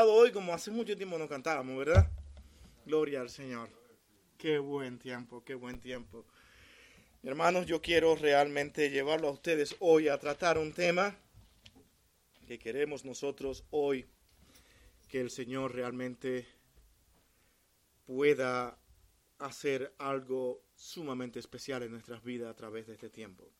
cantado 0.00 0.18
hoy 0.18 0.32
como 0.32 0.54
hace 0.54 0.70
mucho 0.70 0.96
tiempo 0.96 1.18
no 1.18 1.28
cantábamos, 1.28 1.76
¿verdad? 1.76 2.10
Gloria 2.86 3.20
al 3.20 3.28
Señor. 3.28 3.68
Qué 4.38 4.58
buen 4.58 4.98
tiempo, 4.98 5.44
qué 5.44 5.54
buen 5.54 5.78
tiempo. 5.78 6.24
Hermanos, 7.22 7.66
yo 7.66 7.82
quiero 7.82 8.16
realmente 8.16 8.88
llevarlo 8.88 9.28
a 9.28 9.32
ustedes 9.32 9.76
hoy 9.78 10.08
a 10.08 10.16
tratar 10.18 10.56
un 10.56 10.72
tema 10.72 11.14
que 12.46 12.58
queremos 12.58 13.04
nosotros 13.04 13.64
hoy, 13.68 14.06
que 15.06 15.20
el 15.20 15.30
Señor 15.30 15.74
realmente 15.74 16.46
pueda 18.06 18.78
hacer 19.38 19.92
algo 19.98 20.62
sumamente 20.76 21.40
especial 21.40 21.82
en 21.82 21.90
nuestras 21.90 22.24
vidas 22.24 22.50
a 22.50 22.56
través 22.56 22.86
de 22.86 22.94
este 22.94 23.10
tiempo. 23.10 23.52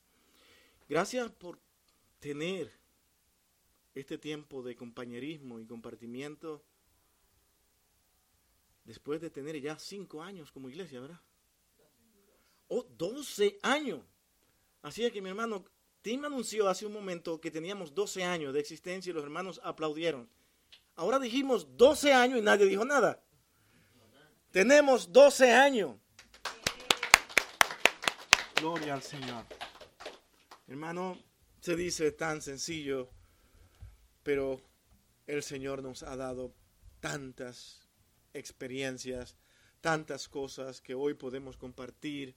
Gracias 0.89 1.31
por 1.33 1.61
tener 2.19 2.80
este 3.95 4.19
tiempo 4.19 4.63
de 4.63 4.77
compañerismo 4.77 5.59
y 5.61 5.67
compartimiento 5.67 6.63
después 8.85 9.21
de 9.21 9.31
tener 9.31 9.61
ya 9.61 9.79
cinco 9.79 10.23
años 10.23 10.51
como 10.53 10.69
iglesia, 10.69 11.01
¿verdad? 11.01 11.21
Oh, 12.69 12.85
12 12.85 13.59
años. 13.63 14.01
Así 14.83 15.05
es 15.05 15.13
que 15.13 15.21
mi 15.21 15.29
hermano 15.29 15.65
Tim 16.03 16.25
anunció 16.25 16.69
hace 16.69 16.87
un 16.87 16.93
momento 16.93 17.41
que 17.41 17.51
teníamos 17.51 17.95
12 17.95 18.25
años 18.25 18.55
de 18.55 18.61
existencia 18.61 19.11
y 19.11 19.13
los 19.13 19.23
hermanos 19.23 19.61
aplaudieron. 19.63 20.31
Ahora 20.97 21.19
dijimos 21.19 21.77
12 21.77 22.13
años 22.13 22.39
y 22.39 22.43
nadie 22.43 22.67
dijo 22.67 22.85
nada. 22.85 23.23
Tenemos 24.51 25.13
12 25.13 25.53
años. 25.53 25.97
Gloria 28.57 28.95
al 28.95 29.03
Señor. 29.03 29.45
Hermano, 30.67 31.19
se 31.61 31.77
dice 31.77 32.13
tan 32.13 32.41
sencillo, 32.41 33.11
pero 34.31 34.61
el 35.27 35.43
Señor 35.43 35.83
nos 35.83 36.05
ha 36.05 36.15
dado 36.15 36.55
tantas 37.01 37.89
experiencias, 38.33 39.37
tantas 39.81 40.29
cosas 40.29 40.81
que 40.81 40.95
hoy 40.95 41.15
podemos 41.15 41.57
compartir, 41.57 42.37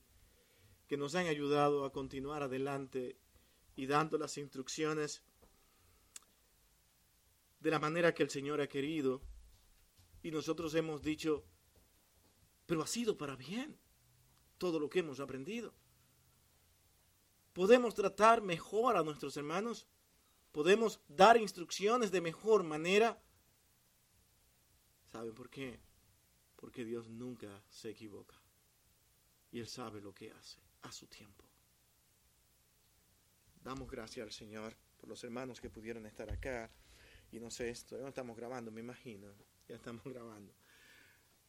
que 0.87 0.97
nos 0.97 1.13
han 1.13 1.27
ayudado 1.27 1.85
a 1.85 1.91
continuar 1.91 2.41
adelante 2.41 3.19
y 3.75 3.85
dando 3.85 4.17
las 4.17 4.39
instrucciones 4.39 5.21
de 7.59 7.69
la 7.69 7.77
manera 7.77 8.15
que 8.15 8.23
el 8.23 8.31
Señor 8.31 8.59
ha 8.59 8.67
querido. 8.67 9.21
Y 10.23 10.31
nosotros 10.31 10.73
hemos 10.73 11.03
dicho, 11.03 11.45
pero 12.65 12.81
ha 12.81 12.87
sido 12.87 13.19
para 13.19 13.35
bien 13.35 13.77
todo 14.57 14.79
lo 14.79 14.89
que 14.89 15.01
hemos 15.01 15.19
aprendido. 15.19 15.75
Podemos 17.53 17.93
tratar 17.93 18.41
mejor 18.41 18.97
a 18.97 19.03
nuestros 19.03 19.37
hermanos, 19.37 19.85
podemos 20.53 21.01
dar 21.09 21.35
instrucciones 21.35 22.11
de 22.11 22.21
mejor 22.21 22.63
manera. 22.63 23.21
¿Saben 25.11 25.33
por 25.33 25.49
qué? 25.49 25.81
Porque 26.55 26.85
Dios 26.85 27.09
nunca 27.09 27.61
se 27.69 27.89
equivoca 27.89 28.39
y 29.51 29.59
Él 29.59 29.67
sabe 29.67 29.99
lo 29.99 30.13
que 30.13 30.31
hace 30.31 30.61
a 30.83 30.91
su 30.91 31.07
tiempo. 31.07 31.43
Damos 33.61 33.89
gracias 33.89 34.23
al 34.23 34.31
Señor 34.31 34.77
por 34.97 35.09
los 35.09 35.23
hermanos 35.23 35.59
que 35.59 35.69
pudieron 35.69 36.05
estar 36.05 36.29
acá. 36.29 36.71
Y 37.31 37.39
no 37.39 37.49
sé, 37.49 37.69
esto 37.69 37.97
no 37.97 38.07
estamos 38.07 38.37
grabando, 38.37 38.71
me 38.71 38.79
imagino. 38.79 39.27
Ya 39.65 39.77
estamos 39.77 40.03
grabando. 40.03 40.53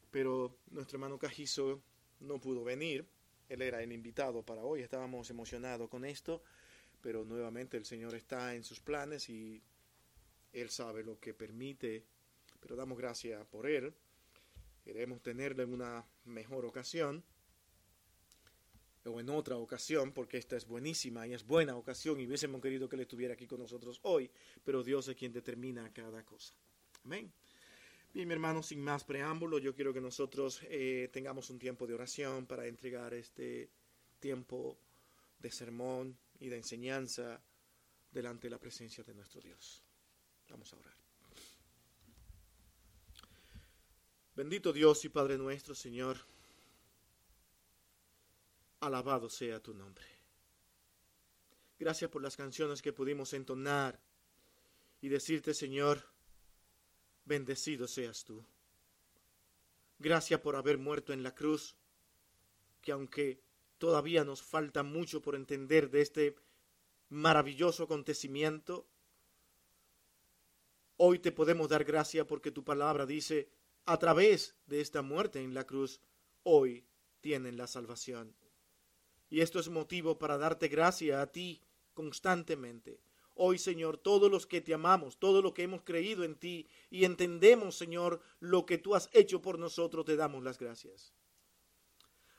Pero 0.09 0.57
nuestro 0.67 0.95
hermano 0.95 1.19
Cajizo 1.19 1.83
no 2.21 2.39
pudo 2.39 2.63
venir. 2.63 3.05
Él 3.49 3.61
era 3.61 3.83
el 3.83 3.91
invitado 3.91 4.41
para 4.41 4.63
hoy. 4.63 4.81
Estábamos 4.81 5.29
emocionados 5.29 5.89
con 5.89 6.05
esto. 6.05 6.41
Pero 7.05 7.23
nuevamente 7.23 7.77
el 7.77 7.85
Señor 7.85 8.15
está 8.15 8.55
en 8.55 8.63
sus 8.63 8.79
planes 8.79 9.29
y 9.29 9.61
Él 10.51 10.71
sabe 10.71 11.03
lo 11.03 11.19
que 11.19 11.35
permite. 11.35 12.03
Pero 12.59 12.75
damos 12.75 12.97
gracias 12.97 13.45
por 13.45 13.67
Él. 13.67 13.93
Queremos 14.83 15.21
tenerlo 15.21 15.61
en 15.61 15.71
una 15.71 16.03
mejor 16.23 16.65
ocasión 16.65 17.23
o 19.03 19.19
en 19.19 19.29
otra 19.29 19.57
ocasión, 19.57 20.13
porque 20.13 20.39
esta 20.39 20.57
es 20.57 20.65
buenísima 20.65 21.27
y 21.27 21.35
es 21.35 21.45
buena 21.45 21.75
ocasión 21.75 22.19
y 22.19 22.25
hubiésemos 22.25 22.59
querido 22.59 22.89
que 22.89 22.95
Él 22.95 23.03
estuviera 23.03 23.35
aquí 23.35 23.45
con 23.45 23.59
nosotros 23.59 23.99
hoy, 24.01 24.31
pero 24.63 24.81
Dios 24.83 25.07
es 25.07 25.15
quien 25.15 25.31
determina 25.31 25.93
cada 25.93 26.25
cosa. 26.25 26.55
Amén. 27.03 27.31
Bien, 28.15 28.27
mi 28.27 28.33
hermano, 28.33 28.63
sin 28.63 28.81
más 28.81 29.03
preámbulo, 29.03 29.59
yo 29.59 29.75
quiero 29.75 29.93
que 29.93 30.01
nosotros 30.01 30.59
eh, 30.63 31.11
tengamos 31.13 31.51
un 31.51 31.59
tiempo 31.59 31.85
de 31.85 31.93
oración 31.93 32.47
para 32.47 32.65
entregar 32.65 33.13
este 33.13 33.69
tiempo 34.19 34.79
de 35.37 35.51
sermón 35.51 36.17
y 36.39 36.49
de 36.49 36.57
enseñanza 36.57 37.41
delante 38.11 38.47
de 38.47 38.51
la 38.51 38.59
presencia 38.59 39.03
de 39.03 39.13
nuestro 39.13 39.41
Dios. 39.41 39.83
Vamos 40.49 40.71
a 40.73 40.77
orar. 40.77 40.95
Bendito 44.35 44.73
Dios 44.73 45.03
y 45.05 45.09
Padre 45.09 45.37
nuestro, 45.37 45.73
Señor 45.73 46.17
alabado 48.85 49.29
sea 49.29 49.59
tu 49.59 49.73
nombre. 49.73 50.05
Gracias 51.77 52.09
por 52.09 52.21
las 52.21 52.37
canciones 52.37 52.81
que 52.81 52.93
pudimos 52.93 53.33
entonar 53.33 53.99
y 55.01 55.09
decirte, 55.09 55.53
Señor, 55.53 56.07
bendecido 57.25 57.87
seas 57.87 58.23
tú. 58.23 58.45
Gracias 59.99 60.39
por 60.39 60.55
haber 60.55 60.77
muerto 60.77 61.13
en 61.13 61.23
la 61.23 61.33
cruz, 61.33 61.75
que 62.81 62.91
aunque 62.91 63.41
todavía 63.77 64.23
nos 64.23 64.41
falta 64.41 64.83
mucho 64.83 65.21
por 65.21 65.35
entender 65.35 65.89
de 65.89 66.01
este 66.01 66.35
maravilloso 67.09 67.83
acontecimiento, 67.83 68.87
hoy 70.97 71.19
te 71.19 71.31
podemos 71.31 71.69
dar 71.69 71.83
gracia 71.83 72.25
porque 72.25 72.51
tu 72.51 72.63
palabra 72.63 73.05
dice, 73.05 73.49
a 73.85 73.97
través 73.99 74.55
de 74.65 74.81
esta 74.81 75.01
muerte 75.01 75.41
en 75.41 75.53
la 75.53 75.65
cruz, 75.65 76.01
hoy 76.43 76.85
tienen 77.21 77.57
la 77.57 77.67
salvación. 77.67 78.35
Y 79.29 79.41
esto 79.41 79.59
es 79.59 79.69
motivo 79.69 80.17
para 80.17 80.37
darte 80.37 80.67
gracia 80.67 81.21
a 81.21 81.31
ti 81.31 81.61
constantemente. 81.93 82.99
Hoy, 83.33 83.57
Señor, 83.57 83.97
todos 83.97 84.31
los 84.31 84.45
que 84.45 84.61
te 84.61 84.73
amamos, 84.73 85.19
todo 85.19 85.41
lo 85.41 85.53
que 85.53 85.63
hemos 85.63 85.81
creído 85.81 86.23
en 86.23 86.35
ti 86.35 86.67
y 86.89 87.03
entendemos, 87.03 87.75
Señor, 87.75 88.21
lo 88.39 88.65
que 88.65 88.77
tú 88.77 88.95
has 88.95 89.09
hecho 89.11 89.41
por 89.41 89.59
nosotros, 89.59 90.05
te 90.05 90.15
damos 90.15 90.43
las 90.43 90.57
gracias. 90.57 91.13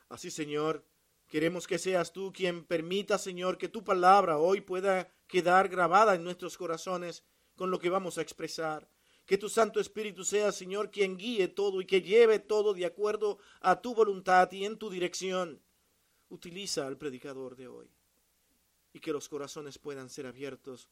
Así, 0.09 0.31
Señor, 0.31 0.83
queremos 1.27 1.67
que 1.67 1.77
seas 1.77 2.13
tú 2.13 2.31
quien 2.33 2.63
permita, 2.63 3.17
Señor, 3.17 3.57
que 3.57 3.69
tu 3.69 3.83
palabra 3.83 4.37
hoy 4.37 4.61
pueda 4.61 5.11
quedar 5.27 5.69
grabada 5.69 6.15
en 6.15 6.23
nuestros 6.23 6.57
corazones 6.57 7.23
con 7.55 7.71
lo 7.71 7.79
que 7.79 7.89
vamos 7.89 8.17
a 8.17 8.21
expresar. 8.21 8.89
Que 9.25 9.37
tu 9.37 9.49
Santo 9.49 9.79
Espíritu 9.79 10.23
sea, 10.23 10.51
Señor, 10.53 10.89
quien 10.89 11.17
guíe 11.17 11.49
todo 11.49 11.81
y 11.81 11.85
que 11.85 12.01
lleve 12.01 12.39
todo 12.39 12.73
de 12.73 12.85
acuerdo 12.85 13.39
a 13.59 13.81
tu 13.81 13.93
voluntad 13.93 14.49
y 14.53 14.63
en 14.63 14.77
tu 14.77 14.89
dirección 14.89 15.61
utiliza 16.29 16.87
al 16.87 16.97
predicador 16.97 17.55
de 17.55 17.67
hoy 17.67 17.91
y 18.93 18.99
que 18.99 19.11
los 19.11 19.27
corazones 19.27 19.77
puedan 19.77 20.09
ser 20.09 20.27
abiertos 20.27 20.89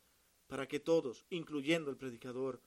para 0.48 0.68
que 0.68 0.80
todos, 0.80 1.26
incluyendo 1.30 1.90
el 1.90 1.98
predicador, 1.98 2.62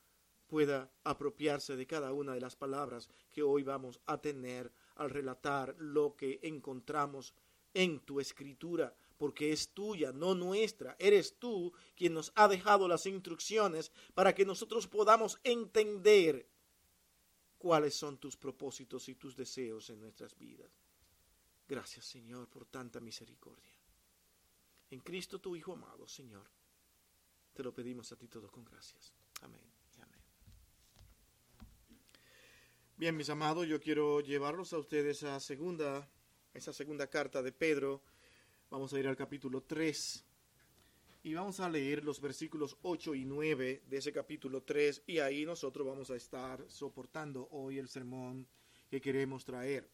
pueda 0.49 0.91
apropiarse 1.05 1.77
de 1.77 1.87
cada 1.87 2.13
una 2.13 2.35
de 2.35 2.41
las 2.41 2.57
palabras 2.57 3.09
que 3.31 3.43
hoy 3.43 3.63
vamos 3.63 4.01
a 4.07 4.21
tener 4.21 4.73
al 4.97 5.11
relatar 5.11 5.77
lo 5.79 6.17
que 6.17 6.41
encontramos 6.43 7.35
en 7.75 8.01
tu 8.01 8.21
escritura, 8.21 8.95
porque 9.17 9.53
es 9.53 9.71
tuya, 9.71 10.13
no 10.13 10.35
nuestra. 10.35 10.97
Eres 10.99 11.39
tú 11.39 11.73
quien 11.97 12.15
nos 12.15 12.33
ha 12.35 12.49
dejado 12.49 12.89
las 12.89 13.07
instrucciones 13.07 13.93
para 14.15 14.35
que 14.35 14.45
nosotros 14.45 14.87
podamos 14.87 15.39
entender 15.45 16.49
cuáles 17.59 17.95
son 17.95 18.19
tus 18.19 18.37
propósitos 18.37 19.09
y 19.09 19.15
tus 19.15 19.37
deseos 19.37 19.91
en 19.91 20.01
nuestras 20.01 20.37
vidas. 20.39 20.71
Gracias, 21.67 22.07
Señor, 22.07 22.49
por 22.49 22.67
tanta 22.67 23.01
misericordia. 23.01 23.75
En 24.91 25.01
Cristo, 25.01 25.39
tu 25.39 25.55
Hijo 25.55 25.73
amado, 25.73 26.09
Señor, 26.09 26.49
te 27.53 27.63
lo 27.63 27.75
pedimos 27.75 28.11
a 28.13 28.17
ti 28.17 28.29
todo 28.29 28.51
con 28.51 28.65
gracias. 28.65 29.13
Amén. 29.43 29.79
Bien, 32.99 33.17
mis 33.17 33.31
amados, 33.31 33.69
yo 33.69 33.79
quiero 33.79 34.21
llevarlos 34.21 34.73
a 34.73 34.79
ustedes 34.79 35.23
a 35.23 35.39
segunda, 35.39 36.11
esa 36.59 36.73
segunda 36.73 37.07
carta 37.07 37.41
de 37.41 37.53
Pedro. 37.53 38.03
Vamos 38.69 38.93
a 38.93 38.99
ir 38.99 39.07
al 39.07 39.17
capítulo 39.17 39.63
3 39.63 40.25
y 41.23 41.35
vamos 41.35 41.61
a 41.61 41.71
leer 41.71 42.05
los 42.05 42.21
versículos 42.21 42.77
8 42.83 43.15
y 43.15 43.25
9 43.25 43.85
de 43.87 43.97
ese 43.97 44.13
capítulo 44.13 44.65
3 44.65 45.05
y 45.07 45.21
ahí 45.21 45.47
nosotros 45.47 45.87
vamos 45.87 46.11
a 46.11 46.17
estar 46.17 46.65
soportando 46.69 47.49
hoy 47.53 47.79
el 47.79 47.89
sermón 47.89 48.49
que 48.91 49.01
queremos 49.01 49.45
traer. 49.45 49.89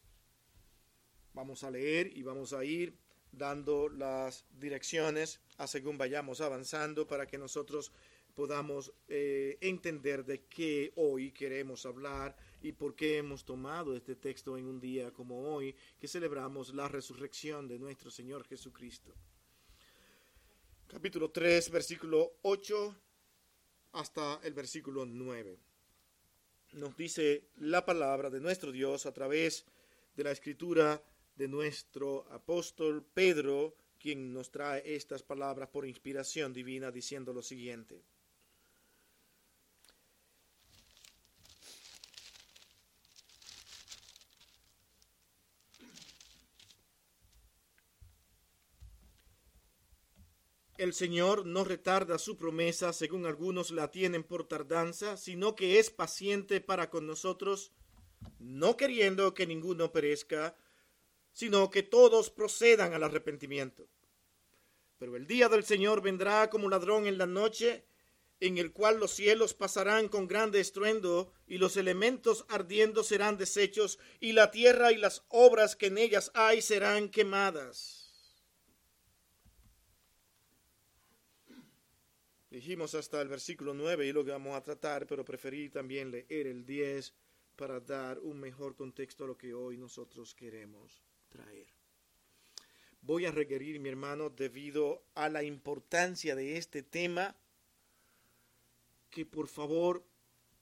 Vamos 1.34 1.64
a 1.64 1.70
leer 1.70 2.16
y 2.16 2.22
vamos 2.22 2.54
a 2.54 2.64
ir 2.64 2.96
dando 3.30 3.90
las 3.90 4.46
direcciones 4.58 5.40
a 5.58 5.66
según 5.66 5.98
vayamos 5.98 6.40
avanzando 6.40 7.06
para 7.06 7.26
que 7.26 7.36
nosotros 7.36 7.92
podamos 8.34 8.90
eh, 9.08 9.58
entender 9.60 10.24
de 10.24 10.46
qué 10.46 10.92
hoy 10.96 11.30
queremos 11.30 11.84
hablar 11.84 12.34
y 12.64 12.72
por 12.72 12.96
qué 12.96 13.18
hemos 13.18 13.44
tomado 13.44 13.94
este 13.94 14.16
texto 14.16 14.56
en 14.56 14.64
un 14.64 14.80
día 14.80 15.12
como 15.12 15.52
hoy 15.52 15.76
que 16.00 16.08
celebramos 16.08 16.74
la 16.74 16.88
resurrección 16.88 17.68
de 17.68 17.78
nuestro 17.78 18.10
Señor 18.10 18.42
Jesucristo. 18.46 19.12
Capítulo 20.86 21.30
3, 21.30 21.70
versículo 21.70 22.38
8 22.40 22.96
hasta 23.92 24.40
el 24.42 24.54
versículo 24.54 25.04
9. 25.04 25.58
nos 26.72 26.96
dice 26.96 27.50
la 27.56 27.84
palabra 27.84 28.30
de 28.30 28.40
nuestro 28.40 28.72
Dios 28.72 29.04
a 29.04 29.12
través 29.12 29.66
de 30.16 30.24
la 30.24 30.30
escritura 30.30 31.04
de 31.36 31.48
nuestro 31.48 32.26
apóstol 32.32 33.04
Pedro, 33.12 33.76
quien 33.98 34.32
nos 34.32 34.50
trae 34.50 34.94
estas 34.94 35.22
palabras 35.22 35.68
por 35.68 35.86
inspiración 35.86 36.54
divina, 36.54 36.90
diciendo 36.90 37.34
lo 37.34 37.42
siguiente. 37.42 38.02
El 50.84 50.92
Señor 50.92 51.46
no 51.46 51.64
retarda 51.64 52.18
su 52.18 52.36
promesa, 52.36 52.92
según 52.92 53.24
algunos 53.24 53.70
la 53.70 53.90
tienen 53.90 54.22
por 54.22 54.46
tardanza, 54.46 55.16
sino 55.16 55.54
que 55.54 55.78
es 55.78 55.88
paciente 55.88 56.60
para 56.60 56.90
con 56.90 57.06
nosotros, 57.06 57.72
no 58.38 58.76
queriendo 58.76 59.32
que 59.32 59.46
ninguno 59.46 59.92
perezca, 59.92 60.54
sino 61.32 61.70
que 61.70 61.84
todos 61.84 62.28
procedan 62.28 62.92
al 62.92 63.02
arrepentimiento. 63.02 63.88
Pero 64.98 65.16
el 65.16 65.26
día 65.26 65.48
del 65.48 65.64
Señor 65.64 66.02
vendrá 66.02 66.50
como 66.50 66.68
ladrón 66.68 67.06
en 67.06 67.16
la 67.16 67.24
noche, 67.24 67.86
en 68.40 68.58
el 68.58 68.70
cual 68.70 69.00
los 69.00 69.12
cielos 69.12 69.54
pasarán 69.54 70.08
con 70.08 70.28
grande 70.28 70.60
estruendo, 70.60 71.32
y 71.46 71.56
los 71.56 71.78
elementos 71.78 72.44
ardiendo 72.50 73.04
serán 73.04 73.38
deshechos, 73.38 73.98
y 74.20 74.32
la 74.32 74.50
tierra 74.50 74.92
y 74.92 74.98
las 74.98 75.24
obras 75.28 75.76
que 75.76 75.86
en 75.86 75.96
ellas 75.96 76.30
hay 76.34 76.60
serán 76.60 77.08
quemadas. 77.08 78.03
Dijimos 82.54 82.94
hasta 82.94 83.20
el 83.20 83.26
versículo 83.26 83.74
9 83.74 84.06
y 84.06 84.12
lo 84.12 84.24
que 84.24 84.30
vamos 84.30 84.54
a 84.54 84.62
tratar, 84.62 85.08
pero 85.08 85.24
preferí 85.24 85.70
también 85.70 86.12
leer 86.12 86.46
el 86.46 86.64
10 86.64 87.12
para 87.56 87.80
dar 87.80 88.20
un 88.20 88.38
mejor 88.38 88.76
contexto 88.76 89.24
a 89.24 89.26
lo 89.26 89.36
que 89.36 89.52
hoy 89.52 89.76
nosotros 89.76 90.36
queremos 90.36 91.02
traer. 91.28 91.66
Voy 93.00 93.26
a 93.26 93.32
requerir, 93.32 93.80
mi 93.80 93.88
hermano, 93.88 94.30
debido 94.30 95.02
a 95.16 95.28
la 95.28 95.42
importancia 95.42 96.36
de 96.36 96.56
este 96.56 96.84
tema, 96.84 97.34
que 99.10 99.26
por 99.26 99.48
favor 99.48 100.06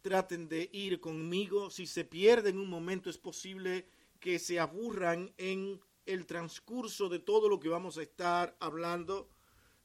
traten 0.01 0.49
de 0.49 0.71
ir 0.73 0.99
conmigo. 0.99 1.69
Si 1.69 1.87
se 1.87 2.07
pierden 2.07 2.57
un 2.57 2.71
momento, 2.71 3.11
es 3.11 3.19
posible 3.19 3.85
que 4.19 4.39
se 4.39 4.59
aburran 4.59 5.35
en 5.37 5.79
el 6.07 6.25
transcurso 6.25 7.11
de 7.11 7.19
todo 7.19 7.51
lo 7.51 7.61
que 7.61 7.69
vamos 7.69 7.99
a 7.99 8.03
estar 8.03 8.57
hablando. 8.61 9.29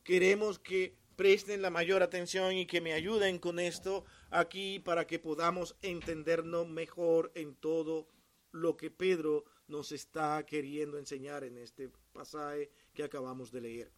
Queremos 0.05 0.57
que 0.57 0.95
presten 1.17 1.63
la 1.63 1.71
mayor 1.71 2.03
atención 2.03 2.53
y 2.53 2.67
que 2.67 2.79
me 2.79 2.93
ayuden 2.93 3.39
con 3.39 3.59
esto 3.59 4.05
aquí 4.29 4.77
para 4.77 5.07
que 5.07 5.17
podamos 5.17 5.75
entendernos 5.81 6.69
mejor 6.69 7.31
en 7.33 7.55
todo 7.55 8.07
lo 8.51 8.77
que 8.77 8.91
Pedro 8.91 9.43
nos 9.67 9.91
está 9.91 10.45
queriendo 10.45 10.99
enseñar 10.99 11.43
en 11.43 11.57
este 11.57 11.89
pasaje 12.13 12.69
que 12.93 13.03
acabamos 13.03 13.51
de 13.51 13.61
leer. 13.61 13.91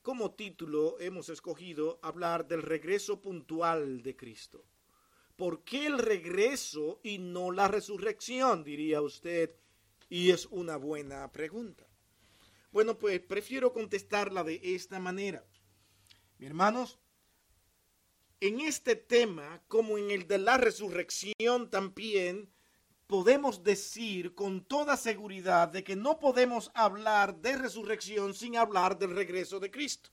Como 0.00 0.32
título 0.32 0.98
hemos 0.98 1.28
escogido 1.28 1.98
hablar 2.02 2.48
del 2.48 2.62
regreso 2.62 3.20
puntual 3.20 4.02
de 4.02 4.16
Cristo. 4.16 4.64
¿Por 5.36 5.62
qué 5.62 5.86
el 5.86 5.98
regreso 5.98 7.00
y 7.02 7.18
no 7.18 7.52
la 7.52 7.68
resurrección? 7.68 8.64
diría 8.64 9.02
usted. 9.02 9.54
Y 10.08 10.30
es 10.30 10.46
una 10.46 10.78
buena 10.78 11.30
pregunta. 11.30 11.86
Bueno, 12.72 12.96
pues 12.96 13.20
prefiero 13.20 13.72
contestarla 13.72 14.42
de 14.42 14.60
esta 14.62 14.98
manera. 15.00 15.44
Mi 16.38 16.46
hermanos, 16.46 16.98
en 18.40 18.60
este 18.60 18.94
tema, 18.94 19.62
como 19.68 19.96
en 19.96 20.10
el 20.10 20.28
de 20.28 20.38
la 20.38 20.58
resurrección 20.58 21.70
también, 21.70 22.52
podemos 23.06 23.62
decir 23.64 24.34
con 24.34 24.64
toda 24.64 24.96
seguridad 24.96 25.68
de 25.68 25.82
que 25.82 25.96
no 25.96 26.18
podemos 26.18 26.70
hablar 26.74 27.36
de 27.36 27.56
resurrección 27.56 28.34
sin 28.34 28.56
hablar 28.56 28.98
del 28.98 29.14
regreso 29.14 29.60
de 29.60 29.70
Cristo. 29.70 30.10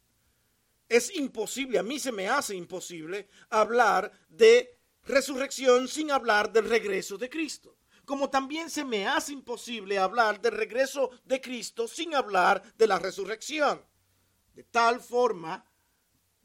Es 0.88 1.14
imposible, 1.16 1.80
a 1.80 1.84
mí 1.84 2.00
se 2.00 2.12
me 2.12 2.30
hace 2.30 2.56
imposible 2.56 3.28
hablar 3.50 4.12
de 4.30 4.80
resurrección 5.04 5.88
sin 5.88 6.12
hablar 6.12 6.54
del 6.54 6.70
regreso 6.70 7.18
de 7.18 7.30
Cristo. 7.30 7.78
Como 8.06 8.30
también 8.30 8.70
se 8.70 8.86
me 8.86 9.08
hace 9.08 9.34
imposible 9.34 9.98
hablar 9.98 10.40
del 10.40 10.54
regreso 10.54 11.10
de 11.26 11.42
Cristo 11.42 11.88
sin 11.88 12.14
hablar 12.16 12.62
de 12.78 12.88
la 12.88 13.00
resurrección. 13.00 13.82
De 14.54 14.64
tal 14.64 15.02
forma 15.02 15.66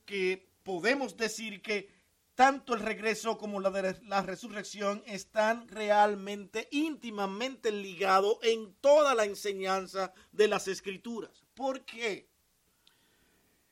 que 0.08 0.48
podemos 0.62 1.18
decir 1.18 1.60
que 1.60 1.90
tanto 2.34 2.72
el 2.72 2.80
regreso 2.80 3.36
como 3.36 3.60
la, 3.60 4.22
resurrección 4.22 5.02
están 5.04 5.68
realmente 5.68 6.66
íntimamente 6.70 7.70
ligados 7.70 8.38
en 8.42 8.72
toda 8.80 9.14
la 9.14 9.26
enseñanza 9.26 10.14
de 10.32 10.48
las 10.48 10.66
escrituras. 10.66 11.44
¿Por 11.54 11.84
qué? 11.84 12.26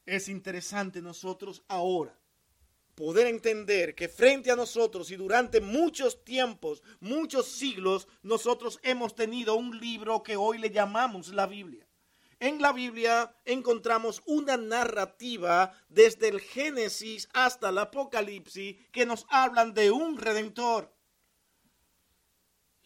Es 0.05 0.29
interesante 0.29 1.01
nosotros 1.01 1.63
ahora 1.69 2.15
poder 2.95 3.29
entender 3.29 3.95
que 3.95 4.09
frente 4.09 4.51
a 4.51 4.57
nosotros 4.57 5.11
y 5.11 5.17
durante 5.17 5.63
muchos 5.63 6.23
tiempos, 6.23 6.83
muchos 7.01 7.47
siglos, 7.47 8.09
nosotros 8.23 8.79
hemos 8.83 9.15
tenido 9.15 9.55
un 9.55 9.79
libro 9.79 10.23
que 10.23 10.37
hoy 10.37 10.59
le 10.59 10.71
llamamos 10.71 11.29
la 11.29 11.47
Biblia. 11.47 11.86
En 12.39 12.61
la 12.61 12.73
Biblia 12.73 13.35
encontramos 13.47 14.23
una 14.27 14.59
narrativa 14.59 15.73
desde 15.89 16.29
el 16.29 16.41
Génesis 16.41 17.29
hasta 17.33 17.71
el 17.71 17.79
Apocalipsis 17.79 18.77
que 18.93 19.07
nos 19.07 19.27
hablan 19.31 19.73
de 19.73 19.91
un 19.91 20.19
redentor. 20.19 20.96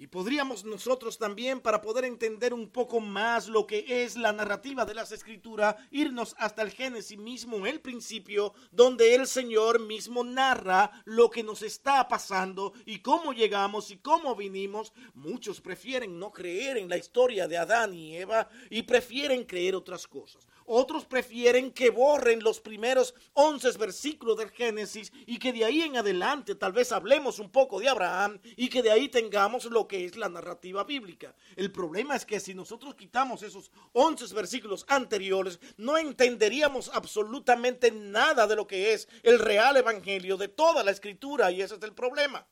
Y 0.00 0.06
podríamos 0.06 0.64
nosotros 0.64 1.18
también, 1.18 1.60
para 1.60 1.82
poder 1.82 2.06
entender 2.06 2.54
un 2.54 2.70
poco 2.70 3.00
más 3.00 3.48
lo 3.48 3.66
que 3.66 4.02
es 4.02 4.16
la 4.16 4.32
narrativa 4.32 4.86
de 4.86 4.94
las 4.94 5.12
escrituras, 5.12 5.76
irnos 5.90 6.34
hasta 6.38 6.62
el 6.62 6.70
Génesis 6.70 7.18
mismo, 7.18 7.66
el 7.66 7.82
principio, 7.82 8.54
donde 8.72 9.14
el 9.14 9.26
Señor 9.26 9.78
mismo 9.78 10.24
narra 10.24 10.90
lo 11.04 11.28
que 11.28 11.42
nos 11.42 11.60
está 11.60 12.08
pasando 12.08 12.72
y 12.86 13.00
cómo 13.00 13.34
llegamos 13.34 13.90
y 13.90 13.98
cómo 13.98 14.34
vinimos. 14.34 14.94
Muchos 15.12 15.60
prefieren 15.60 16.18
no 16.18 16.32
creer 16.32 16.78
en 16.78 16.88
la 16.88 16.96
historia 16.96 17.46
de 17.46 17.58
Adán 17.58 17.92
y 17.92 18.16
Eva 18.16 18.48
y 18.70 18.84
prefieren 18.84 19.44
creer 19.44 19.74
otras 19.74 20.08
cosas. 20.08 20.48
Otros 20.72 21.04
prefieren 21.04 21.72
que 21.72 21.90
borren 21.90 22.44
los 22.44 22.60
primeros 22.60 23.12
11 23.32 23.76
versículos 23.76 24.36
del 24.36 24.50
Génesis 24.50 25.12
y 25.26 25.40
que 25.40 25.52
de 25.52 25.64
ahí 25.64 25.82
en 25.82 25.96
adelante 25.96 26.54
tal 26.54 26.70
vez 26.70 26.92
hablemos 26.92 27.40
un 27.40 27.50
poco 27.50 27.80
de 27.80 27.88
Abraham 27.88 28.38
y 28.54 28.68
que 28.68 28.80
de 28.80 28.92
ahí 28.92 29.08
tengamos 29.08 29.64
lo 29.64 29.88
que 29.88 30.04
es 30.04 30.16
la 30.16 30.28
narrativa 30.28 30.84
bíblica. 30.84 31.34
El 31.56 31.72
problema 31.72 32.14
es 32.14 32.24
que 32.24 32.38
si 32.38 32.54
nosotros 32.54 32.94
quitamos 32.94 33.42
esos 33.42 33.72
11 33.94 34.32
versículos 34.32 34.84
anteriores, 34.86 35.58
no 35.76 35.98
entenderíamos 35.98 36.88
absolutamente 36.94 37.90
nada 37.90 38.46
de 38.46 38.54
lo 38.54 38.68
que 38.68 38.92
es 38.92 39.08
el 39.24 39.40
real 39.40 39.76
evangelio 39.76 40.36
de 40.36 40.46
toda 40.46 40.84
la 40.84 40.92
escritura 40.92 41.50
y 41.50 41.62
ese 41.62 41.74
es 41.74 41.82
el 41.82 41.94
problema. 41.94 42.46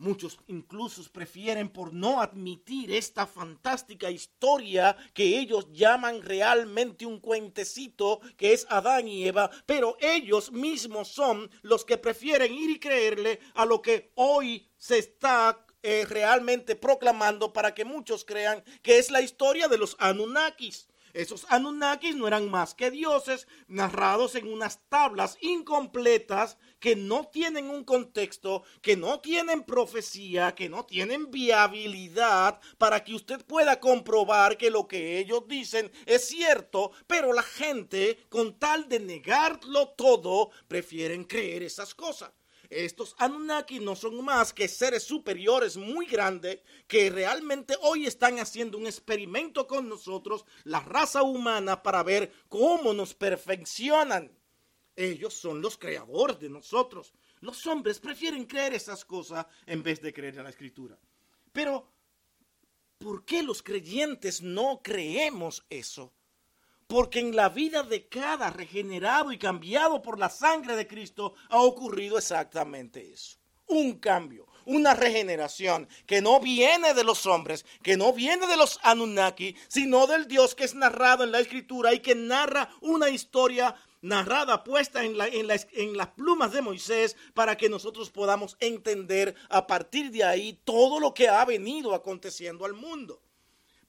Muchos 0.00 0.38
incluso 0.46 1.02
prefieren 1.12 1.68
por 1.68 1.92
no 1.92 2.22
admitir 2.22 2.90
esta 2.90 3.26
fantástica 3.26 4.10
historia 4.10 4.96
que 5.12 5.38
ellos 5.38 5.68
llaman 5.72 6.22
realmente 6.22 7.04
un 7.04 7.20
cuentecito 7.20 8.22
que 8.38 8.54
es 8.54 8.66
Adán 8.70 9.06
y 9.08 9.28
Eva, 9.28 9.50
pero 9.66 9.98
ellos 10.00 10.52
mismos 10.52 11.08
son 11.08 11.50
los 11.60 11.84
que 11.84 11.98
prefieren 11.98 12.54
ir 12.54 12.70
y 12.70 12.78
creerle 12.78 13.40
a 13.52 13.66
lo 13.66 13.82
que 13.82 14.10
hoy 14.14 14.66
se 14.78 14.96
está 14.96 15.66
eh, 15.82 16.06
realmente 16.08 16.76
proclamando 16.76 17.52
para 17.52 17.74
que 17.74 17.84
muchos 17.84 18.24
crean 18.24 18.64
que 18.80 18.96
es 18.96 19.10
la 19.10 19.20
historia 19.20 19.68
de 19.68 19.76
los 19.76 19.96
Anunnakis. 19.98 20.88
Esos 21.12 21.44
Anunnakis 21.50 22.16
no 22.16 22.26
eran 22.26 22.50
más 22.50 22.74
que 22.74 22.90
dioses 22.90 23.48
narrados 23.66 24.34
en 24.34 24.50
unas 24.50 24.80
tablas 24.88 25.36
incompletas 25.40 26.56
que 26.80 26.96
no 26.96 27.28
tienen 27.28 27.70
un 27.70 27.84
contexto, 27.84 28.64
que 28.82 28.96
no 28.96 29.20
tienen 29.20 29.62
profecía, 29.62 30.54
que 30.54 30.68
no 30.68 30.84
tienen 30.84 31.30
viabilidad 31.30 32.60
para 32.78 33.04
que 33.04 33.14
usted 33.14 33.44
pueda 33.44 33.78
comprobar 33.78 34.56
que 34.56 34.70
lo 34.70 34.88
que 34.88 35.18
ellos 35.18 35.46
dicen 35.46 35.92
es 36.06 36.26
cierto, 36.26 36.90
pero 37.06 37.32
la 37.32 37.42
gente, 37.42 38.24
con 38.28 38.58
tal 38.58 38.88
de 38.88 38.98
negarlo 38.98 39.90
todo, 39.90 40.50
prefieren 40.66 41.24
creer 41.24 41.62
esas 41.62 41.94
cosas. 41.94 42.32
Estos 42.70 43.16
Anunnaki 43.18 43.80
no 43.80 43.96
son 43.96 44.24
más 44.24 44.52
que 44.52 44.68
seres 44.68 45.02
superiores 45.02 45.76
muy 45.76 46.06
grandes 46.06 46.60
que 46.86 47.10
realmente 47.10 47.74
hoy 47.82 48.06
están 48.06 48.38
haciendo 48.38 48.78
un 48.78 48.86
experimento 48.86 49.66
con 49.66 49.88
nosotros, 49.88 50.44
la 50.62 50.78
raza 50.78 51.24
humana, 51.24 51.82
para 51.82 52.04
ver 52.04 52.32
cómo 52.48 52.94
nos 52.94 53.12
perfeccionan. 53.12 54.30
Ellos 55.00 55.32
son 55.32 55.62
los 55.62 55.78
creadores 55.78 56.38
de 56.38 56.50
nosotros. 56.50 57.14
Los 57.40 57.66
hombres 57.66 57.98
prefieren 57.98 58.44
creer 58.44 58.74
esas 58.74 59.02
cosas 59.06 59.46
en 59.64 59.82
vez 59.82 60.02
de 60.02 60.12
creer 60.12 60.36
en 60.36 60.44
la 60.44 60.50
escritura. 60.50 60.98
Pero, 61.52 61.90
¿por 62.98 63.24
qué 63.24 63.42
los 63.42 63.62
creyentes 63.62 64.42
no 64.42 64.82
creemos 64.82 65.64
eso? 65.70 66.12
Porque 66.86 67.20
en 67.20 67.34
la 67.34 67.48
vida 67.48 67.82
de 67.82 68.08
cada 68.08 68.50
regenerado 68.50 69.32
y 69.32 69.38
cambiado 69.38 70.02
por 70.02 70.18
la 70.18 70.28
sangre 70.28 70.76
de 70.76 70.86
Cristo 70.86 71.32
ha 71.48 71.62
ocurrido 71.62 72.18
exactamente 72.18 73.10
eso. 73.10 73.38
un 73.68 74.00
cambio, 74.00 74.48
una 74.64 74.94
regeneración 74.94 75.88
que 76.04 76.20
no 76.20 76.40
viene 76.40 76.92
de 76.92 77.04
los 77.04 77.24
hombres, 77.24 77.64
que 77.84 77.96
no 77.96 78.12
viene 78.12 78.48
de 78.48 78.56
los 78.56 78.80
Anunnaki, 78.82 79.56
sino 79.68 80.08
del 80.08 80.26
Dios 80.26 80.56
que 80.56 80.64
es 80.64 80.74
narrado 80.74 81.22
en 81.22 81.30
la 81.30 81.38
escritura 81.38 81.94
y 81.94 82.00
que 82.00 82.16
narra 82.16 82.68
una 82.80 83.08
historia 83.08 83.76
narrada, 84.02 84.64
puesta 84.64 85.04
en, 85.04 85.16
las 85.46 86.08
plumas 86.16 86.52
de 86.52 86.62
Moisés, 86.62 87.16
para 87.34 87.56
que 87.56 87.68
nosotros 87.68 88.10
podamos 88.10 88.56
entender 88.60 89.34
a 89.48 89.66
partir 89.66 90.10
de 90.10 90.24
ahí 90.24 90.58
todo 90.64 91.00
lo 91.00 91.14
que 91.14 91.28
ha 91.28 91.44
venido 91.44 91.94
aconteciendo 91.94 92.64
al 92.64 92.74
mundo. 92.74 93.22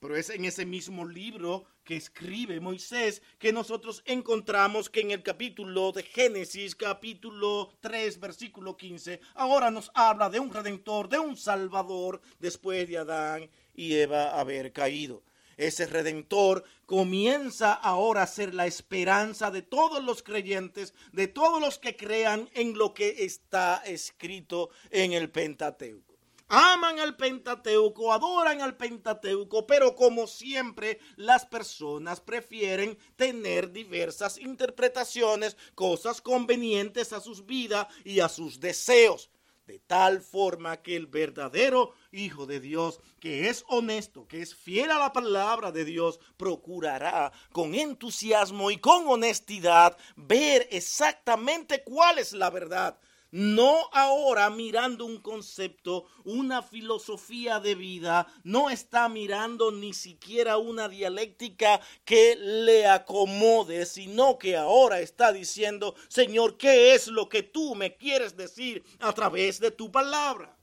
Pero 0.00 0.16
es 0.16 0.30
en 0.30 0.44
ese 0.44 0.66
mismo 0.66 1.06
libro 1.06 1.64
que 1.84 1.96
escribe 1.96 2.58
Moisés 2.58 3.22
que 3.38 3.52
nosotros 3.52 4.02
encontramos 4.04 4.90
que 4.90 5.00
en 5.00 5.12
el 5.12 5.22
capítulo 5.22 5.92
de 5.92 6.02
Génesis, 6.02 6.74
capítulo 6.74 7.70
3, 7.80 8.18
versículo 8.18 8.76
15, 8.76 9.20
ahora 9.34 9.70
nos 9.70 9.92
habla 9.94 10.28
de 10.28 10.40
un 10.40 10.52
redentor, 10.52 11.08
de 11.08 11.20
un 11.20 11.36
salvador 11.36 12.20
después 12.40 12.88
de 12.88 12.98
Adán 12.98 13.50
y 13.74 13.94
Eva 13.94 14.38
haber 14.40 14.72
caído. 14.72 15.22
Ese 15.66 15.86
redentor 15.86 16.64
comienza 16.86 17.72
ahora 17.72 18.22
a 18.22 18.26
ser 18.26 18.52
la 18.54 18.66
esperanza 18.66 19.50
de 19.50 19.62
todos 19.62 20.02
los 20.02 20.22
creyentes, 20.22 20.94
de 21.12 21.28
todos 21.28 21.60
los 21.60 21.78
que 21.78 21.96
crean 21.96 22.48
en 22.54 22.76
lo 22.76 22.94
que 22.94 23.24
está 23.24 23.82
escrito 23.84 24.70
en 24.90 25.12
el 25.12 25.30
Pentateuco 25.30 26.12
aman 26.54 27.00
al 27.00 27.16
Pentateuco, 27.16 28.12
adoran 28.12 28.60
al 28.60 28.76
Pentateuco, 28.76 29.66
pero 29.66 29.96
como 29.96 30.26
siempre 30.26 31.00
las 31.16 31.46
personas 31.46 32.20
prefieren 32.20 32.98
tener 33.16 33.72
diversas 33.72 34.36
interpretaciones, 34.36 35.56
cosas 35.74 36.20
convenientes 36.20 37.14
a 37.14 37.20
sus 37.20 37.46
vidas 37.46 37.86
y 38.04 38.20
a 38.20 38.28
sus 38.28 38.60
deseos. 38.60 39.30
De 39.72 39.78
tal 39.78 40.20
forma 40.20 40.82
que 40.82 40.96
el 40.96 41.06
verdadero 41.06 41.94
Hijo 42.10 42.44
de 42.44 42.60
Dios, 42.60 43.00
que 43.18 43.48
es 43.48 43.64
honesto, 43.68 44.28
que 44.28 44.42
es 44.42 44.54
fiel 44.54 44.90
a 44.90 44.98
la 44.98 45.14
palabra 45.14 45.72
de 45.72 45.86
Dios, 45.86 46.20
procurará 46.36 47.32
con 47.52 47.74
entusiasmo 47.74 48.70
y 48.70 48.76
con 48.76 49.08
honestidad 49.08 49.96
ver 50.14 50.68
exactamente 50.70 51.82
cuál 51.84 52.18
es 52.18 52.34
la 52.34 52.50
verdad 52.50 52.98
no 53.32 53.88
ahora 53.92 54.50
mirando 54.50 55.06
un 55.06 55.20
concepto, 55.20 56.06
una 56.24 56.62
filosofía 56.62 57.60
de 57.60 57.74
vida, 57.74 58.26
no 58.44 58.70
está 58.70 59.08
mirando 59.08 59.72
ni 59.72 59.94
siquiera 59.94 60.58
una 60.58 60.88
dialéctica 60.88 61.80
que 62.04 62.36
le 62.36 62.86
acomode, 62.86 63.86
sino 63.86 64.38
que 64.38 64.56
ahora 64.56 65.00
está 65.00 65.32
diciendo, 65.32 65.96
Señor, 66.08 66.58
¿qué 66.58 66.94
es 66.94 67.08
lo 67.08 67.28
que 67.28 67.42
tú 67.42 67.74
me 67.74 67.96
quieres 67.96 68.36
decir 68.36 68.84
a 69.00 69.12
través 69.12 69.58
de 69.58 69.70
tu 69.70 69.90
palabra? 69.90 70.58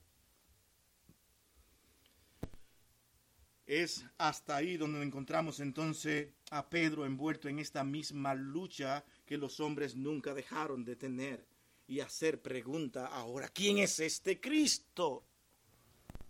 Es 3.65 4.05
hasta 4.17 4.55
ahí 4.55 4.77
donde 4.77 5.01
encontramos 5.03 5.59
entonces 5.59 6.29
a 6.51 6.69
Pedro 6.69 7.05
envuelto 7.05 7.49
en 7.49 7.59
esta 7.59 7.83
misma 7.83 8.33
lucha 8.33 9.03
que 9.25 9.37
los 9.37 9.59
hombres 9.59 9.95
nunca 9.95 10.33
dejaron 10.33 10.83
de 10.83 10.95
tener 10.95 11.45
y 11.89 12.01
hacer 12.01 12.39
pregunta 12.39 13.07
ahora, 13.07 13.49
¿quién 13.49 13.79
es 13.79 13.99
este 13.99 14.39
Cristo? 14.39 15.25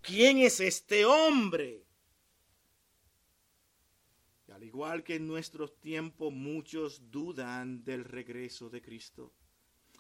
¿Quién 0.02 0.38
es 0.38 0.62
este 0.62 1.04
hombre? 1.04 1.86
Y 4.48 4.52
al 4.54 4.64
igual 4.64 5.04
que 5.04 5.16
en 5.16 5.28
nuestros 5.28 5.78
tiempos 5.82 6.32
muchos 6.32 7.12
dudan 7.12 7.84
del 7.84 8.06
regreso 8.06 8.70
de 8.70 8.82
Cristo, 8.82 9.34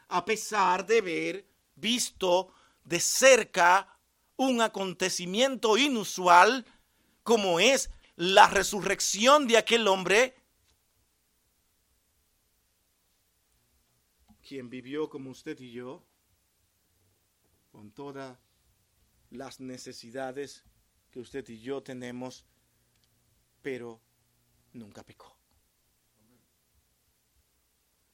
a 0.07 0.23
pesar 0.23 0.85
de 0.85 0.99
haber 0.99 1.45
visto 1.75 2.53
de 2.85 3.01
cerca 3.01 3.99
un 4.37 4.61
acontecimiento 4.61 5.77
inusual 5.77 6.65
como 7.21 7.59
es 7.59 7.89
la 8.15 8.47
resurrección 8.47 9.45
de 9.45 9.57
aquel 9.57 9.89
hombre 9.89 10.35
quien 14.49 14.67
vivió 14.67 15.11
como 15.11 15.29
usted 15.29 15.59
y 15.59 15.71
yo, 15.71 16.03
con 17.71 17.91
todas 17.91 18.35
las 19.29 19.59
necesidades 19.59 20.63
que 21.11 21.19
usted 21.19 21.47
y 21.49 21.59
yo 21.59 21.83
tenemos, 21.83 22.47
pero 23.61 24.01
nunca 24.73 25.03
pecó. 25.03 25.37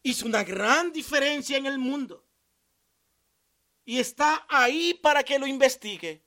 Hizo 0.03 0.25
una 0.25 0.43
gran 0.43 0.91
diferencia 0.91 1.55
en 1.55 1.67
el 1.67 1.79
mundo. 1.79 2.27
Y 3.85 3.99
está 3.99 4.45
ahí 4.49 4.93
para 4.93 5.23
que 5.23 5.39
lo 5.39 5.47
investigue. 5.47 6.21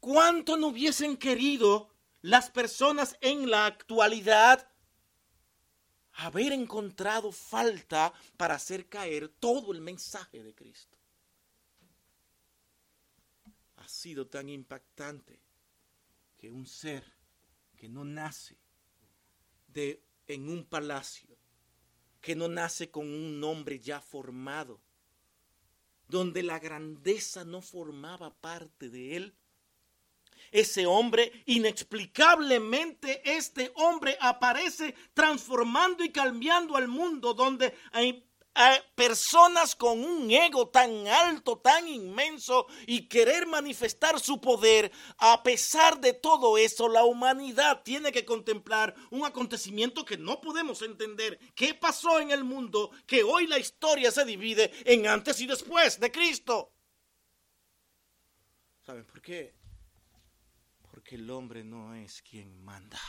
¿Cuánto 0.00 0.56
no 0.56 0.68
hubiesen 0.68 1.18
querido 1.18 1.90
las 2.22 2.50
personas 2.50 3.18
en 3.20 3.50
la 3.50 3.66
actualidad 3.66 4.69
haber 6.14 6.52
encontrado 6.52 7.32
falta 7.32 8.12
para 8.36 8.54
hacer 8.54 8.88
caer 8.88 9.28
todo 9.28 9.72
el 9.72 9.80
mensaje 9.80 10.42
de 10.42 10.54
Cristo. 10.54 10.98
Ha 13.76 13.88
sido 13.88 14.26
tan 14.26 14.48
impactante 14.48 15.40
que 16.36 16.50
un 16.50 16.66
ser 16.66 17.04
que 17.76 17.88
no 17.88 18.04
nace 18.04 18.56
de, 19.68 20.02
en 20.26 20.48
un 20.48 20.64
palacio, 20.64 21.36
que 22.20 22.36
no 22.36 22.48
nace 22.48 22.90
con 22.90 23.06
un 23.06 23.40
nombre 23.40 23.80
ya 23.80 24.00
formado, 24.00 24.80
donde 26.08 26.42
la 26.42 26.58
grandeza 26.58 27.44
no 27.44 27.62
formaba 27.62 28.34
parte 28.34 28.90
de 28.90 29.16
él, 29.16 29.34
ese 30.50 30.86
hombre, 30.86 31.32
inexplicablemente 31.46 33.22
este 33.24 33.72
hombre 33.76 34.16
aparece 34.20 34.94
transformando 35.14 36.04
y 36.04 36.10
cambiando 36.10 36.76
al 36.76 36.88
mundo 36.88 37.34
donde 37.34 37.74
hay, 37.92 38.24
personas 38.94 39.74
con 39.74 40.04
un 40.04 40.30
ego 40.30 40.68
tan 40.68 41.06
alto, 41.06 41.58
tan 41.58 41.86
inmenso 41.88 42.66
y 42.86 43.08
querer 43.08 43.46
manifestar 43.46 44.18
su 44.20 44.40
poder. 44.40 44.90
A 45.18 45.42
pesar 45.42 46.00
de 46.00 46.12
todo 46.12 46.58
eso, 46.58 46.88
la 46.88 47.04
humanidad 47.04 47.82
tiene 47.82 48.12
que 48.12 48.24
contemplar 48.24 48.94
un 49.10 49.24
acontecimiento 49.24 50.04
que 50.04 50.18
no 50.18 50.40
podemos 50.40 50.82
entender. 50.82 51.38
¿Qué 51.54 51.74
pasó 51.74 52.20
en 52.20 52.30
el 52.30 52.44
mundo 52.44 52.90
que 53.06 53.22
hoy 53.22 53.46
la 53.46 53.58
historia 53.58 54.10
se 54.10 54.24
divide 54.24 54.72
en 54.84 55.06
antes 55.06 55.40
y 55.40 55.46
después 55.46 55.98
de 56.00 56.10
Cristo? 56.10 56.72
¿Saben 58.84 59.06
por 59.06 59.22
qué? 59.22 59.59
Porque 61.10 61.24
el 61.24 61.30
hombre 61.32 61.64
no 61.64 61.92
es 61.92 62.22
quien 62.22 62.62
manda. 62.62 63.00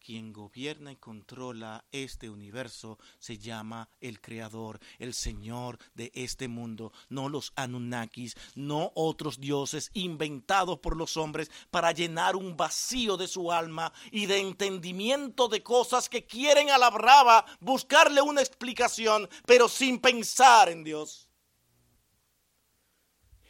Quien 0.00 0.32
gobierna 0.32 0.92
y 0.92 0.96
controla 0.96 1.84
este 1.92 2.30
universo 2.30 2.98
se 3.18 3.36
llama 3.36 3.90
el 4.00 4.22
Creador, 4.22 4.80
el 4.98 5.12
Señor 5.12 5.78
de 5.92 6.10
este 6.14 6.48
mundo, 6.48 6.90
no 7.10 7.28
los 7.28 7.52
Anunnakis, 7.56 8.34
no 8.54 8.92
otros 8.94 9.40
dioses 9.40 9.90
inventados 9.92 10.78
por 10.78 10.96
los 10.96 11.18
hombres 11.18 11.50
para 11.70 11.92
llenar 11.92 12.34
un 12.34 12.56
vacío 12.56 13.18
de 13.18 13.28
su 13.28 13.52
alma 13.52 13.92
y 14.10 14.24
de 14.24 14.38
entendimiento 14.38 15.48
de 15.48 15.62
cosas 15.62 16.08
que 16.08 16.24
quieren 16.24 16.70
a 16.70 16.78
la 16.78 16.88
brava 16.88 17.44
buscarle 17.60 18.22
una 18.22 18.40
explicación, 18.40 19.28
pero 19.44 19.68
sin 19.68 19.98
pensar 19.98 20.70
en 20.70 20.82
Dios 20.82 21.28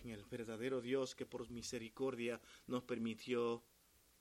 en 0.05 0.11
el 0.11 0.25
verdadero 0.25 0.81
Dios 0.81 1.15
que 1.15 1.27
por 1.27 1.51
misericordia 1.51 2.41
nos 2.67 2.85
permitió 2.85 3.63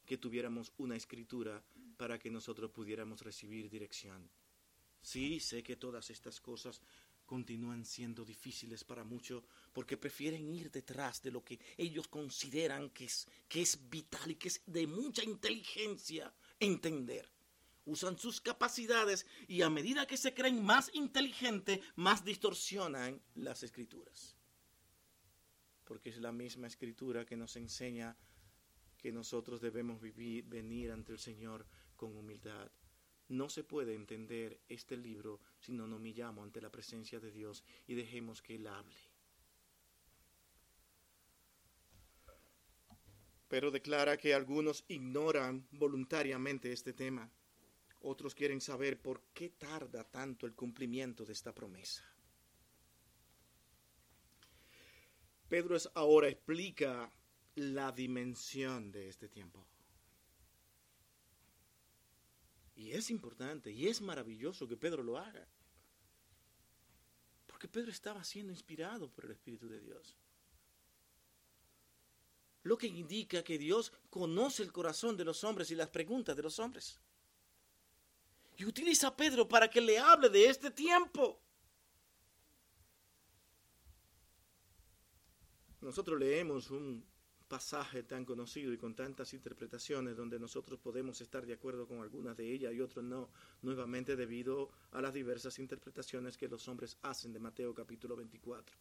que 0.06 0.18
tuviéramos 0.18 0.72
una 0.78 0.96
escritura 0.96 1.63
para 1.98 2.18
que 2.18 2.32
nosotros 2.32 2.72
pudiéramos 2.72 3.22
recibir 3.22 3.70
dirección. 3.70 4.30
Sí, 5.02 5.40
sé 5.40 5.63
que 5.63 5.75
todas 5.75 6.10
estas 6.10 6.40
cosas 6.40 6.82
continúan 7.25 7.86
siendo 7.86 8.25
difíciles 8.25 8.84
para 8.84 9.04
muchos 9.04 9.44
porque 9.72 9.98
prefieren 9.98 10.50
ir 10.54 10.72
detrás 10.72 11.22
de 11.22 11.32
lo 11.32 11.44
que 11.44 11.60
ellos 11.78 12.08
consideran 12.08 12.90
que 12.90 13.06
es, 13.06 13.28
que 13.48 13.62
es 13.62 13.90
vital 13.90 14.32
y 14.32 14.36
que 14.36 14.50
es 14.50 14.62
de 14.66 14.88
mucha 14.88 15.24
inteligencia 15.24 16.34
entender. 16.60 17.30
Usan 17.86 18.18
sus 18.18 18.40
capacidades 18.40 19.25
y 19.48 19.62
a 19.62 19.70
medida 19.70 20.08
que 20.08 20.16
se 20.16 20.34
creen 20.34 20.63
más 20.63 20.90
inteligentes, 20.94 21.82
más 21.96 22.24
distorsionan 22.24 23.22
las 23.36 23.63
escrituras 23.63 24.38
porque 25.84 26.10
es 26.10 26.18
la 26.18 26.32
misma 26.32 26.68
escritura 26.68 27.25
que 27.25 27.38
nos 27.38 27.56
enseña 27.56 28.16
que 28.98 29.12
nosotros 29.12 29.60
debemos 29.60 30.00
vivir, 30.00 30.46
venir 30.46 30.92
ante 30.92 31.12
el 31.12 31.20
Señor 31.20 31.66
con 31.96 32.16
humildad. 32.16 32.72
No 33.28 33.50
se 33.50 33.63
puede 33.63 33.96
entender 33.96 34.62
este 34.70 34.96
libro 34.96 35.42
si 35.60 35.74
no 35.74 35.88
nos 35.88 36.00
humillamos 36.00 36.44
ante 36.44 36.62
la 36.62 36.72
presencia 36.72 37.20
de 37.20 37.32
Dios 37.32 37.63
y 37.88 37.96
dejemos 37.96 38.42
que 38.42 38.56
Él 38.56 38.68
hable. 38.68 38.96
Pero 43.48 43.72
declara 43.72 44.18
que 44.18 44.34
algunos 44.34 44.86
ignoran 44.88 45.68
voluntariamente 45.72 46.72
este 46.72 46.94
tema. 46.94 47.30
Otros 48.02 48.36
quieren 48.36 48.60
saber 48.62 49.02
por 49.02 49.22
qué 49.34 49.50
tarda 49.50 50.04
tanto 50.04 50.46
el 50.46 50.56
cumplimiento 50.56 51.25
de 51.25 51.34
esta 51.34 51.54
promesa. 51.54 52.12
Pedro 55.50 55.76
es 55.76 55.90
ahora 55.94 56.30
explica 56.30 57.12
la 57.56 57.92
dimensión 57.92 58.92
de 58.92 59.10
este 59.10 59.30
tiempo. 59.30 59.66
Y 62.76 62.92
es 62.92 63.10
importante 63.12 63.72
y 63.72 63.88
es 63.88 64.02
maravilloso 64.02 64.68
que 64.68 64.78
Pedro 64.78 65.04
lo 65.04 65.18
haga. 65.18 65.48
Porque 67.46 67.68
Pedro 67.68 67.92
estaba 67.92 68.24
siendo 68.24 68.52
inspirado 68.52 69.10
por 69.10 69.26
el 69.26 69.32
Espíritu 69.32 69.68
de 69.70 69.80
Dios. 69.80 70.18
Lo 72.64 72.78
que 72.78 72.88
indica 72.88 73.44
que 73.44 73.58
Dios 73.58 73.92
conoce 74.10 74.64
el 74.64 74.72
corazón 74.72 75.18
de 75.18 75.26
los 75.26 75.44
hombres 75.44 75.70
y 75.70 75.76
las 75.76 75.90
preguntas 75.90 76.36
de 76.36 76.44
los 76.44 76.58
hombres. 76.60 77.00
Y 78.58 78.66
utiliza 78.66 79.10
a 79.10 79.16
Pedro 79.16 79.48
para 79.48 79.70
que 79.70 79.82
le 79.82 80.00
hable 80.00 80.30
de 80.30 80.46
este 80.46 80.72
tiempo. 80.72 81.43
Nosotros 85.84 86.18
leemos 86.18 86.72
un 86.72 87.06
pasaje 87.50 88.04
tan 88.04 88.24
conocido 88.24 88.72
y 88.72 88.78
con 88.78 88.96
tantas 88.96 89.34
interpretaciones 89.34 90.16
donde 90.16 90.40
nosotros 90.40 90.80
podemos 90.80 91.20
estar 91.20 91.46
de 91.46 91.54
acuerdo 91.54 91.86
con 91.86 92.00
algunas 92.00 92.38
de 92.38 92.50
ellas 92.50 92.74
y 92.74 92.80
otras 92.80 93.04
no, 93.04 93.30
nuevamente 93.62 94.16
debido 94.16 94.72
a 94.92 95.02
las 95.02 95.13
diversas 95.13 95.60
interpretaciones 95.60 96.38
que 96.38 96.48
los 96.48 96.66
hombres 96.70 96.98
hacen 97.02 97.34
de 97.34 97.40
Mateo 97.40 97.75
capítulo 97.75 98.16
24. 98.16 98.78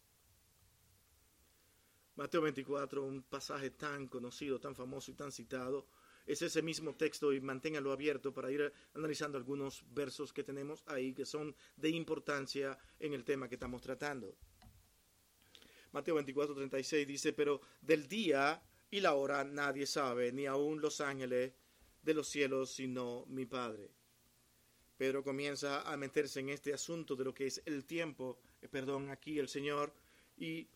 Mateo 2.15 2.41
24, 2.41 3.05
un 3.05 3.23
pasaje 3.25 3.71
tan 3.71 4.07
conocido, 4.07 4.61
tan 4.61 4.77
famoso 4.77 5.11
y 5.11 5.15
tan 5.15 5.33
citado, 5.33 5.89
es 6.25 6.41
ese 6.41 6.63
mismo 6.63 6.95
texto 6.95 7.33
y 7.33 7.41
manténgalo 7.41 7.91
abierto 7.91 8.33
para 8.33 8.53
ir 8.53 8.73
analizando 8.95 9.37
algunos 9.37 9.85
versos 9.93 10.33
que 10.33 10.45
tenemos 10.45 10.85
ahí 10.87 11.13
que 11.13 11.27
son 11.27 11.53
de 11.77 11.89
importancia 11.89 12.79
en 13.01 13.13
el 13.13 13.25
tema 13.25 13.49
que 13.49 13.57
estamos 13.57 13.83
tratando. 13.83 14.37
Mateo 15.93 16.15
24, 16.15 16.55
36 16.55 17.07
dice, 17.07 17.33
pero 17.33 17.61
del 17.81 18.09
día 18.09 18.63
y 18.91 19.01
la 19.01 19.15
hora 19.15 19.45
nadie 19.45 19.87
sabe, 19.87 20.33
ni 20.33 20.47
aun 20.47 20.81
los 20.81 21.01
ángeles 21.01 21.53
de 22.03 22.15
los 22.15 22.29
cielos, 22.29 22.73
sino 22.75 23.25
mi 23.27 23.47
Padre. 23.47 23.91
Pedro 24.97 25.23
comienza 25.23 25.83
a 25.83 25.97
meterse 25.97 26.41
en 26.41 26.51
este 26.51 26.73
asunto 26.73 27.17
de 27.17 27.25
lo 27.25 27.35
que 27.35 27.47
es 27.47 27.63
el 27.67 27.85
tiempo, 27.85 28.39
eh, 28.61 28.69
perdón, 28.69 29.11
aquí 29.11 29.39
el 29.39 29.49
Señor, 29.49 29.95
y 30.37 30.69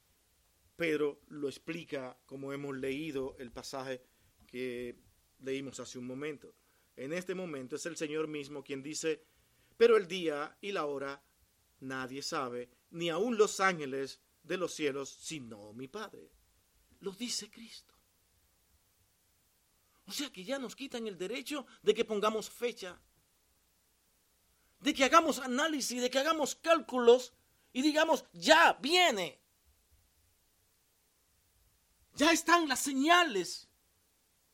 Pedro 0.76 1.20
lo 1.28 1.48
explica 1.48 2.18
como 2.26 2.52
hemos 2.52 2.76
leído 2.76 3.36
el 3.38 3.50
pasaje 3.50 4.02
que 4.46 4.96
leímos 5.40 5.80
hace 5.80 5.98
un 5.98 6.06
momento. 6.06 6.54
En 6.96 7.12
este 7.12 7.34
momento 7.34 7.76
es 7.76 7.86
el 7.86 7.96
Señor 7.96 8.28
mismo 8.28 8.62
quien 8.62 8.82
dice, 8.82 9.22
pero 9.76 9.96
el 9.96 10.08
día 10.08 10.56
y 10.60 10.72
la 10.72 10.86
hora 10.86 11.22
nadie 11.80 12.22
sabe, 12.22 12.68
ni 12.90 13.10
aun 13.10 13.36
los 13.36 13.60
ángeles 13.60 14.20
de 14.46 14.56
los 14.56 14.74
cielos, 14.74 15.10
sino 15.10 15.72
mi 15.72 15.88
Padre. 15.88 16.30
Lo 17.00 17.12
dice 17.12 17.50
Cristo. 17.50 17.94
O 20.06 20.12
sea 20.12 20.30
que 20.30 20.44
ya 20.44 20.58
nos 20.58 20.76
quitan 20.76 21.06
el 21.06 21.18
derecho 21.18 21.66
de 21.82 21.92
que 21.92 22.04
pongamos 22.04 22.48
fecha, 22.48 23.00
de 24.80 24.94
que 24.94 25.04
hagamos 25.04 25.40
análisis, 25.40 26.00
de 26.00 26.10
que 26.10 26.18
hagamos 26.18 26.54
cálculos 26.54 27.32
y 27.72 27.82
digamos, 27.82 28.24
ya 28.32 28.72
viene. 28.74 29.40
Ya 32.14 32.32
están 32.32 32.68
las 32.68 32.80
señales. 32.80 33.68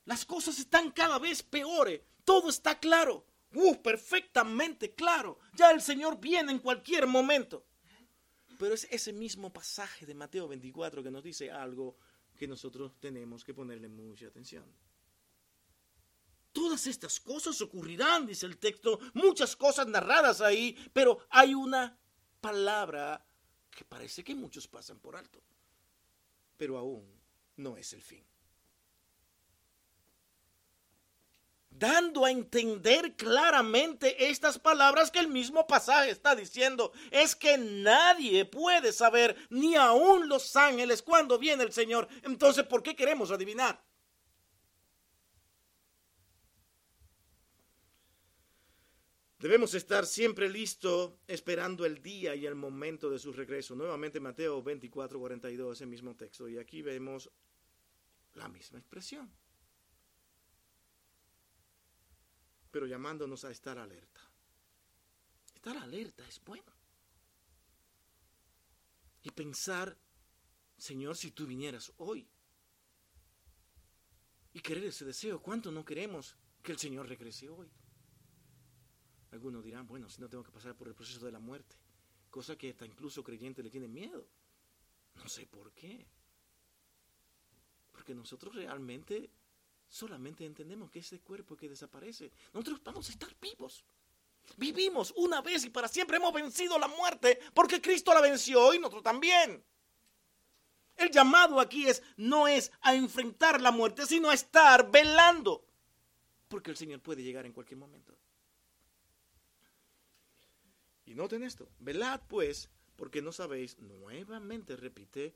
Las 0.05 0.25
cosas 0.25 0.59
están 0.59 0.91
cada 0.91 1.19
vez 1.19 1.43
peores. 1.43 2.01
Todo 2.25 2.49
está 2.49 2.81
claro. 2.81 3.27
Uh, 3.55 3.81
perfectamente 3.83 4.95
claro. 4.95 5.39
Ya 5.55 5.71
el 5.71 5.83
Señor 5.83 6.19
viene 6.19 6.51
en 6.51 6.59
cualquier 6.59 7.07
momento. 7.07 7.67
Pero 8.63 8.77
es 8.77 8.87
ese 8.93 9.13
mismo 9.13 9.53
pasaje 9.53 10.07
de 10.07 10.15
Mateo 10.15 10.47
24 10.47 11.03
que 11.03 11.11
nos 11.11 11.25
dice 11.25 11.51
algo 11.51 11.97
que 12.37 12.47
nosotros 12.47 12.93
tenemos 13.01 13.43
que 13.43 13.53
ponerle 13.53 13.89
mucha 13.89 14.29
atención. 14.29 14.65
Todas 16.53 16.87
estas 16.87 17.19
cosas 17.19 17.61
ocurrirán, 17.61 18.25
dice 18.25 18.47
el 18.47 18.59
texto, 18.59 19.01
muchas 19.15 19.57
cosas 19.57 19.89
narradas 19.89 20.41
ahí, 20.41 20.79
pero 20.93 21.27
hay 21.31 21.55
una 21.55 21.99
palabra 22.41 23.27
que 23.69 23.85
parece 23.85 24.23
que 24.23 24.37
muchos 24.37 24.69
pasan 24.69 25.01
por 25.01 25.17
alto, 25.17 25.43
pero 26.57 26.79
aún 26.79 27.05
no 27.57 27.77
es 27.77 27.93
el 27.95 28.03
fin. 28.03 28.25
Dando 31.79 32.25
a 32.25 32.31
entender 32.31 33.17
claramente 33.17 34.29
estas 34.29 34.59
palabras 34.59 35.11
que 35.11 35.19
el 35.19 35.29
mismo 35.29 35.67
pasaje 35.67 36.11
está 36.11 36.35
diciendo. 36.35 36.93
Es 37.11 37.35
que 37.35 37.59
nadie 37.59 38.45
puede 38.45 38.93
saber, 38.93 39.37
ni 39.51 39.75
aun 39.77 40.29
los 40.29 40.55
ángeles, 40.57 41.03
cuándo 41.03 41.39
viene 41.39 41.63
el 41.65 41.73
Señor. 41.73 42.09
Entonces, 42.23 42.65
¿por 42.65 42.83
qué 42.83 42.95
queremos 42.95 43.31
adivinar? 43.31 43.83
Debemos 49.43 49.75
estar 49.75 50.07
siempre 50.07 50.49
listos 50.49 51.15
esperando 51.27 51.85
el 51.85 52.01
día 52.01 52.33
y 52.37 52.47
el 52.47 52.55
momento 52.55 53.11
de 53.11 53.19
su 53.19 53.33
regreso. 53.33 53.75
Nuevamente 53.75 54.21
Mateo 54.21 54.63
24, 54.63 55.19
42, 55.19 55.77
ese 55.77 55.85
mismo 55.85 56.15
texto. 56.15 56.49
Y 56.49 56.59
aquí 56.59 56.81
vemos 56.81 57.29
la 58.35 58.49
misma 58.49 58.79
expresión. 58.79 59.42
Pero 62.73 62.87
llamándonos 62.87 63.45
a 63.45 63.51
estar 63.51 63.79
alerta. 63.79 64.21
Estar 65.55 65.77
alerta 65.77 66.27
es 66.27 66.43
bueno. 66.43 66.73
Y 69.23 69.31
pensar, 69.31 69.97
Señor, 70.77 71.17
si 71.17 71.31
tú 71.31 71.47
vinieras 71.47 71.93
hoy. 71.99 72.27
Y 74.55 74.61
querer 74.61 74.85
ese 74.85 75.05
deseo, 75.05 75.41
¿cuánto 75.41 75.71
no 75.71 75.85
queremos 75.85 76.37
que 76.63 76.73
el 76.73 76.79
Señor 76.79 77.09
regrese 77.09 77.49
hoy? 77.49 77.71
Algunos 79.31 79.63
dirán, 79.63 79.87
bueno, 79.87 80.09
si 80.09 80.21
no 80.21 80.29
tengo 80.29 80.43
que 80.43 80.51
pasar 80.51 80.75
por 80.75 80.89
el 80.89 80.95
proceso 80.95 81.25
de 81.25 81.33
la 81.33 81.39
muerte, 81.39 81.77
cosa 82.31 82.57
que 82.57 82.71
hasta 82.71 82.87
incluso 82.87 83.23
creyente 83.23 83.63
le 83.63 83.71
tiene 83.71 83.87
miedo. 83.87 84.27
No 85.15 85.29
sé 85.29 85.47
por 85.47 85.73
qué. 85.73 86.07
Porque 87.93 88.15
nosotros 88.15 88.55
realmente 88.55 89.31
solamente 89.93 90.47
entendemos 90.47 90.91
que 90.91 91.01
ese 91.01 91.21
cuerpo 91.21 91.55
que 91.55 91.69
desaparece, 91.69 92.33
nosotros 92.55 92.81
vamos 92.83 93.09
a 93.09 93.13
estar 93.13 93.29
vivos. 93.39 93.85
Vivimos 94.57 95.13
una 95.17 95.43
vez 95.43 95.65
y 95.67 95.71
para 95.71 95.87
siempre 95.87 96.17
hemos 96.17 96.33
vencido 96.33 96.79
la 96.79 96.89
muerte 96.89 97.39
porque 97.53 97.81
Cristo 97.81 98.15
la 98.15 98.23
venció 98.23 98.73
y 98.73 98.79
nosotros 98.79 99.03
también. 99.03 99.63
El 100.97 101.11
llamado 101.11 101.61
aquí 101.61 101.87
es 101.87 102.03
no 102.17 102.49
es 102.49 102.73
a 102.81 102.95
enfrentar 102.95 103.61
la 103.61 103.71
muerte, 103.71 104.07
sino 104.07 104.31
a 104.31 104.35
estar 104.35 104.91
velando, 104.91 105.63
porque 106.49 106.71
el 106.71 106.77
Señor 106.79 107.01
puede 107.01 107.23
llegar 107.23 107.45
en 107.45 107.53
cualquier 107.53 107.79
momento. 107.79 108.17
Y 111.05 111.15
noten 111.15 111.43
esto, 111.43 111.69
velad 111.81 112.23
pues, 112.29 112.71
porque 112.97 113.21
no 113.21 113.31
sabéis, 113.31 113.79
nuevamente 113.79 114.75
repite, 114.75 115.35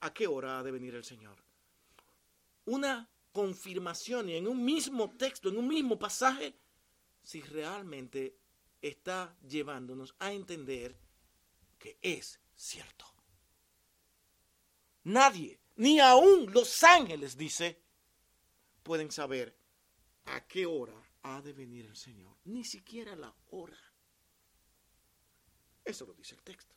a 0.00 0.12
qué 0.12 0.26
hora 0.26 0.58
ha 0.58 0.62
de 0.64 0.72
venir 0.72 0.96
el 0.96 1.04
Señor. 1.04 1.36
Una 2.64 3.08
confirmación 3.32 4.28
y 4.28 4.36
en 4.36 4.46
un 4.46 4.64
mismo 4.64 5.10
texto, 5.16 5.48
en 5.48 5.58
un 5.58 5.68
mismo 5.68 5.98
pasaje, 5.98 6.54
si 7.22 7.40
realmente 7.40 8.36
está 8.80 9.36
llevándonos 9.48 10.14
a 10.18 10.32
entender 10.32 10.96
que 11.78 11.98
es 12.02 12.40
cierto. 12.54 13.06
Nadie, 15.04 15.58
ni 15.76 15.98
aún 15.98 16.52
los 16.52 16.82
ángeles, 16.84 17.36
dice, 17.36 17.80
pueden 18.82 19.10
saber 19.10 19.56
a 20.26 20.46
qué 20.46 20.66
hora 20.66 20.94
ha 21.22 21.40
de 21.40 21.52
venir 21.52 21.86
el 21.86 21.96
Señor. 21.96 22.36
Ni 22.44 22.64
siquiera 22.64 23.16
la 23.16 23.34
hora. 23.50 23.78
Eso 25.84 26.06
lo 26.06 26.14
dice 26.14 26.34
el 26.34 26.42
texto. 26.42 26.74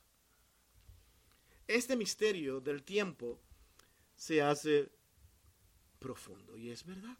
Este 1.66 1.96
misterio 1.96 2.60
del 2.60 2.82
tiempo 2.84 3.40
se 4.14 4.40
hace 4.42 4.90
profundo. 5.98 6.56
Y 6.56 6.70
es 6.70 6.84
verdad. 6.84 7.16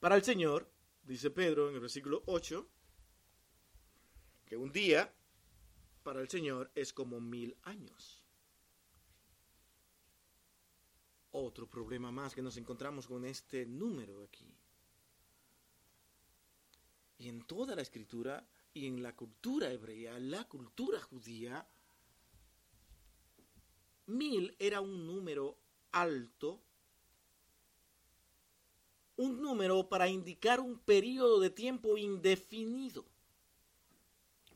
Para 0.00 0.16
el 0.16 0.24
Señor, 0.24 0.68
dice 1.04 1.30
Pedro 1.30 1.68
en 1.68 1.74
el 1.74 1.80
versículo 1.80 2.22
8, 2.26 2.68
que 4.44 4.56
un 4.56 4.72
día 4.72 5.14
para 6.02 6.20
el 6.20 6.28
Señor 6.28 6.70
es 6.74 6.92
como 6.92 7.20
mil 7.20 7.56
años. 7.62 8.22
Otro 11.30 11.68
problema 11.70 12.10
más 12.10 12.34
que 12.34 12.42
nos 12.42 12.56
encontramos 12.56 13.06
con 13.06 13.24
este 13.24 13.64
número 13.64 14.22
aquí. 14.22 14.54
Y 17.18 17.28
en 17.28 17.46
toda 17.46 17.76
la 17.76 17.82
escritura 17.82 18.44
y 18.74 18.86
en 18.86 19.02
la 19.02 19.14
cultura 19.14 19.70
hebrea, 19.70 20.18
la 20.18 20.48
cultura 20.48 21.00
judía, 21.00 21.66
mil 24.06 24.54
era 24.58 24.80
un 24.80 25.06
número 25.06 25.61
alto, 25.92 26.60
un 29.16 29.40
número 29.40 29.88
para 29.88 30.08
indicar 30.08 30.60
un 30.60 30.78
periodo 30.78 31.38
de 31.40 31.50
tiempo 31.50 31.96
indefinido. 31.96 33.04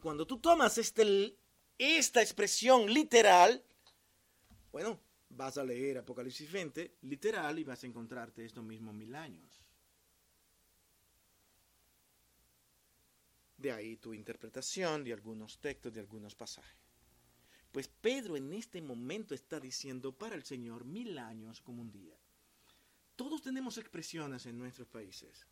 Cuando 0.02 0.26
tú 0.26 0.38
tomas 0.38 0.78
este, 0.78 1.36
esta 1.78 2.22
expresión 2.22 2.92
literal, 2.92 3.62
Bueno, 4.72 5.00
vas 5.30 5.56
a 5.56 5.64
leer 5.64 5.98
Apocalipsis 5.98 6.50
20, 6.52 6.96
literal, 7.02 7.58
y 7.58 7.64
vas 7.64 7.82
a 7.82 7.86
encontrarte 7.86 8.44
estos 8.44 8.62
mismos 8.62 8.94
mil 8.94 9.14
años. 9.14 9.64
De 13.56 13.72
ahí 13.72 13.96
tu 13.96 14.12
interpretación 14.12 15.02
de 15.02 15.14
algunos 15.14 15.58
textos, 15.58 15.92
de 15.94 16.00
algunos 16.00 16.34
pasajes. 16.34 16.95
Pues 17.76 17.88
Pedro 17.88 18.38
en 18.38 18.54
este 18.54 18.80
momento 18.80 19.34
está 19.34 19.60
diciendo 19.60 20.10
para 20.10 20.34
el 20.34 20.44
Señor 20.44 20.86
mil 20.86 21.18
años 21.18 21.60
como 21.60 21.82
un 21.82 21.92
día. 21.92 22.16
Todos 23.16 23.42
tenemos 23.42 23.76
expresiones 23.76 24.46
en 24.46 24.56
nuestros 24.56 24.88
países. 24.88 25.46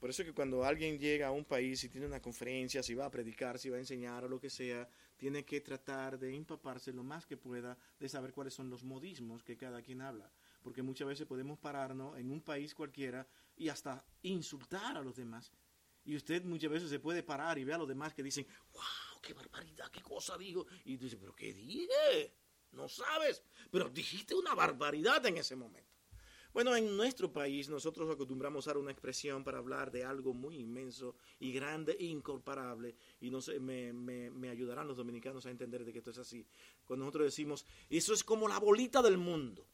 Por 0.00 0.08
eso 0.08 0.24
que 0.24 0.32
cuando 0.32 0.64
alguien 0.64 0.98
llega 0.98 1.26
a 1.26 1.30
un 1.30 1.44
país 1.44 1.84
y 1.84 1.90
tiene 1.90 2.06
una 2.06 2.22
conferencia, 2.22 2.82
si 2.82 2.94
va 2.94 3.04
a 3.04 3.10
predicar, 3.10 3.58
si 3.58 3.68
va 3.68 3.76
a 3.76 3.80
enseñar 3.80 4.24
o 4.24 4.30
lo 4.30 4.40
que 4.40 4.48
sea, 4.48 4.88
tiene 5.18 5.44
que 5.44 5.60
tratar 5.60 6.18
de 6.18 6.34
empaparse 6.34 6.90
lo 6.90 7.04
más 7.04 7.26
que 7.26 7.36
pueda 7.36 7.76
de 8.00 8.08
saber 8.08 8.32
cuáles 8.32 8.54
son 8.54 8.70
los 8.70 8.82
modismos 8.82 9.44
que 9.44 9.58
cada 9.58 9.82
quien 9.82 10.00
habla. 10.00 10.32
Porque 10.62 10.82
muchas 10.82 11.06
veces 11.06 11.26
podemos 11.26 11.58
pararnos 11.58 12.16
en 12.16 12.30
un 12.30 12.40
país 12.40 12.74
cualquiera 12.74 13.28
y 13.58 13.68
hasta 13.68 14.02
insultar 14.22 14.96
a 14.96 15.02
los 15.02 15.16
demás. 15.16 15.52
Y 16.06 16.16
usted 16.16 16.42
muchas 16.44 16.70
veces 16.70 16.88
se 16.88 16.98
puede 16.98 17.22
parar 17.22 17.58
y 17.58 17.64
ve 17.64 17.74
a 17.74 17.78
los 17.78 17.88
demás 17.88 18.14
que 18.14 18.22
dicen, 18.22 18.46
wow, 18.72 19.13
qué 19.24 19.32
barbaridad, 19.32 19.90
qué 19.90 20.02
cosa 20.02 20.36
digo. 20.36 20.66
Y 20.84 20.96
tú 20.96 21.04
dices, 21.04 21.18
pero 21.18 21.34
¿qué 21.34 21.52
dije? 21.52 22.34
No 22.72 22.88
sabes, 22.88 23.42
pero 23.70 23.88
dijiste 23.88 24.34
una 24.34 24.54
barbaridad 24.54 25.24
en 25.26 25.38
ese 25.38 25.56
momento. 25.56 25.94
Bueno, 26.52 26.76
en 26.76 26.96
nuestro 26.96 27.32
país 27.32 27.68
nosotros 27.68 28.08
acostumbramos 28.08 28.58
a 28.58 28.70
usar 28.70 28.78
una 28.78 28.92
expresión 28.92 29.42
para 29.42 29.58
hablar 29.58 29.90
de 29.90 30.04
algo 30.04 30.34
muy 30.34 30.56
inmenso 30.56 31.16
y 31.40 31.52
grande 31.52 31.96
e 31.98 32.04
incomparable. 32.04 32.94
Y 33.20 33.30
no 33.30 33.40
sé, 33.40 33.58
me, 33.58 33.92
me, 33.92 34.30
me, 34.30 34.50
ayudarán 34.50 34.86
los 34.86 34.96
dominicanos 34.96 35.46
a 35.46 35.50
entender 35.50 35.84
de 35.84 35.92
que 35.92 35.98
esto 35.98 36.12
es 36.12 36.18
así. 36.18 36.46
Cuando 36.84 37.04
nosotros 37.04 37.24
decimos, 37.24 37.66
eso 37.90 38.14
es 38.14 38.22
como 38.22 38.46
la 38.46 38.60
bolita 38.60 39.02
del 39.02 39.18
mundo. 39.18 39.66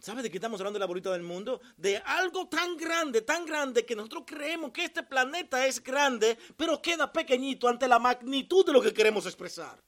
¿Sabe 0.00 0.22
de 0.22 0.30
qué 0.30 0.38
estamos 0.38 0.58
hablando 0.60 0.78
la 0.78 0.86
bolita 0.86 1.12
del 1.12 1.22
mundo? 1.22 1.60
De 1.76 1.98
algo 1.98 2.48
tan 2.48 2.76
grande, 2.78 3.20
tan 3.20 3.44
grande, 3.44 3.84
que 3.84 3.94
nosotros 3.94 4.24
creemos 4.26 4.72
que 4.72 4.84
este 4.84 5.02
planeta 5.02 5.66
es 5.66 5.82
grande, 5.82 6.38
pero 6.56 6.80
queda 6.80 7.12
pequeñito 7.12 7.68
ante 7.68 7.86
la 7.86 7.98
magnitud 7.98 8.64
de 8.64 8.72
lo 8.72 8.80
que 8.80 8.94
queremos 8.94 9.26
expresar. 9.26 9.78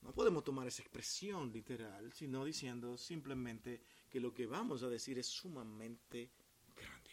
No 0.00 0.14
podemos 0.14 0.44
tomar 0.44 0.66
esa 0.66 0.80
expresión 0.80 1.52
literal, 1.52 2.10
sino 2.14 2.42
diciendo 2.42 2.96
simplemente 2.96 3.82
que 4.08 4.18
lo 4.18 4.32
que 4.32 4.46
vamos 4.46 4.82
a 4.82 4.88
decir 4.88 5.18
es 5.18 5.26
sumamente 5.26 6.30
grande. 6.74 7.10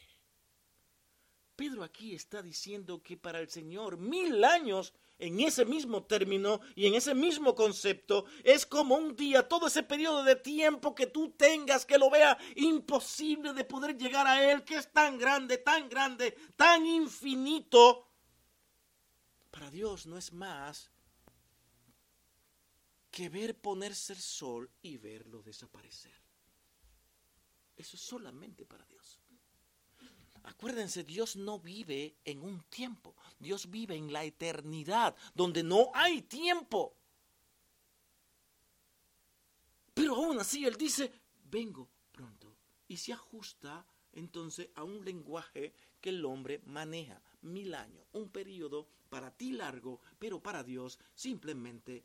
Pedro 1.55 1.83
aquí 1.83 2.15
está 2.15 2.41
diciendo 2.41 3.03
que 3.03 3.17
para 3.17 3.41
el 3.41 3.49
Señor 3.49 3.97
mil 3.97 4.41
años 4.45 4.93
en 5.19 5.39
ese 5.39 5.65
mismo 5.65 6.03
término 6.03 6.59
y 6.75 6.87
en 6.87 6.95
ese 6.95 7.13
mismo 7.13 7.55
concepto 7.55 8.25
es 8.43 8.65
como 8.65 8.95
un 8.95 9.15
día, 9.15 9.47
todo 9.47 9.67
ese 9.67 9.83
periodo 9.83 10.23
de 10.23 10.35
tiempo 10.35 10.95
que 10.95 11.07
tú 11.07 11.31
tengas 11.31 11.85
que 11.85 11.97
lo 11.97 12.09
vea 12.09 12.37
imposible 12.55 13.53
de 13.53 13.63
poder 13.63 13.97
llegar 13.97 14.27
a 14.27 14.51
Él, 14.51 14.63
que 14.63 14.75
es 14.75 14.91
tan 14.91 15.17
grande, 15.17 15.57
tan 15.57 15.89
grande, 15.89 16.37
tan 16.55 16.85
infinito. 16.85 18.09
Para 19.51 19.69
Dios 19.69 20.05
no 20.05 20.17
es 20.17 20.33
más 20.33 20.91
que 23.11 23.29
ver 23.29 23.55
ponerse 23.59 24.13
el 24.13 24.19
sol 24.19 24.71
y 24.81 24.97
verlo 24.97 25.43
desaparecer. 25.43 26.15
Eso 27.75 27.95
es 27.95 28.01
solamente 28.01 28.65
para 28.65 28.85
Dios. 28.85 28.92
Acuérdense, 30.43 31.03
Dios 31.03 31.35
no 31.35 31.59
vive 31.59 32.15
en 32.25 32.41
un 32.41 32.61
tiempo, 32.63 33.15
Dios 33.39 33.69
vive 33.69 33.95
en 33.95 34.11
la 34.11 34.23
eternidad, 34.23 35.15
donde 35.33 35.63
no 35.63 35.91
hay 35.93 36.21
tiempo. 36.23 36.95
Pero 39.93 40.15
aún 40.15 40.39
así 40.39 40.65
Él 40.65 40.75
dice, 40.75 41.11
vengo 41.45 41.89
pronto. 42.11 42.55
Y 42.87 42.97
se 42.97 43.13
ajusta 43.13 43.85
entonces 44.11 44.69
a 44.75 44.83
un 44.83 45.03
lenguaje 45.03 45.73
que 46.01 46.09
el 46.09 46.25
hombre 46.25 46.61
maneja, 46.65 47.21
mil 47.41 47.73
años, 47.73 48.05
un 48.11 48.29
periodo 48.29 48.87
para 49.09 49.31
ti 49.31 49.51
largo, 49.51 50.01
pero 50.19 50.41
para 50.41 50.63
Dios 50.63 50.99
simplemente 51.15 52.03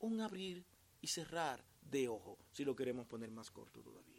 un 0.00 0.20
abrir 0.20 0.64
y 1.00 1.06
cerrar 1.06 1.64
de 1.80 2.08
ojo, 2.08 2.38
si 2.52 2.64
lo 2.64 2.76
queremos 2.76 3.06
poner 3.06 3.30
más 3.30 3.50
corto 3.50 3.80
todavía. 3.80 4.15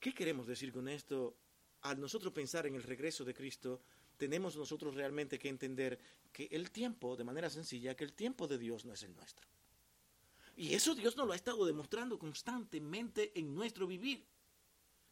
¿Qué 0.00 0.14
queremos 0.14 0.46
decir 0.46 0.72
con 0.72 0.88
esto? 0.88 1.36
Al 1.82 2.00
nosotros 2.00 2.32
pensar 2.32 2.66
en 2.66 2.74
el 2.74 2.82
regreso 2.82 3.22
de 3.24 3.34
Cristo, 3.34 3.82
tenemos 4.16 4.56
nosotros 4.56 4.94
realmente 4.94 5.38
que 5.38 5.50
entender 5.50 5.98
que 6.32 6.48
el 6.50 6.70
tiempo, 6.70 7.16
de 7.16 7.24
manera 7.24 7.50
sencilla, 7.50 7.94
que 7.94 8.04
el 8.04 8.14
tiempo 8.14 8.48
de 8.48 8.58
Dios 8.58 8.86
no 8.86 8.94
es 8.94 9.02
el 9.02 9.14
nuestro. 9.14 9.46
Y 10.56 10.74
eso 10.74 10.94
Dios 10.94 11.16
nos 11.16 11.26
lo 11.26 11.32
ha 11.34 11.36
estado 11.36 11.66
demostrando 11.66 12.18
constantemente 12.18 13.38
en 13.38 13.54
nuestro 13.54 13.86
vivir. 13.86 14.26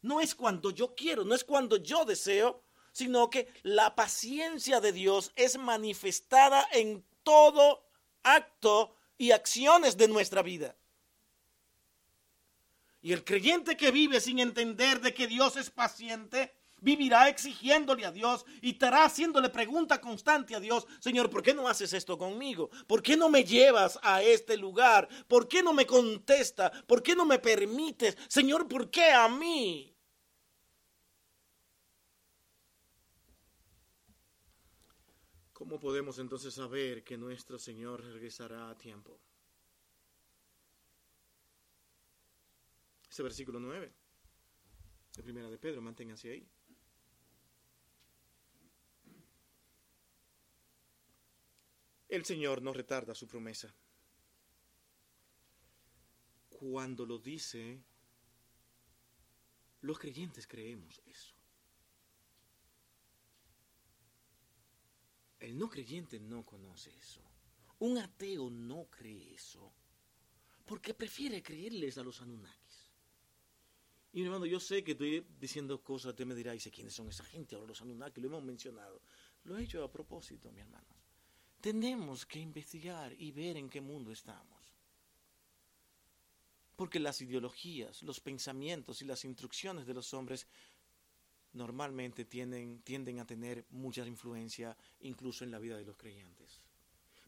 No 0.03 0.21
es 0.21 0.35
cuando 0.35 0.71
yo 0.71 0.95
quiero, 0.95 1.25
no 1.25 1.35
es 1.35 1.45
cuando 1.45 1.77
yo 1.77 2.05
deseo, 2.05 2.63
sino 2.93 3.29
que 3.29 3.49
la 3.63 3.95
paciencia 3.95 4.81
de 4.81 4.93
Dios 4.93 5.33
es 5.37 5.59
manifestada 5.59 6.67
en 6.73 7.05
todo 7.23 7.85
acto 8.23 8.95
y 9.19 9.33
acciones 9.33 9.97
de 9.97 10.09
nuestra 10.09 10.43
vida. 10.43 10.77
Y 13.09 13.13
el 13.15 13.25
creyente 13.25 13.75
que 13.75 13.91
vive 13.91 14.21
sin 14.21 14.39
entender 14.39 15.01
de 15.01 15.15
que 15.15 15.27
Dios 15.27 15.57
es 15.57 15.71
paciente, 15.71 16.53
vivirá 16.83 17.31
exigiéndole 17.31 18.05
a 18.05 18.13
Dios 18.13 18.45
y 18.61 18.73
estará 18.73 19.07
haciéndole 19.07 19.49
pregunta 19.49 19.99
constante 19.99 20.55
a 20.55 20.61
Dios, 20.61 20.87
Señor, 21.01 21.31
¿por 21.31 21.43
qué 21.43 21.55
no 21.55 21.69
haces 21.69 21.95
esto 21.95 22.19
conmigo? 22.19 22.69
¿Por 22.87 23.03
qué 23.03 23.17
no 23.17 23.31
me 23.31 23.45
llevas 23.45 23.99
a 24.03 24.23
este 24.23 24.59
lugar? 24.59 25.09
¿Por 25.27 25.49
qué 25.49 25.63
no 25.63 25.73
me 25.73 25.87
contesta? 25.87 26.71
¿Por 26.87 27.03
qué 27.03 27.17
no 27.17 27.25
me 27.25 27.39
permites? 27.39 28.15
Señor, 28.29 28.69
¿por 28.69 28.91
qué 28.91 29.11
a 29.11 29.27
mí? 29.27 29.97
¿Cómo 35.55 35.81
podemos 35.81 36.19
entonces 36.19 36.53
saber 36.53 37.05
que 37.05 37.17
nuestro 37.17 37.59
Señor 37.59 38.05
regresará 38.05 38.69
a 38.69 38.77
tiempo? 38.77 39.19
Versículo 43.23 43.59
9, 43.61 43.93
de 45.17 45.23
primera 45.23 45.51
de 45.51 45.59
Pedro, 45.59 45.83
manténganse 45.83 46.31
ahí. 46.31 46.49
El 52.09 52.25
Señor 52.25 52.63
no 52.63 52.73
retarda 52.73 53.15
su 53.15 53.27
promesa. 53.27 53.75
Cuando 56.49 57.05
lo 57.05 57.19
dice, 57.19 57.83
los 59.83 59.99
creyentes 59.99 60.47
creemos 60.47 61.01
eso. 61.05 61.35
El 65.39 65.57
no 65.57 65.69
creyente 65.69 66.19
no 66.19 66.45
conoce 66.45 66.97
eso. 66.97 67.23
Un 67.81 67.99
ateo 67.99 68.51
no 68.51 68.87
cree 68.91 69.35
eso. 69.35 69.73
Porque 70.65 70.95
prefiere 70.95 71.43
creerles 71.43 71.97
a 71.97 72.03
los 72.03 72.21
Anunnakis. 72.21 72.68
Y 74.13 74.21
mi 74.21 74.27
hermano, 74.27 74.47
yo 74.47 74.59
sé 74.59 74.83
que 74.83 74.93
estoy 74.93 75.27
diciendo 75.39 75.83
cosas, 75.83 76.11
usted 76.11 76.25
me 76.25 76.35
dirá, 76.35 76.53
dice, 76.53 76.71
¿quiénes 76.71 76.95
son 76.95 77.09
esa 77.09 77.25
gente? 77.25 77.55
Ahora 77.55 77.69
los 77.69 77.83
Anunnakis, 77.83 78.23
lo 78.23 78.29
hemos 78.29 78.43
mencionado. 78.43 79.03
Lo 79.45 79.59
he 79.59 79.65
hecho 79.65 79.85
a 79.85 79.93
propósito, 79.93 80.51
mi 80.51 80.61
hermano. 80.61 80.87
Tenemos 81.61 82.25
que 82.25 82.39
investigar 82.39 83.13
y 83.19 83.33
ver 83.33 83.57
en 83.57 83.69
qué 83.69 83.81
mundo 83.81 84.11
estamos. 84.11 84.59
Porque 86.77 87.01
las 87.01 87.21
ideologías, 87.21 88.03
los 88.03 88.21
pensamientos 88.21 89.03
y 89.03 89.05
las 89.05 89.25
instrucciones 89.25 89.87
de 89.87 89.95
los 89.95 90.15
hombres 90.15 90.47
normalmente 91.53 92.25
tienden, 92.25 92.83
tienden 92.83 93.19
a 93.19 93.27
tener 93.27 93.67
mucha 93.71 94.07
influencia 94.07 94.77
incluso 95.01 95.45
en 95.45 95.51
la 95.51 95.59
vida 95.59 95.77
de 95.77 95.85
los 95.85 95.97
creyentes. 95.97 96.63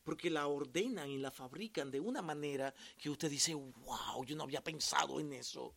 Porque 0.05 0.31
la 0.31 0.47
ordenan 0.47 1.11
y 1.11 1.19
la 1.19 1.31
fabrican 1.31 1.91
de 1.91 2.01
una 2.01 2.23
manera 2.23 2.73
que 2.97 3.11
usted 3.11 3.29
dice, 3.29 3.55
wow, 3.55 4.25
yo 4.25 4.37
no 4.37 4.45
había 4.45 4.63
pensado 4.63 5.21
en 5.21 5.33
eso. 5.33 5.75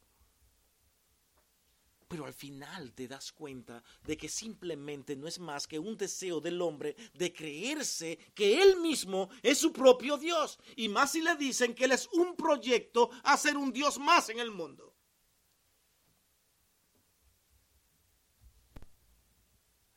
Pero 2.08 2.26
al 2.26 2.34
final 2.34 2.94
te 2.94 3.08
das 3.08 3.32
cuenta 3.32 3.84
de 4.04 4.18
que 4.18 4.30
simplemente 4.30 5.16
no 5.16 5.28
es 5.28 5.40
más 5.40 5.68
que 5.68 5.80
un 5.80 5.98
deseo 5.98 6.40
del 6.40 6.62
hombre 6.62 6.96
de 7.14 7.34
creerse 7.34 8.18
que 8.34 8.62
él 8.62 8.78
mismo 8.78 9.30
es 9.42 9.58
su 9.58 9.72
propio 9.72 10.18
Dios. 10.18 10.60
Y 10.76 10.90
más 10.90 11.12
si 11.12 11.22
le 11.22 11.36
dicen 11.36 11.74
que 11.74 11.86
él 11.86 11.92
es 11.92 12.08
un 12.14 12.36
proyecto 12.36 13.10
a 13.24 13.38
ser 13.38 13.58
un 13.58 13.72
Dios 13.72 14.00
más 14.00 14.30
en 14.30 14.40
el 14.40 14.52
mundo. 14.52 14.94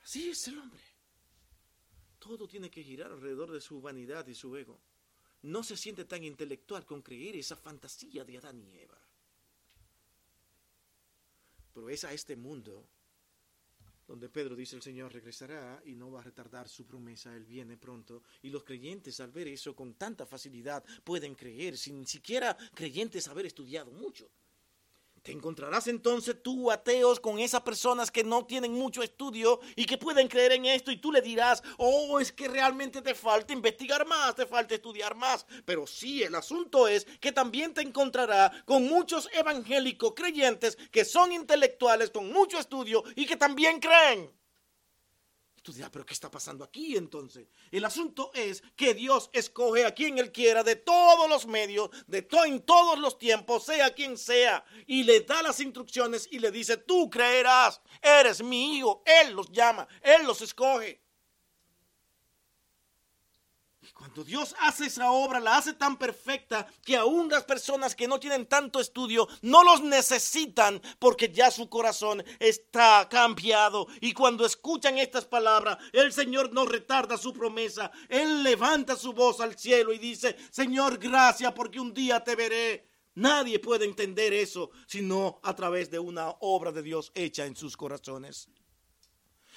Así 0.02 0.30
es 0.30 0.46
el 0.48 0.58
hombre. 0.58 0.82
Todo 2.18 2.46
tiene 2.46 2.70
que 2.70 2.82
girar 2.82 3.10
alrededor 3.12 3.50
de 3.50 3.60
su 3.60 3.80
vanidad 3.80 4.26
y 4.26 4.34
su 4.34 4.56
ego. 4.56 4.80
No 5.42 5.62
se 5.62 5.76
siente 5.76 6.04
tan 6.04 6.24
intelectual 6.24 6.84
con 6.86 7.02
creer 7.02 7.36
esa 7.36 7.56
fantasía 7.56 8.24
de 8.24 8.38
Adán 8.38 8.60
y 8.60 8.78
Eva. 8.78 9.05
Pero 11.76 11.90
es 11.90 12.04
a 12.04 12.12
este 12.14 12.36
mundo 12.36 12.88
donde 14.06 14.30
Pedro 14.30 14.56
dice 14.56 14.76
el 14.76 14.82
Señor 14.82 15.12
regresará 15.12 15.82
y 15.84 15.94
no 15.94 16.10
va 16.10 16.20
a 16.20 16.22
retardar 16.22 16.70
su 16.70 16.86
promesa, 16.86 17.36
Él 17.36 17.44
viene 17.44 17.76
pronto. 17.76 18.22
Y 18.40 18.48
los 18.48 18.64
creyentes 18.64 19.20
al 19.20 19.30
ver 19.30 19.48
eso 19.48 19.76
con 19.76 19.92
tanta 19.92 20.24
facilidad 20.24 20.82
pueden 21.04 21.34
creer, 21.34 21.76
sin 21.76 22.06
siquiera 22.06 22.56
creyentes 22.72 23.28
haber 23.28 23.44
estudiado 23.44 23.92
mucho. 23.92 24.30
Te 25.26 25.32
encontrarás 25.32 25.88
entonces 25.88 26.36
tú, 26.40 26.70
ateos, 26.70 27.18
con 27.18 27.40
esas 27.40 27.62
personas 27.62 28.12
que 28.12 28.22
no 28.22 28.46
tienen 28.46 28.72
mucho 28.72 29.02
estudio 29.02 29.58
y 29.74 29.84
que 29.84 29.98
pueden 29.98 30.28
creer 30.28 30.52
en 30.52 30.66
esto 30.66 30.92
y 30.92 30.98
tú 30.98 31.10
le 31.10 31.20
dirás, 31.20 31.64
oh, 31.78 32.20
es 32.20 32.30
que 32.30 32.46
realmente 32.46 33.02
te 33.02 33.12
falta 33.12 33.52
investigar 33.52 34.06
más, 34.06 34.36
te 34.36 34.46
falta 34.46 34.76
estudiar 34.76 35.16
más. 35.16 35.44
Pero 35.64 35.84
sí, 35.84 36.22
el 36.22 36.36
asunto 36.36 36.86
es 36.86 37.06
que 37.18 37.32
también 37.32 37.74
te 37.74 37.80
encontrará 37.80 38.52
con 38.66 38.86
muchos 38.86 39.28
evangélicos 39.32 40.14
creyentes 40.14 40.78
que 40.92 41.04
son 41.04 41.32
intelectuales 41.32 42.10
con 42.10 42.32
mucho 42.32 42.60
estudio 42.60 43.02
y 43.16 43.26
que 43.26 43.34
también 43.34 43.80
creen. 43.80 44.35
Pero 45.92 46.06
¿qué 46.06 46.14
está 46.14 46.30
pasando 46.30 46.64
aquí 46.64 46.96
entonces? 46.96 47.48
El 47.70 47.84
asunto 47.84 48.30
es 48.34 48.62
que 48.76 48.94
Dios 48.94 49.30
escoge 49.32 49.84
a 49.84 49.94
quien 49.94 50.18
Él 50.18 50.30
quiera 50.30 50.62
de 50.62 50.76
todos 50.76 51.28
los 51.28 51.46
medios, 51.46 51.90
de 52.06 52.26
en 52.46 52.60
todos 52.60 52.98
los 52.98 53.18
tiempos, 53.18 53.64
sea 53.64 53.94
quien 53.94 54.16
sea, 54.16 54.64
y 54.86 55.02
le 55.02 55.20
da 55.20 55.42
las 55.42 55.58
instrucciones 55.60 56.28
y 56.30 56.38
le 56.38 56.50
dice, 56.50 56.76
tú 56.76 57.10
creerás, 57.10 57.80
eres 58.00 58.42
mi 58.42 58.76
hijo. 58.76 59.02
Él 59.04 59.32
los 59.32 59.50
llama, 59.50 59.88
Él 60.02 60.26
los 60.26 60.40
escoge. 60.42 61.05
Cuando 63.96 64.24
Dios 64.24 64.54
hace 64.60 64.86
esa 64.86 65.10
obra, 65.10 65.40
la 65.40 65.56
hace 65.56 65.72
tan 65.72 65.96
perfecta 65.96 66.66
que 66.84 66.96
aún 66.96 67.30
las 67.30 67.44
personas 67.44 67.94
que 67.94 68.06
no 68.06 68.20
tienen 68.20 68.44
tanto 68.44 68.78
estudio 68.78 69.26
no 69.40 69.64
los 69.64 69.82
necesitan 69.82 70.82
porque 70.98 71.32
ya 71.32 71.50
su 71.50 71.70
corazón 71.70 72.22
está 72.38 73.08
cambiado. 73.08 73.86
Y 74.02 74.12
cuando 74.12 74.44
escuchan 74.44 74.98
estas 74.98 75.24
palabras, 75.24 75.78
el 75.94 76.12
Señor 76.12 76.52
no 76.52 76.66
retarda 76.66 77.16
su 77.16 77.32
promesa. 77.32 77.90
Él 78.10 78.42
levanta 78.42 78.96
su 78.96 79.14
voz 79.14 79.40
al 79.40 79.58
cielo 79.58 79.94
y 79.94 79.98
dice, 79.98 80.36
Señor, 80.50 80.98
gracias 80.98 81.52
porque 81.52 81.80
un 81.80 81.94
día 81.94 82.22
te 82.22 82.36
veré. 82.36 82.86
Nadie 83.14 83.58
puede 83.58 83.86
entender 83.86 84.34
eso 84.34 84.70
sino 84.86 85.40
a 85.42 85.54
través 85.54 85.90
de 85.90 85.98
una 85.98 86.28
obra 86.40 86.70
de 86.70 86.82
Dios 86.82 87.12
hecha 87.14 87.46
en 87.46 87.56
sus 87.56 87.78
corazones. 87.78 88.50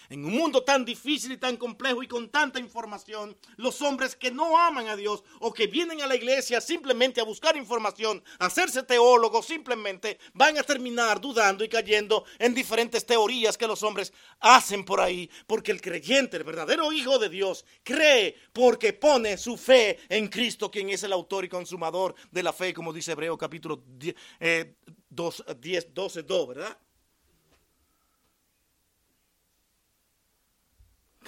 En 0.09 0.25
un 0.25 0.33
mundo 0.33 0.63
tan 0.63 0.83
difícil 0.83 1.33
y 1.33 1.37
tan 1.37 1.55
complejo 1.55 2.01
y 2.01 2.07
con 2.07 2.29
tanta 2.29 2.59
información, 2.59 3.37
los 3.57 3.79
hombres 3.83 4.15
que 4.15 4.31
no 4.31 4.57
aman 4.57 4.87
a 4.87 4.95
Dios 4.95 5.23
o 5.39 5.53
que 5.53 5.67
vienen 5.67 6.01
a 6.01 6.07
la 6.07 6.15
iglesia 6.15 6.59
simplemente 6.61 7.21
a 7.21 7.25
buscar 7.25 7.55
información, 7.55 8.23
a 8.39 8.47
hacerse 8.47 8.81
teólogos, 8.81 9.45
simplemente 9.45 10.17
van 10.33 10.57
a 10.57 10.63
terminar 10.63 11.21
dudando 11.21 11.63
y 11.63 11.69
cayendo 11.69 12.25
en 12.39 12.55
diferentes 12.55 13.05
teorías 13.05 13.55
que 13.55 13.67
los 13.67 13.83
hombres 13.83 14.11
hacen 14.39 14.83
por 14.83 14.99
ahí. 14.99 15.29
Porque 15.45 15.71
el 15.71 15.79
creyente, 15.79 16.37
el 16.37 16.43
verdadero 16.43 16.91
Hijo 16.91 17.19
de 17.19 17.29
Dios, 17.29 17.63
cree 17.83 18.35
porque 18.51 18.93
pone 18.93 19.37
su 19.37 19.57
fe 19.57 19.99
en 20.09 20.27
Cristo, 20.27 20.71
quien 20.71 20.89
es 20.89 21.03
el 21.03 21.13
autor 21.13 21.45
y 21.45 21.49
consumador 21.49 22.15
de 22.31 22.41
la 22.41 22.51
fe, 22.51 22.73
como 22.73 22.91
dice 22.91 23.11
Hebreo 23.11 23.37
capítulo 23.37 23.83
10, 23.85 24.15
10 24.39 25.93
12, 25.93 26.23
2, 26.23 26.47
¿verdad? 26.47 26.77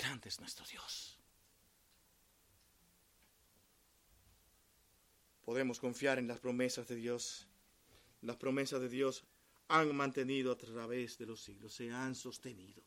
Grande 0.01 0.29
es 0.29 0.39
nuestro 0.39 0.65
Dios. 0.65 1.19
Podemos 5.45 5.79
confiar 5.79 6.17
en 6.17 6.27
las 6.27 6.39
promesas 6.39 6.87
de 6.87 6.95
Dios. 6.95 7.47
Las 8.21 8.37
promesas 8.37 8.81
de 8.81 8.89
Dios 8.89 9.23
han 9.67 9.95
mantenido 9.95 10.51
a 10.51 10.57
través 10.57 11.19
de 11.19 11.27
los 11.27 11.43
siglos, 11.43 11.75
se 11.75 11.91
han 11.91 12.15
sostenido. 12.15 12.81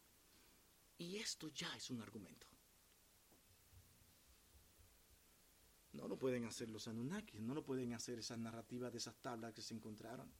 Y 0.98 1.18
esto 1.18 1.46
ya 1.50 1.72
es 1.76 1.88
un 1.90 2.02
argumento. 2.02 2.48
No 5.92 6.08
lo 6.08 6.18
pueden 6.18 6.46
hacer 6.46 6.68
los 6.68 6.88
Anunnakis, 6.88 7.40
no 7.40 7.54
lo 7.54 7.62
pueden 7.62 7.92
hacer 7.92 8.18
esas 8.18 8.38
narrativas 8.38 8.90
de 8.90 8.98
esas 8.98 9.14
tablas 9.22 9.54
que 9.54 9.62
se 9.62 9.74
encontraron. 9.74 10.32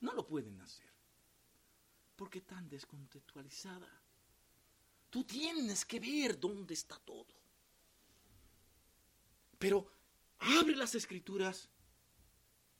No 0.00 0.12
lo 0.12 0.26
pueden 0.26 0.60
hacer. 0.60 0.90
Porque 2.16 2.40
tan 2.40 2.68
descontextualizada. 2.68 4.09
Tú 5.10 5.24
tienes 5.24 5.84
que 5.84 5.98
ver 5.98 6.38
dónde 6.38 6.72
está 6.74 6.96
todo. 7.00 7.26
Pero 9.58 9.86
abre 10.38 10.76
las 10.76 10.94
escrituras 10.94 11.68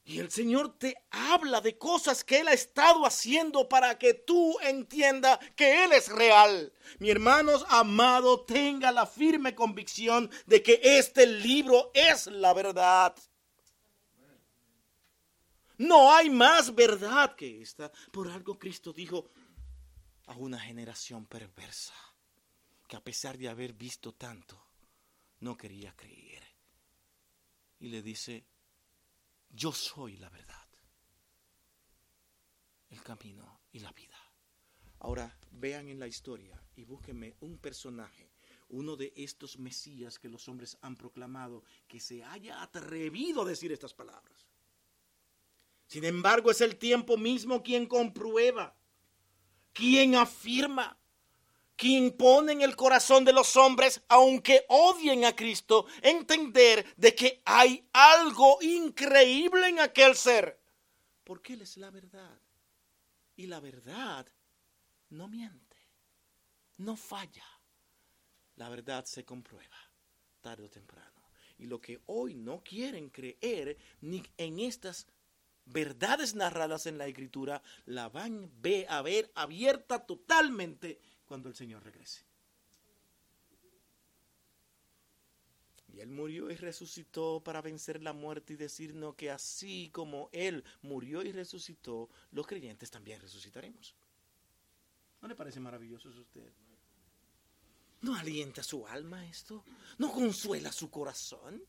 y 0.04 0.18
el 0.18 0.30
Señor 0.30 0.78
te 0.78 0.96
habla 1.10 1.60
de 1.60 1.76
cosas 1.76 2.24
que 2.24 2.40
Él 2.40 2.48
ha 2.48 2.52
estado 2.52 3.04
haciendo 3.04 3.68
para 3.68 3.98
que 3.98 4.14
tú 4.14 4.56
entiendas 4.60 5.38
que 5.56 5.84
Él 5.84 5.92
es 5.92 6.08
real. 6.08 6.72
Mi 7.00 7.10
hermanos 7.10 7.64
amado, 7.68 8.44
tenga 8.44 8.92
la 8.92 9.06
firme 9.06 9.54
convicción 9.54 10.30
de 10.46 10.62
que 10.62 10.80
este 10.82 11.26
libro 11.26 11.90
es 11.92 12.28
la 12.28 12.54
verdad. 12.54 13.14
No 15.78 16.12
hay 16.12 16.30
más 16.30 16.74
verdad 16.74 17.34
que 17.34 17.60
esta. 17.60 17.90
Por 18.12 18.28
algo 18.28 18.58
Cristo 18.58 18.92
dijo 18.92 19.30
a 20.26 20.36
una 20.36 20.58
generación 20.58 21.26
perversa 21.26 22.09
que 22.90 22.96
a 22.96 23.05
pesar 23.05 23.38
de 23.38 23.48
haber 23.48 23.72
visto 23.72 24.14
tanto, 24.14 24.61
no 25.38 25.57
quería 25.57 25.94
creer. 25.94 26.42
Y 27.79 27.88
le 27.88 28.03
dice, 28.03 28.44
yo 29.48 29.70
soy 29.70 30.16
la 30.16 30.29
verdad, 30.29 30.66
el 32.88 33.00
camino 33.00 33.61
y 33.70 33.79
la 33.79 33.92
vida. 33.92 34.18
Ahora 34.98 35.38
vean 35.53 35.88
en 35.88 36.00
la 36.00 36.09
historia 36.09 36.61
y 36.74 36.83
búsquenme 36.83 37.37
un 37.38 37.59
personaje, 37.59 38.33
uno 38.70 38.96
de 38.96 39.12
estos 39.14 39.57
Mesías 39.61 40.18
que 40.18 40.29
los 40.29 40.48
hombres 40.48 40.76
han 40.81 40.96
proclamado, 40.96 41.62
que 41.87 42.00
se 42.00 42.24
haya 42.24 42.61
atrevido 42.61 43.42
a 43.42 43.48
decir 43.48 43.70
estas 43.70 43.94
palabras. 43.94 44.48
Sin 45.87 46.05
embargo, 46.05 46.50
es 46.50 46.61
el 46.61 46.76
tiempo 46.76 47.16
mismo 47.16 47.62
quien 47.62 47.87
comprueba, 47.87 48.76
quien 49.72 50.16
afirma 50.16 50.99
quien 51.80 52.10
pone 52.10 52.52
en 52.52 52.60
el 52.60 52.76
corazón 52.76 53.24
de 53.24 53.32
los 53.32 53.56
hombres, 53.56 54.02
aunque 54.08 54.66
odien 54.68 55.24
a 55.24 55.34
Cristo, 55.34 55.86
entender 56.02 56.84
de 56.98 57.14
que 57.14 57.40
hay 57.46 57.88
algo 57.94 58.58
increíble 58.60 59.66
en 59.66 59.80
aquel 59.80 60.14
ser. 60.14 60.60
Porque 61.24 61.54
Él 61.54 61.62
es 61.62 61.78
la 61.78 61.88
verdad. 61.90 62.38
Y 63.34 63.46
la 63.46 63.60
verdad 63.60 64.26
no 65.08 65.26
miente, 65.26 65.78
no 66.76 66.96
falla. 66.96 67.46
La 68.56 68.68
verdad 68.68 69.06
se 69.06 69.24
comprueba 69.24 69.78
tarde 70.42 70.64
o 70.64 70.68
temprano. 70.68 71.30
Y 71.56 71.64
lo 71.64 71.80
que 71.80 72.02
hoy 72.04 72.34
no 72.34 72.62
quieren 72.62 73.08
creer 73.08 73.78
ni 74.02 74.22
en 74.36 74.60
estas 74.60 75.06
verdades 75.64 76.34
narradas 76.34 76.84
en 76.84 76.98
la 76.98 77.06
escritura, 77.06 77.62
la 77.86 78.10
van 78.10 78.50
a 78.88 79.02
ver 79.02 79.30
abierta 79.34 80.04
totalmente 80.04 80.98
cuando 81.30 81.48
el 81.48 81.54
Señor 81.54 81.84
regrese. 81.84 82.24
Y 85.86 86.00
Él 86.00 86.10
murió 86.10 86.50
y 86.50 86.56
resucitó 86.56 87.40
para 87.44 87.62
vencer 87.62 88.02
la 88.02 88.12
muerte 88.12 88.54
y 88.54 88.56
decirnos 88.56 89.14
que 89.14 89.30
así 89.30 89.90
como 89.92 90.28
Él 90.32 90.64
murió 90.82 91.22
y 91.22 91.30
resucitó, 91.30 92.10
los 92.32 92.48
creyentes 92.48 92.90
también 92.90 93.20
resucitaremos. 93.20 93.94
¿No 95.22 95.28
le 95.28 95.36
parece 95.36 95.60
maravilloso 95.60 96.10
eso 96.10 96.18
a 96.18 96.22
usted? 96.22 96.52
¿No 98.00 98.16
alienta 98.16 98.64
su 98.64 98.84
alma 98.88 99.24
esto? 99.24 99.62
¿No 99.98 100.10
consuela 100.10 100.72
su 100.72 100.90
corazón? 100.90 101.62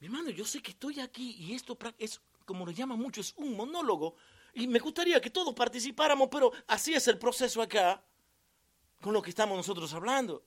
Mi 0.00 0.06
hermano, 0.06 0.30
yo 0.30 0.46
sé 0.46 0.62
que 0.62 0.70
estoy 0.70 1.00
aquí 1.00 1.32
y 1.32 1.52
esto 1.52 1.76
es, 1.98 2.22
como 2.46 2.64
lo 2.64 2.72
llama 2.72 2.96
mucho, 2.96 3.20
es 3.20 3.34
un 3.36 3.54
monólogo, 3.54 4.16
y 4.54 4.66
me 4.66 4.78
gustaría 4.78 5.20
que 5.20 5.30
todos 5.30 5.54
participáramos, 5.54 6.28
pero 6.30 6.52
así 6.66 6.94
es 6.94 7.06
el 7.08 7.18
proceso 7.18 7.60
acá, 7.60 8.04
con 9.00 9.12
lo 9.12 9.22
que 9.22 9.30
estamos 9.30 9.56
nosotros 9.56 9.92
hablando. 9.94 10.44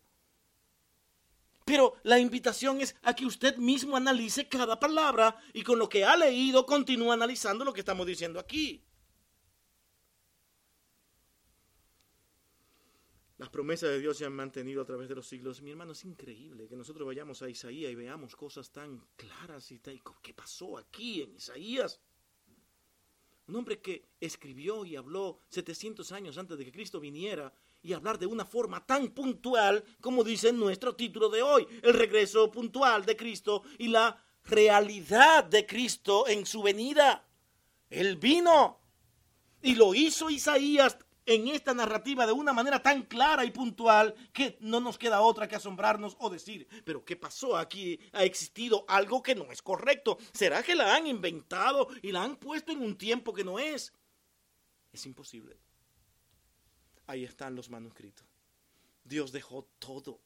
Pero 1.65 1.96
la 2.04 2.17
invitación 2.17 2.80
es 2.80 2.96
a 3.04 3.13
que 3.13 3.26
usted 3.26 3.58
mismo 3.58 3.98
analice 3.98 4.48
cada 4.48 4.80
palabra 4.80 5.38
y 5.54 5.63
con 5.63 5.78
lo 5.78 5.89
que 5.89 6.06
ha 6.06 6.15
leído 6.15 6.65
continúe 6.65 7.12
analizando 7.12 7.65
lo 7.65 7.74
que 7.74 7.82
estamos 7.82 8.08
diciendo 8.08 8.39
aquí. 8.39 8.88
Las 13.38 13.50
promesas 13.50 13.89
de 13.89 14.00
Dios 14.00 14.17
se 14.17 14.26
han 14.26 14.34
mantenido 14.34 14.82
a 14.82 14.86
través 14.86 15.10
de 15.10 15.15
los 15.15 15.28
siglos. 15.28 15.62
Mi 15.62 15.72
hermano, 15.72 15.91
es 15.91 16.06
increíble 16.06 16.67
que 16.67 16.76
nosotros 16.76 17.06
vayamos 17.06 17.41
a 17.41 17.50
Isaías 17.50 17.91
y 17.91 17.96
veamos 17.96 18.36
cosas 18.36 18.72
tan 18.72 19.06
claras 19.15 19.70
y 19.72 19.80
tal. 19.80 20.02
¿Qué 20.24 20.34
pasó 20.34 20.78
aquí 20.78 21.22
en 21.22 21.36
Isaías? 21.36 22.00
Un 23.47 23.55
hombre 23.55 23.79
que 23.79 24.10
escribió 24.19 24.83
y 24.83 24.97
habló 24.97 25.39
700 25.49 26.12
años 26.12 26.38
antes 26.38 26.57
de 26.57 26.65
que 26.65 26.71
Cristo 26.71 26.99
viniera 26.99 27.53
y 27.81 27.93
hablar 27.93 28.19
de 28.19 28.25
una 28.25 28.45
forma 28.45 28.86
tan 28.86 29.10
puntual 29.10 29.83
como 30.01 30.23
dice 30.23 30.51
nuestro 30.51 30.95
título 30.95 31.29
de 31.29 31.41
hoy, 31.41 31.65
el 31.81 31.93
regreso 31.93 32.51
puntual 32.51 33.05
de 33.05 33.15
Cristo 33.15 33.63
y 33.77 33.88
la 33.88 34.21
realidad 34.43 35.45
de 35.45 35.65
Cristo 35.65 36.27
en 36.27 36.45
su 36.45 36.62
venida. 36.62 37.25
Él 37.89 38.17
vino 38.17 38.81
Y 39.62 39.75
lo 39.75 39.95
hizo 39.95 40.29
Isaías 40.29 40.97
en 41.27 41.49
esta 41.49 41.73
narrativa 41.73 42.25
de 42.25 42.31
una 42.31 42.53
manera 42.53 42.81
tan 42.81 43.03
clara 43.03 43.45
y 43.45 43.51
puntual 43.51 44.15
que 44.33 44.57
no 44.61 44.79
nos 44.79 44.97
queda 44.97 45.21
otra 45.21 45.47
que 45.47 45.57
asombrarnos 45.57 46.15
o 46.19 46.29
decir, 46.29 46.67
pero 46.85 47.03
¿qué 47.03 47.17
pasó 47.17 47.57
aquí? 47.57 47.99
Ha 48.13 48.23
existido 48.23 48.85
algo 48.87 49.21
que 49.21 49.35
no 49.35 49.51
es 49.51 49.61
correcto. 49.61 50.17
¿Será 50.31 50.63
que 50.63 50.73
la 50.73 50.95
han 50.95 51.05
inventado 51.05 51.89
y 52.01 52.11
la 52.11 52.23
han 52.23 52.37
puesto 52.37 52.71
en 52.71 52.81
un 52.81 52.97
tiempo 52.97 53.33
que 53.33 53.43
no 53.43 53.59
es? 53.59 53.93
Es 54.93 55.05
imposible. 55.05 55.59
Ahí 57.05 57.25
están 57.25 57.55
los 57.55 57.69
manuscritos. 57.69 58.25
Dios 59.03 59.31
dejó 59.31 59.67
todo. 59.79 60.21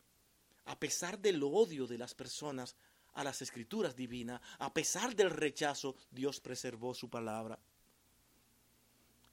A 0.65 0.79
pesar 0.79 1.19
del 1.19 1.41
odio 1.43 1.87
de 1.87 1.97
las 1.97 2.13
personas 2.13 2.75
a 3.13 3.23
las 3.23 3.41
escrituras 3.41 3.95
divinas, 3.95 4.39
a 4.59 4.73
pesar 4.73 5.15
del 5.15 5.31
rechazo, 5.31 5.95
Dios 6.11 6.39
preservó 6.39 6.93
su 6.93 7.09
palabra. 7.09 7.59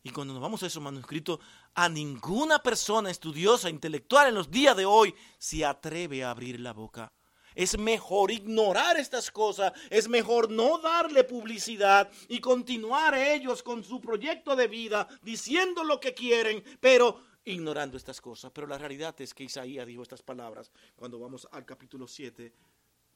Y 0.09 0.11
cuando 0.11 0.33
nos 0.33 0.43
vamos 0.43 0.63
a 0.63 0.69
esos 0.69 0.83
manuscritos, 0.83 1.39
a 1.75 1.87
ninguna 1.87 2.63
persona 2.63 3.11
estudiosa, 3.11 3.69
intelectual 3.69 4.29
en 4.29 4.37
los 4.37 4.51
días 4.51 4.75
de 4.75 4.87
hoy 4.87 5.15
se 5.37 5.67
atreve 5.67 6.25
a 6.25 6.31
abrir 6.31 6.59
la 6.61 6.73
boca. 6.73 7.13
Es 7.55 7.77
mejor 7.77 8.31
ignorar 8.31 8.97
estas 8.97 9.31
cosas, 9.31 9.75
es 9.91 10.09
mejor 10.09 10.51
no 10.51 10.79
darle 10.79 11.25
publicidad 11.25 12.11
y 12.27 12.41
continuar 12.41 13.15
ellos 13.19 13.63
con 13.63 13.85
su 13.85 14.01
proyecto 14.01 14.57
de 14.57 14.67
vida 14.67 15.07
diciendo 15.21 15.85
lo 15.85 16.01
que 16.01 16.15
quieren, 16.15 16.65
pero 16.81 17.21
ignorando 17.45 17.99
estas 17.99 18.19
cosas. 18.23 18.51
Pero 18.51 18.67
la 18.67 18.79
realidad 18.79 19.15
es 19.21 19.35
que 19.35 19.45
Isaías 19.45 19.87
dijo 19.87 20.03
estas 20.03 20.23
palabras 20.23 20.71
cuando 20.97 21.19
vamos 21.19 21.47
al 21.53 21.67
capítulo 21.67 22.09
7, 22.09 22.51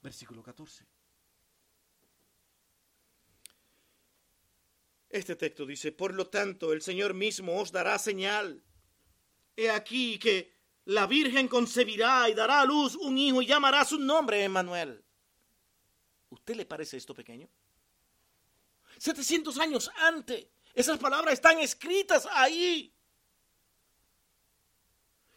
versículo 0.02 0.42
14. 0.42 0.84
Este 5.12 5.36
texto 5.36 5.66
dice, 5.66 5.92
por 5.92 6.14
lo 6.14 6.28
tanto, 6.28 6.72
el 6.72 6.80
Señor 6.80 7.12
mismo 7.12 7.60
os 7.60 7.70
dará 7.70 7.98
señal. 7.98 8.64
He 9.54 9.68
aquí 9.68 10.18
que 10.18 10.56
la 10.86 11.06
Virgen 11.06 11.48
concebirá 11.48 12.30
y 12.30 12.34
dará 12.34 12.62
a 12.62 12.64
luz 12.64 12.96
un 12.96 13.18
hijo 13.18 13.42
y 13.42 13.46
llamará 13.46 13.84
su 13.84 13.98
nombre 13.98 14.42
Emmanuel. 14.42 15.04
¿Usted 16.30 16.56
le 16.56 16.64
parece 16.64 16.96
esto 16.96 17.14
pequeño? 17.14 17.46
700 18.96 19.58
años 19.58 19.90
antes, 19.96 20.46
esas 20.72 20.98
palabras 20.98 21.34
están 21.34 21.58
escritas 21.58 22.26
ahí. 22.32 22.94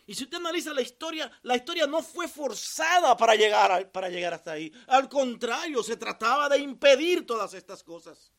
Y 0.06 0.16
si 0.16 0.24
usted 0.24 0.38
analiza 0.38 0.74
la 0.74 0.82
historia, 0.82 1.30
la 1.42 1.58
historia 1.58 1.86
no 1.86 2.02
fue 2.02 2.30
forzada 2.30 3.18
para 3.18 3.36
llegar, 3.36 3.92
para 3.92 4.08
llegar 4.08 4.36
hasta 4.36 4.54
ahí. 4.54 4.72
Al 4.88 5.10
contrario, 5.10 5.84
se 5.84 5.98
trataba 5.98 6.48
de 6.48 6.60
impedir 6.60 7.26
todas 7.26 7.54
estas 7.54 7.84
cosas. 7.84 8.32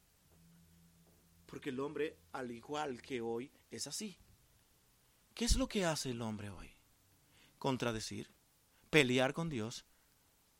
Porque 1.57 1.71
el 1.71 1.81
hombre, 1.81 2.19
al 2.33 2.51
igual 2.51 3.01
que 3.01 3.23
hoy, 3.23 3.51
es 3.71 3.87
así. 3.87 4.19
¿Qué 5.35 5.47
es 5.47 5.57
lo 5.57 5.67
que 5.67 5.87
hace 5.87 6.11
el 6.11 6.21
hombre 6.21 6.51
hoy? 6.51 6.71
Contradecir, 7.59 8.31
pelear 8.91 9.33
con 9.33 9.49
Dios 9.49 9.87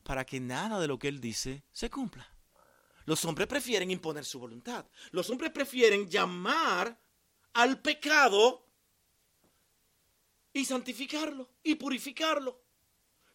para 0.01 0.25
que 0.25 0.39
nada 0.39 0.79
de 0.79 0.87
lo 0.87 0.97
que 0.97 1.07
Él 1.09 1.21
dice 1.21 1.63
se 1.71 1.91
cumpla. 1.91 2.27
Los 3.05 3.23
hombres 3.25 3.47
prefieren 3.47 3.91
imponer 3.91 4.25
su 4.25 4.39
voluntad. 4.39 4.87
Los 5.11 5.29
hombres 5.29 5.51
prefieren 5.51 6.09
llamar 6.09 6.99
al 7.53 7.79
pecado 7.79 8.65
y 10.51 10.65
santificarlo 10.65 11.47
y 11.61 11.75
purificarlo 11.75 12.59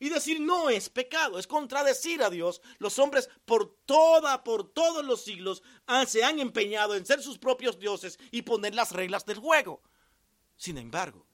y 0.03 0.09
decir 0.09 0.41
no 0.41 0.69
es 0.69 0.89
pecado, 0.89 1.39
es 1.39 1.47
contradecir 1.47 2.25
a 2.25 2.29
Dios. 2.29 2.61
Los 2.79 2.99
hombres 2.99 3.31
por 3.45 3.77
toda, 3.87 4.43
por 4.43 4.73
todos 4.73 5.05
los 5.05 5.23
siglos 5.23 5.63
se 6.09 6.25
han 6.25 6.41
empeñado 6.41 6.97
en 6.97 7.07
ser 7.07 7.23
sus 7.23 7.39
propios 7.39 7.79
dioses 7.79 8.19
y 8.33 8.43
poner 8.43 8.75
las 8.75 8.91
reglas 8.91 9.25
del 9.25 9.39
juego. 9.39 9.81
Sin 10.57 10.77
embargo, 10.77 11.25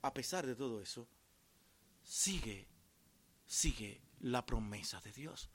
a 0.00 0.14
pesar 0.14 0.46
de 0.46 0.54
todo 0.54 0.80
eso, 0.80 1.08
sigue, 2.04 2.68
sigue 3.46 4.00
la 4.20 4.46
promesa 4.46 5.00
de 5.00 5.10
Dios. 5.10 5.50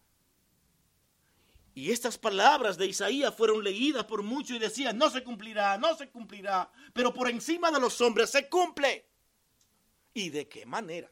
Y 1.73 1.91
estas 1.91 2.17
palabras 2.17 2.77
de 2.77 2.87
Isaías 2.87 3.33
fueron 3.33 3.63
leídas 3.63 4.03
por 4.03 4.21
muchos 4.21 4.57
y 4.57 4.59
decían, 4.59 4.97
no 4.97 5.09
se 5.09 5.23
cumplirá, 5.23 5.77
no 5.77 5.95
se 5.95 6.09
cumplirá, 6.09 6.69
pero 6.91 7.13
por 7.13 7.29
encima 7.29 7.71
de 7.71 7.79
los 7.79 8.01
hombres 8.01 8.29
se 8.29 8.49
cumple. 8.49 9.07
¿Y 10.13 10.29
de 10.29 10.49
qué 10.49 10.65
manera? 10.65 11.09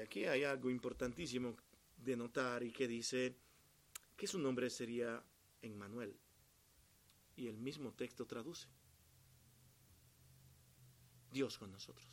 Aquí 0.00 0.24
hay 0.24 0.44
algo 0.44 0.70
importantísimo 0.70 1.56
de 1.96 2.16
notar 2.16 2.62
y 2.62 2.72
que 2.72 2.86
dice 2.88 3.36
que 4.16 4.26
su 4.26 4.38
nombre 4.38 4.70
sería 4.70 5.22
Emmanuel. 5.62 6.18
Y 7.36 7.46
el 7.46 7.56
mismo 7.56 7.92
texto 7.92 8.26
traduce. 8.26 8.68
Dios 11.30 11.58
con 11.58 11.70
nosotros. 11.70 12.10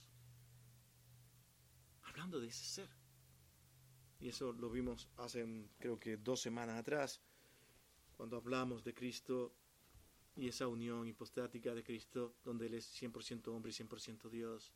Hablando 2.04 2.40
de 2.40 2.48
ese 2.48 2.66
ser. 2.66 2.90
Y 4.20 4.30
eso 4.30 4.54
lo 4.54 4.70
vimos 4.70 5.10
hace 5.18 5.46
creo 5.78 6.00
que 6.00 6.18
dos 6.18 6.42
semanas 6.42 6.80
atrás, 6.80 7.22
cuando 8.16 8.38
hablamos 8.38 8.84
de 8.84 8.94
Cristo 8.94 9.54
y 10.36 10.48
esa 10.48 10.68
unión 10.68 11.08
hipostática 11.08 11.74
de 11.74 11.84
Cristo, 11.84 12.36
donde 12.44 12.68
Él 12.68 12.76
es 12.76 13.02
100% 13.02 13.48
hombre 13.48 13.72
y 13.72 13.74
100% 13.74 14.30
Dios. 14.30 14.72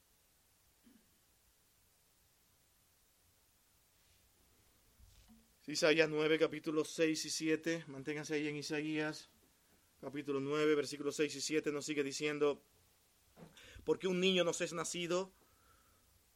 Isaías 5.70 6.10
9, 6.10 6.40
capítulos 6.40 6.90
6 6.96 7.26
y 7.26 7.30
7. 7.30 7.84
Manténganse 7.90 8.34
ahí 8.34 8.48
en 8.48 8.56
Isaías, 8.56 9.30
capítulo 10.02 10.40
9, 10.40 10.74
versículos 10.74 11.16
6 11.18 11.36
y 11.36 11.42
7. 11.42 11.72
Nos 11.72 11.86
sigue 11.86 12.04
diciendo, 12.04 12.64
porque 13.84 14.08
un 14.08 14.20
niño 14.20 14.44
nos 14.44 14.62
es 14.62 14.74
nacido, 14.74 15.32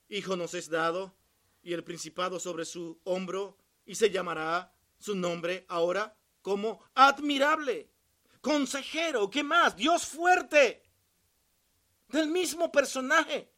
hijo 0.08 0.36
nos 0.36 0.54
es 0.54 0.69
dado, 0.69 1.17
y 1.63 1.74
el 1.74 1.84
principado 1.84 2.39
sobre 2.39 2.63
su 2.63 3.02
hombro, 3.06 3.58
y 3.88 3.96
se 3.96 4.12
llamará 4.12 4.72
su 5.00 5.15
nombre 5.15 5.65
ahora 5.67 6.15
como 6.43 6.84
admirable, 6.93 7.89
consejero, 8.39 9.32
¿qué 9.32 9.41
más? 9.41 9.76
Dios 9.76 10.06
fuerte, 10.06 10.84
del 12.10 12.28
mismo 12.30 12.72
personaje, 12.72 13.52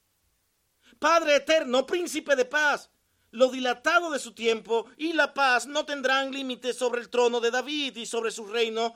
Padre 0.99 1.35
eterno, 1.35 1.85
príncipe 1.85 2.33
de 2.37 2.45
paz 2.45 2.89
lo 3.35 3.49
dilatado 3.49 4.11
de 4.11 4.19
su 4.19 4.33
tiempo 4.33 4.89
y 4.97 5.13
la 5.13 5.33
paz 5.33 5.67
no 5.67 5.85
tendrán 5.85 6.31
límites 6.31 6.77
sobre 6.77 7.01
el 7.01 7.09
trono 7.09 7.41
de 7.41 7.51
David 7.51 7.97
y 7.97 8.05
sobre 8.05 8.31
su 8.31 8.45
reino, 8.47 8.95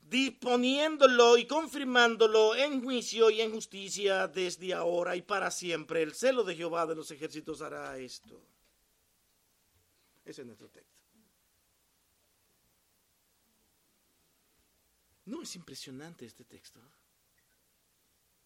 disponiéndolo 0.00 1.38
y 1.38 1.46
confirmándolo 1.46 2.56
en 2.56 2.82
juicio 2.82 3.30
y 3.30 3.40
en 3.40 3.52
justicia 3.52 4.26
desde 4.26 4.74
ahora 4.74 5.14
y 5.14 5.22
para 5.22 5.50
siempre. 5.50 6.02
El 6.02 6.14
celo 6.14 6.42
de 6.42 6.56
Jehová 6.56 6.86
de 6.86 6.96
los 6.96 7.10
ejércitos 7.12 7.62
hará 7.62 7.96
esto. 7.98 8.42
Ese 10.24 10.42
es 10.42 10.46
nuestro 10.46 10.68
texto. 10.68 10.98
¿No 15.26 15.42
es 15.42 15.54
impresionante 15.54 16.26
este 16.26 16.44
texto? 16.44 16.80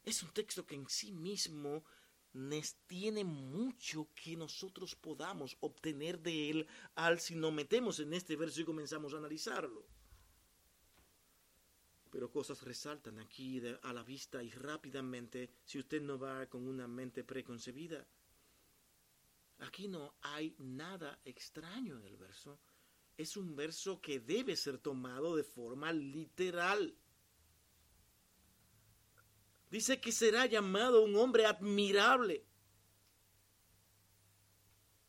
Es 0.05 0.23
un 0.23 0.31
texto 0.33 0.67
que 0.67 0.75
en 0.75 0.89
sí 0.89 1.11
mismo 1.11 1.85
tiene 2.87 3.25
mucho 3.25 4.09
que 4.15 4.37
nosotros 4.37 4.95
podamos 4.95 5.57
obtener 5.61 6.21
de 6.21 6.51
él 6.51 6.67
al 6.95 7.21
si 7.21 7.35
nos 7.35 7.53
metemos 7.53 8.01
en 8.01 8.15
este 8.15 8.37
verso 8.37 8.61
y 8.61 8.65
comenzamos 8.65 9.13
a 9.13 9.19
analizarlo. 9.19 9.85
Pero 12.11 12.31
cosas 12.31 12.63
resaltan 12.63 13.19
aquí 13.19 13.63
a 13.83 13.93
la 13.93 14.03
vista 14.03 14.43
y 14.43 14.51
rápidamente 14.51 15.51
si 15.65 15.79
usted 15.79 16.03
no 16.03 16.19
va 16.19 16.47
con 16.47 16.67
una 16.67 16.87
mente 16.87 17.25
preconcebida. 17.25 18.07
Aquí 19.61 19.89
no 19.89 20.15
hay 20.23 20.55
nada 20.59 21.21
extraño 21.25 21.99
en 21.99 22.05
el 22.05 22.17
verso. 22.17 22.59
Es 23.17 23.37
un 23.37 23.55
verso 23.55 24.01
que 24.01 24.21
debe 24.21 24.57
ser 24.57 24.79
tomado 24.79 25.37
de 25.37 25.45
forma 25.45 25.93
literal. 25.93 26.95
Dice 29.73 30.03
que 30.03 30.13
será 30.13 30.45
llamado 30.45 31.03
un 31.03 31.17
hombre 31.17 31.47
admirable. 31.47 32.45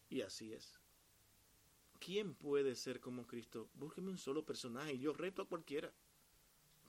Y 0.08 0.22
así 0.22 0.54
es. 0.54 0.80
¿Quién 2.00 2.34
puede 2.34 2.74
ser 2.76 3.02
como 3.02 3.28
Cristo? 3.28 3.70
Búsqueme 3.74 4.10
un 4.10 4.18
solo 4.18 4.46
personaje. 4.46 4.98
Yo 4.98 5.12
reto 5.12 5.42
a 5.42 5.50
cualquiera 5.50 5.94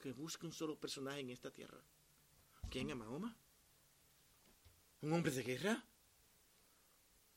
que 0.00 0.12
busque 0.12 0.46
un 0.46 0.52
solo 0.52 0.78
personaje 0.78 1.18
en 1.18 1.30
esta 1.30 1.50
tierra. 1.50 1.82
¿Quién 2.70 2.90
es 2.90 2.96
Mahoma? 2.96 3.36
¿Un 5.00 5.12
hombre 5.12 5.32
de 5.32 5.42
guerra? 5.42 5.84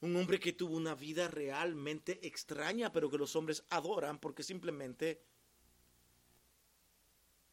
Un 0.02 0.16
hombre 0.18 0.40
que 0.40 0.54
tuvo 0.54 0.78
una 0.78 0.94
vida 0.94 1.30
realmente 1.30 2.28
extraña, 2.28 2.94
pero 2.94 3.10
que 3.10 3.18
los 3.18 3.36
hombres 3.36 3.66
adoran 3.72 4.20
porque 4.20 4.44
simplemente 4.44 5.20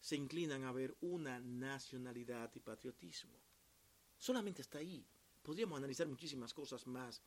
se 0.04 0.16
inclinan 0.16 0.64
a 0.64 0.72
ver 0.72 0.94
una 1.00 1.40
nacionalidad 1.40 2.54
y 2.54 2.60
patriotismo. 2.60 3.40
Solamente 4.18 4.60
está 4.60 4.76
ahí. 4.76 5.02
Podríamos 5.42 5.78
analizar 5.78 6.06
muchísimas 6.06 6.52
cosas 6.52 6.86
más. 6.86 7.22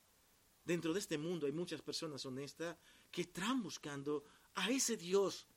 Dentro 0.64 0.94
de 0.94 1.00
este 1.00 1.18
mundo 1.18 1.48
hay 1.48 1.54
muchas 1.54 1.82
personas 1.82 2.24
honestas 2.28 2.78
que 3.10 3.22
están 3.22 3.64
buscando 3.64 4.26
a 4.54 4.70
ese 4.70 4.96
Dios, 4.96 5.48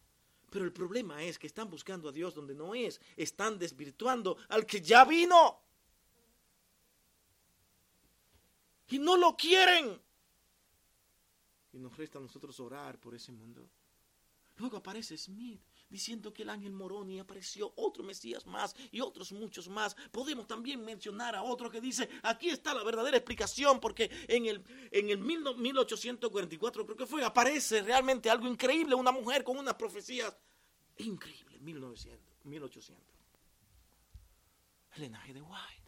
Pero 0.48 0.64
el 0.64 0.72
problema 0.72 1.22
es 1.22 1.38
que 1.38 1.46
están 1.46 1.68
buscando 1.68 2.08
a 2.08 2.12
Dios 2.12 2.34
donde 2.34 2.54
no 2.54 2.74
es. 2.74 3.02
Están 3.16 3.58
desvirtuando 3.58 4.38
al 4.48 4.64
que 4.64 4.80
ya 4.80 5.04
vino. 5.04 5.60
Y 8.88 8.98
no 8.98 9.18
lo 9.18 9.36
quieren. 9.36 10.00
Y 11.74 11.78
nos 11.78 11.94
resta 11.98 12.18
a 12.18 12.22
nosotros 12.22 12.58
orar 12.60 12.98
por 12.98 13.14
ese 13.14 13.30
mundo. 13.30 13.68
Luego 14.56 14.78
aparece 14.78 15.18
Smith 15.18 15.60
diciendo 15.90 16.32
que 16.32 16.42
el 16.42 16.50
ángel 16.50 16.72
Moroni 16.72 17.18
apareció 17.18 17.72
otro 17.76 18.02
Mesías 18.02 18.46
más 18.46 18.74
y 18.90 19.00
otros 19.00 19.32
muchos 19.32 19.68
más. 19.68 19.94
Podemos 20.10 20.46
también 20.46 20.84
mencionar 20.84 21.34
a 21.34 21.42
otro 21.42 21.70
que 21.70 21.80
dice, 21.80 22.08
aquí 22.22 22.48
está 22.48 22.72
la 22.72 22.84
verdadera 22.84 23.16
explicación, 23.16 23.80
porque 23.80 24.10
en 24.28 24.46
el, 24.46 24.64
en 24.90 25.10
el 25.10 25.18
1844 25.18 26.86
creo 26.86 26.96
que 26.96 27.06
fue, 27.06 27.24
aparece 27.24 27.82
realmente 27.82 28.30
algo 28.30 28.46
increíble, 28.46 28.94
una 28.94 29.12
mujer 29.12 29.44
con 29.44 29.58
unas 29.58 29.74
profecías 29.74 30.36
increíbles, 30.98 31.60
1900, 31.60 32.44
1800. 32.44 33.04
El 34.96 35.02
linaje 35.02 35.34
de 35.34 35.42
White. 35.42 35.80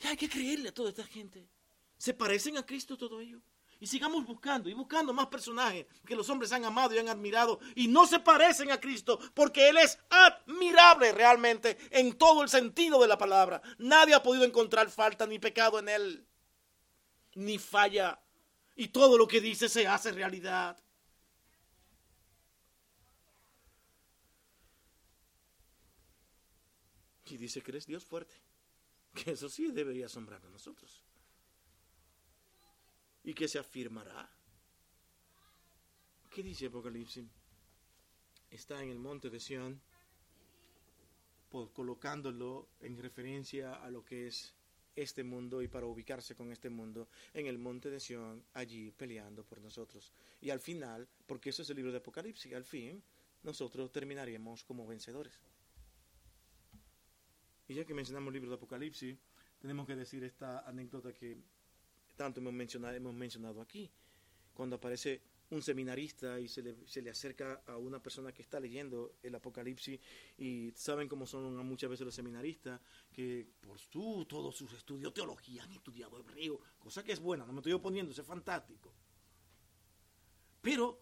Y 0.00 0.06
hay 0.06 0.16
que 0.16 0.28
creerle 0.28 0.68
a 0.68 0.74
toda 0.74 0.90
esta 0.90 1.04
gente. 1.04 1.48
¿Se 1.96 2.12
parecen 2.12 2.58
a 2.58 2.66
Cristo 2.66 2.96
todo 2.96 3.20
ello? 3.20 3.40
Y 3.80 3.86
sigamos 3.86 4.24
buscando 4.24 4.68
y 4.68 4.74
buscando 4.74 5.12
más 5.12 5.26
personajes 5.26 5.86
que 6.06 6.16
los 6.16 6.28
hombres 6.30 6.52
han 6.52 6.64
amado 6.64 6.94
y 6.94 6.98
han 6.98 7.08
admirado 7.08 7.60
y 7.74 7.88
no 7.88 8.06
se 8.06 8.18
parecen 8.20 8.70
a 8.70 8.80
Cristo 8.80 9.18
porque 9.34 9.68
Él 9.68 9.76
es 9.76 9.98
admirable 10.10 11.12
realmente 11.12 11.76
en 11.90 12.16
todo 12.16 12.42
el 12.42 12.48
sentido 12.48 13.00
de 13.00 13.08
la 13.08 13.18
palabra. 13.18 13.60
Nadie 13.78 14.14
ha 14.14 14.22
podido 14.22 14.44
encontrar 14.44 14.90
falta 14.90 15.26
ni 15.26 15.38
pecado 15.38 15.78
en 15.78 15.88
Él, 15.88 16.26
ni 17.34 17.58
falla. 17.58 18.20
Y 18.76 18.88
todo 18.88 19.16
lo 19.16 19.28
que 19.28 19.40
dice 19.40 19.68
se 19.68 19.86
hace 19.86 20.12
realidad. 20.12 20.76
Y 27.26 27.36
dice 27.36 27.62
que 27.62 27.70
eres 27.70 27.86
Dios 27.86 28.04
fuerte. 28.04 28.34
Que 29.14 29.32
eso 29.32 29.48
sí 29.48 29.70
debería 29.70 30.06
asombrar 30.06 30.44
a 30.44 30.50
nosotros 30.50 31.03
y 33.24 33.34
que 33.34 33.48
se 33.48 33.58
afirmará. 33.58 34.30
¿Qué 36.30 36.42
dice 36.42 36.66
Apocalipsis? 36.66 37.24
Está 38.50 38.82
en 38.82 38.90
el 38.90 38.98
monte 38.98 39.30
de 39.30 39.40
Sión, 39.40 39.80
colocándolo 41.72 42.68
en 42.80 42.98
referencia 42.98 43.74
a 43.74 43.90
lo 43.90 44.04
que 44.04 44.26
es 44.26 44.54
este 44.96 45.24
mundo 45.24 45.62
y 45.62 45.68
para 45.68 45.86
ubicarse 45.86 46.34
con 46.34 46.52
este 46.52 46.70
mundo 46.70 47.08
en 47.32 47.46
el 47.46 47.58
monte 47.58 47.90
de 47.90 47.98
Sión, 47.98 48.44
allí 48.52 48.90
peleando 48.92 49.44
por 49.44 49.60
nosotros. 49.60 50.12
Y 50.40 50.50
al 50.50 50.60
final, 50.60 51.08
porque 51.26 51.50
eso 51.50 51.62
es 51.62 51.70
el 51.70 51.76
libro 51.76 51.92
de 51.92 51.98
Apocalipsis, 51.98 52.52
al 52.52 52.64
fin 52.64 53.02
nosotros 53.42 53.92
terminaremos 53.92 54.64
como 54.64 54.86
vencedores. 54.86 55.38
Y 57.68 57.74
ya 57.74 57.84
que 57.84 57.94
mencionamos 57.94 58.28
el 58.28 58.34
libro 58.34 58.50
de 58.50 58.56
Apocalipsis, 58.56 59.16
tenemos 59.58 59.86
que 59.86 59.96
decir 59.96 60.22
esta 60.24 60.60
anécdota 60.60 61.12
que 61.12 61.38
tanto 62.16 62.40
hemos 62.40 62.52
mencionado, 62.52 62.94
hemos 62.94 63.14
mencionado 63.14 63.60
aquí. 63.60 63.90
Cuando 64.52 64.76
aparece 64.76 65.22
un 65.50 65.62
seminarista 65.62 66.40
y 66.40 66.48
se 66.48 66.62
le, 66.62 66.74
se 66.86 67.02
le, 67.02 67.10
acerca 67.10 67.62
a 67.66 67.76
una 67.76 68.02
persona 68.02 68.32
que 68.32 68.42
está 68.42 68.58
leyendo 68.58 69.16
el 69.22 69.34
Apocalipsis 69.34 70.00
y 70.38 70.72
saben 70.74 71.08
cómo 71.08 71.26
son 71.26 71.54
muchas 71.66 71.90
veces 71.90 72.04
los 72.04 72.14
seminaristas, 72.14 72.80
que 73.12 73.46
por 73.60 73.78
su, 73.78 74.24
todos 74.28 74.56
sus 74.56 74.72
estudios, 74.72 75.12
teología, 75.12 75.64
han 75.64 75.72
estudiado 75.72 76.18
hebreo, 76.18 76.60
cosa 76.78 77.04
que 77.04 77.12
es 77.12 77.20
buena, 77.20 77.44
no 77.46 77.52
me 77.52 77.58
estoy 77.60 77.72
oponiendo, 77.72 78.12
es 78.12 78.22
fantástico. 78.22 78.92
Pero 80.60 81.00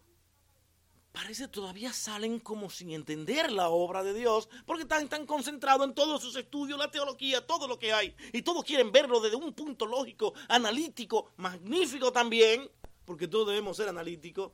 parece 1.13 1.47
todavía 1.47 1.93
salen 1.93 2.39
como 2.39 2.69
sin 2.69 2.91
entender 2.91 3.51
la 3.51 3.69
obra 3.69 4.03
de 4.03 4.13
Dios, 4.13 4.49
porque 4.65 4.83
están 4.83 5.07
tan 5.07 5.25
concentrados 5.25 5.87
en 5.87 5.93
todos 5.93 6.21
sus 6.21 6.35
estudios, 6.35 6.77
la 6.77 6.91
teología, 6.91 7.45
todo 7.45 7.67
lo 7.67 7.79
que 7.79 7.93
hay, 7.93 8.13
y 8.33 8.41
todos 8.41 8.65
quieren 8.65 8.91
verlo 8.91 9.21
desde 9.21 9.37
un 9.37 9.53
punto 9.53 9.85
lógico, 9.85 10.33
analítico, 10.49 11.31
magnífico 11.37 12.11
también, 12.11 12.69
porque 13.05 13.27
todos 13.27 13.47
debemos 13.47 13.77
ser 13.77 13.87
analíticos. 13.87 14.51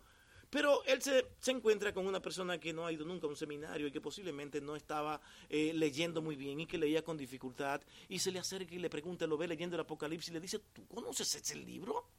Pero 0.49 0.83
él 0.85 1.01
se, 1.01 1.27
se, 1.39 1.51
encuentra 1.51 1.93
con 1.93 2.07
una 2.07 2.21
persona 2.21 2.59
que 2.59 2.73
no 2.73 2.85
ha 2.85 2.91
ido 2.91 3.05
nunca 3.05 3.27
a 3.27 3.29
un 3.29 3.35
seminario 3.35 3.85
y 3.85 3.91
que 3.91 4.01
posiblemente 4.01 4.59
no 4.59 4.75
estaba 4.75 5.21
eh, 5.47 5.71
leyendo 5.75 6.23
muy 6.23 6.35
bien 6.35 6.59
y 6.59 6.65
que 6.65 6.79
leía 6.79 7.03
con 7.03 7.17
dificultad. 7.17 7.81
Y 8.07 8.17
se 8.17 8.31
le 8.31 8.39
acerca 8.39 8.73
y 8.73 8.79
le 8.79 8.89
pregunta, 8.89 9.27
lo 9.27 9.37
ve 9.37 9.47
leyendo 9.47 9.75
el 9.75 9.81
Apocalipsis 9.81 10.31
y 10.31 10.33
le 10.33 10.39
dice, 10.39 10.57
¿tú 10.73 10.87
conoces 10.87 11.35
ese 11.35 11.55
libro? 11.55 12.09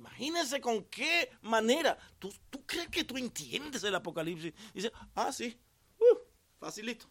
Imagínense 0.00 0.62
con 0.62 0.84
qué 0.84 1.30
manera. 1.42 1.98
¿Tú, 2.18 2.32
¿Tú, 2.48 2.64
crees 2.64 2.88
que 2.88 3.04
tú 3.04 3.18
entiendes 3.18 3.84
el 3.84 3.94
Apocalipsis? 3.94 4.54
Dice, 4.72 4.90
ah, 5.14 5.30
sí, 5.30 5.60
uh, 5.98 6.18
facilito. 6.58 7.06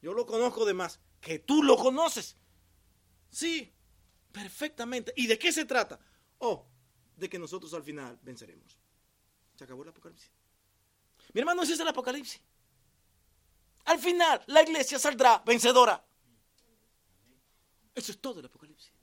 Yo 0.00 0.14
lo 0.14 0.24
conozco 0.24 0.64
de 0.64 0.74
más. 0.74 1.00
Que 1.20 1.40
tú 1.40 1.64
lo 1.64 1.76
conoces. 1.76 2.36
Sí, 3.30 3.72
perfectamente. 4.30 5.12
¿Y 5.16 5.26
de 5.26 5.36
qué 5.36 5.52
se 5.52 5.64
trata? 5.64 5.98
Oh, 6.38 6.64
de 7.16 7.28
que 7.28 7.36
nosotros 7.36 7.74
al 7.74 7.82
final 7.82 8.16
venceremos. 8.22 8.78
Se 9.56 9.64
acabó 9.64 9.82
el 9.82 9.88
Apocalipsis. 9.88 10.30
Mi 11.32 11.40
hermano, 11.40 11.62
ese 11.62 11.72
es 11.72 11.80
el 11.80 11.88
Apocalipsis. 11.88 12.40
Al 13.86 13.98
final, 13.98 14.40
la 14.46 14.62
iglesia 14.62 15.00
saldrá 15.00 15.42
vencedora. 15.44 16.04
Eso 17.92 18.12
es 18.12 18.20
todo 18.20 18.38
el 18.38 18.46
Apocalipsis. 18.46 18.93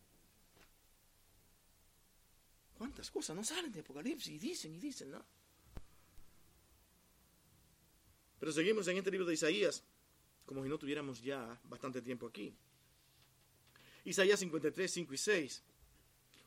¿Cuántas 2.81 3.11
cosas 3.11 3.35
no 3.35 3.43
salen 3.43 3.71
de 3.71 3.81
Apocalipsis? 3.81 4.33
Y 4.33 4.39
dicen 4.39 4.73
y 4.73 4.79
dicen, 4.79 5.11
¿no? 5.11 5.23
Pero 8.39 8.51
seguimos 8.51 8.87
en 8.87 8.97
este 8.97 9.11
libro 9.11 9.27
de 9.27 9.35
Isaías, 9.35 9.83
como 10.47 10.63
si 10.63 10.69
no 10.69 10.79
tuviéramos 10.79 11.21
ya 11.21 11.61
bastante 11.65 12.01
tiempo 12.01 12.25
aquí. 12.25 12.55
Isaías 14.03 14.39
53, 14.39 14.91
5 14.91 15.13
y 15.13 15.17
6. 15.17 15.63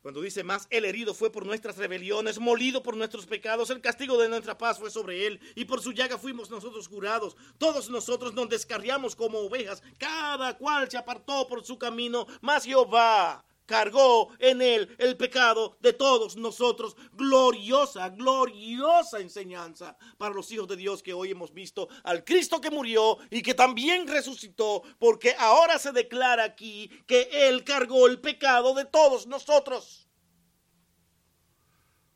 Cuando 0.02 0.20
dice 0.22 0.42
más, 0.42 0.66
el 0.70 0.84
herido 0.84 1.14
fue 1.14 1.30
por 1.30 1.46
nuestras 1.46 1.76
rebeliones, 1.76 2.40
molido 2.40 2.82
por 2.82 2.96
nuestros 2.96 3.26
pecados, 3.26 3.70
el 3.70 3.80
castigo 3.80 4.20
de 4.20 4.28
nuestra 4.28 4.58
paz 4.58 4.80
fue 4.80 4.90
sobre 4.90 5.28
él, 5.28 5.38
y 5.54 5.66
por 5.66 5.80
su 5.80 5.92
llaga 5.92 6.18
fuimos 6.18 6.50
nosotros 6.50 6.88
curados. 6.88 7.36
Todos 7.58 7.90
nosotros 7.90 8.34
nos 8.34 8.48
descarriamos 8.48 9.14
como 9.14 9.38
ovejas, 9.38 9.84
cada 9.98 10.58
cual 10.58 10.90
se 10.90 10.98
apartó 10.98 11.46
por 11.46 11.64
su 11.64 11.78
camino, 11.78 12.26
mas 12.40 12.64
Jehová 12.64 13.44
cargó 13.66 14.30
en 14.38 14.62
él 14.62 14.94
el 14.98 15.16
pecado 15.16 15.76
de 15.80 15.92
todos 15.92 16.36
nosotros. 16.36 16.96
Gloriosa, 17.12 18.10
gloriosa 18.10 19.20
enseñanza 19.20 19.96
para 20.18 20.34
los 20.34 20.50
hijos 20.52 20.68
de 20.68 20.76
Dios 20.76 21.02
que 21.02 21.14
hoy 21.14 21.30
hemos 21.30 21.52
visto 21.52 21.88
al 22.02 22.24
Cristo 22.24 22.60
que 22.60 22.70
murió 22.70 23.18
y 23.30 23.42
que 23.42 23.54
también 23.54 24.06
resucitó, 24.06 24.82
porque 24.98 25.34
ahora 25.38 25.78
se 25.78 25.92
declara 25.92 26.44
aquí 26.44 26.90
que 27.06 27.28
él 27.32 27.64
cargó 27.64 28.06
el 28.06 28.20
pecado 28.20 28.74
de 28.74 28.84
todos 28.84 29.26
nosotros. 29.26 30.08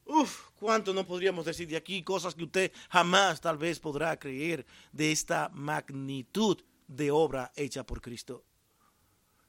Uf, 0.05 0.49
cuánto 0.59 0.95
no 0.95 1.07
podríamos 1.07 1.45
decir 1.45 1.69
de 1.69 1.77
aquí 1.77 2.03
cosas 2.03 2.35
que 2.35 2.45
usted 2.45 2.73
jamás 2.89 3.43
tal 3.43 3.59
vez 3.59 3.79
podrá 3.79 4.19
creer 4.19 4.65
de 4.91 5.13
esta 5.13 5.51
magnitud 5.53 6.57
de 6.87 7.11
obra 7.11 7.53
hecha 7.55 7.85
por 7.85 8.01
Cristo. 8.01 8.48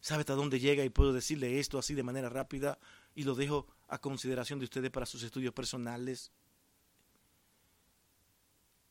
¿Sabe 0.02 0.22
hasta 0.22 0.36
dónde 0.36 0.60
llega? 0.60 0.86
Y 0.86 0.90
puedo 0.90 1.14
decirle 1.14 1.60
esto 1.60 1.78
así 1.78 1.94
de 1.94 2.04
manera 2.04 2.30
rápida 2.30 2.80
y 3.16 3.24
lo 3.24 3.36
dejo 3.36 3.68
a 3.88 4.00
consideración 4.00 4.60
de 4.60 4.66
ustedes 4.66 4.92
para 4.92 5.06
sus 5.06 5.24
estudios 5.24 5.54
personales. 5.54 6.32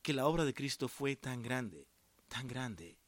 Que 0.03 0.13
la 0.13 0.27
obra 0.27 0.45
de 0.45 0.55
Cristo 0.55 0.89
fue 0.89 1.17
tan 1.17 1.43
grande, 1.43 1.89
tan 2.29 2.47
grande, 2.47 2.99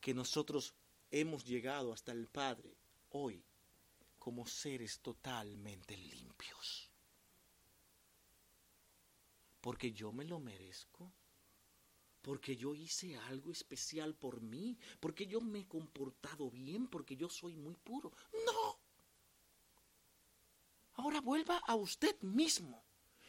que 0.00 0.14
nosotros 0.14 0.74
hemos 1.10 1.44
llegado 1.44 1.92
hasta 1.92 2.12
el 2.12 2.26
Padre 2.26 2.76
hoy 3.10 3.44
como 4.18 4.46
seres 4.46 5.00
totalmente 5.00 5.96
limpios. 5.96 6.90
Porque 9.60 9.92
yo 9.92 10.12
me 10.12 10.24
lo 10.24 10.40
merezco 10.40 11.12
porque 12.24 12.56
yo 12.56 12.74
hice 12.74 13.18
algo 13.28 13.52
especial 13.52 14.14
por 14.14 14.40
mí, 14.40 14.78
porque 14.98 15.26
yo 15.26 15.42
me 15.42 15.60
he 15.60 15.66
comportado 15.66 16.50
bien, 16.50 16.86
porque 16.86 17.16
yo 17.16 17.28
soy 17.28 17.54
muy 17.54 17.76
puro. 17.76 18.12
No. 18.46 18.78
Ahora 20.94 21.20
vuelva 21.20 21.58
a 21.58 21.74
usted 21.74 22.18
mismo 22.22 22.82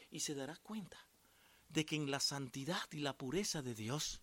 y 0.09 0.21
se 0.21 0.33
dará 0.33 0.55
cuenta 0.55 0.97
de 1.67 1.85
que 1.85 1.97
en 1.97 2.09
la 2.09 2.21
santidad 2.21 2.89
y 2.91 2.99
la 2.99 3.17
pureza 3.17 3.61
de 3.61 3.75
Dios, 3.75 4.21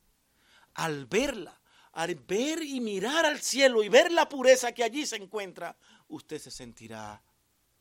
al 0.73 1.05
verla, 1.05 1.61
al 1.93 2.15
ver 2.15 2.63
y 2.63 2.81
mirar 2.81 3.27
al 3.27 3.43
cielo 3.43 3.83
y 3.83 3.91
ver 3.91 4.11
la 4.11 4.27
pureza 4.27 4.73
que 4.73 4.85
allí 4.85 5.05
se 5.05 5.17
encuentra, 5.17 5.77
usted 6.09 6.39
se 6.39 6.51
sentirá 6.51 7.23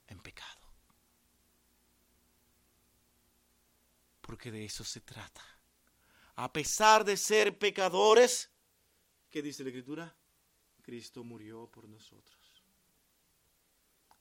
en 0.07 0.19
pecado. 0.19 0.59
Porque 4.19 4.51
de 4.51 4.65
eso 4.65 4.83
se 4.83 4.99
trata 4.99 5.50
a 6.35 6.51
pesar 6.51 7.03
de 7.03 7.17
ser 7.17 7.57
pecadores, 7.57 8.51
¿qué 9.29 9.41
dice 9.41 9.63
la 9.63 9.69
Escritura? 9.69 10.15
Cristo 10.81 11.23
murió 11.23 11.67
por 11.67 11.87
nosotros. 11.87 12.63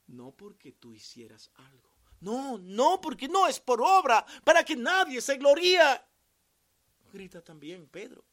No 0.07 0.33
porque 0.33 0.73
tú 0.73 0.93
hicieras 0.93 1.51
algo, 1.55 1.89
No, 2.21 2.59
no, 2.59 3.01
porque 3.01 3.29
no 3.29 3.47
es 3.47 3.61
por 3.61 3.81
obra, 3.81 4.27
para 4.45 4.65
que 4.65 4.77
nadie 4.77 5.21
se 5.21 5.37
gloría. 5.39 6.07
Grita 7.13 7.43
también 7.43 7.89
Pedro. 7.89 8.25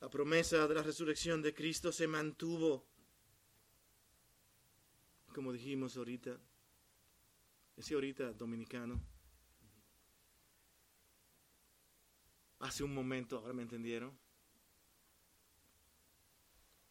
La 0.00 0.10
promesa 0.10 0.68
de 0.68 0.74
la 0.74 0.82
resurrección 0.82 1.40
de 1.40 1.54
Cristo 1.54 1.90
se 1.90 2.06
mantuvo, 2.06 2.84
como 5.34 5.52
dijimos 5.52 5.96
ahorita, 5.96 6.38
ese 7.76 7.94
ahorita 7.94 8.32
dominicano. 8.32 9.00
Hace 12.60 12.84
un 12.84 12.94
momento, 12.94 13.38
ahora 13.38 13.52
me 13.52 13.62
entendieron. 13.62 14.16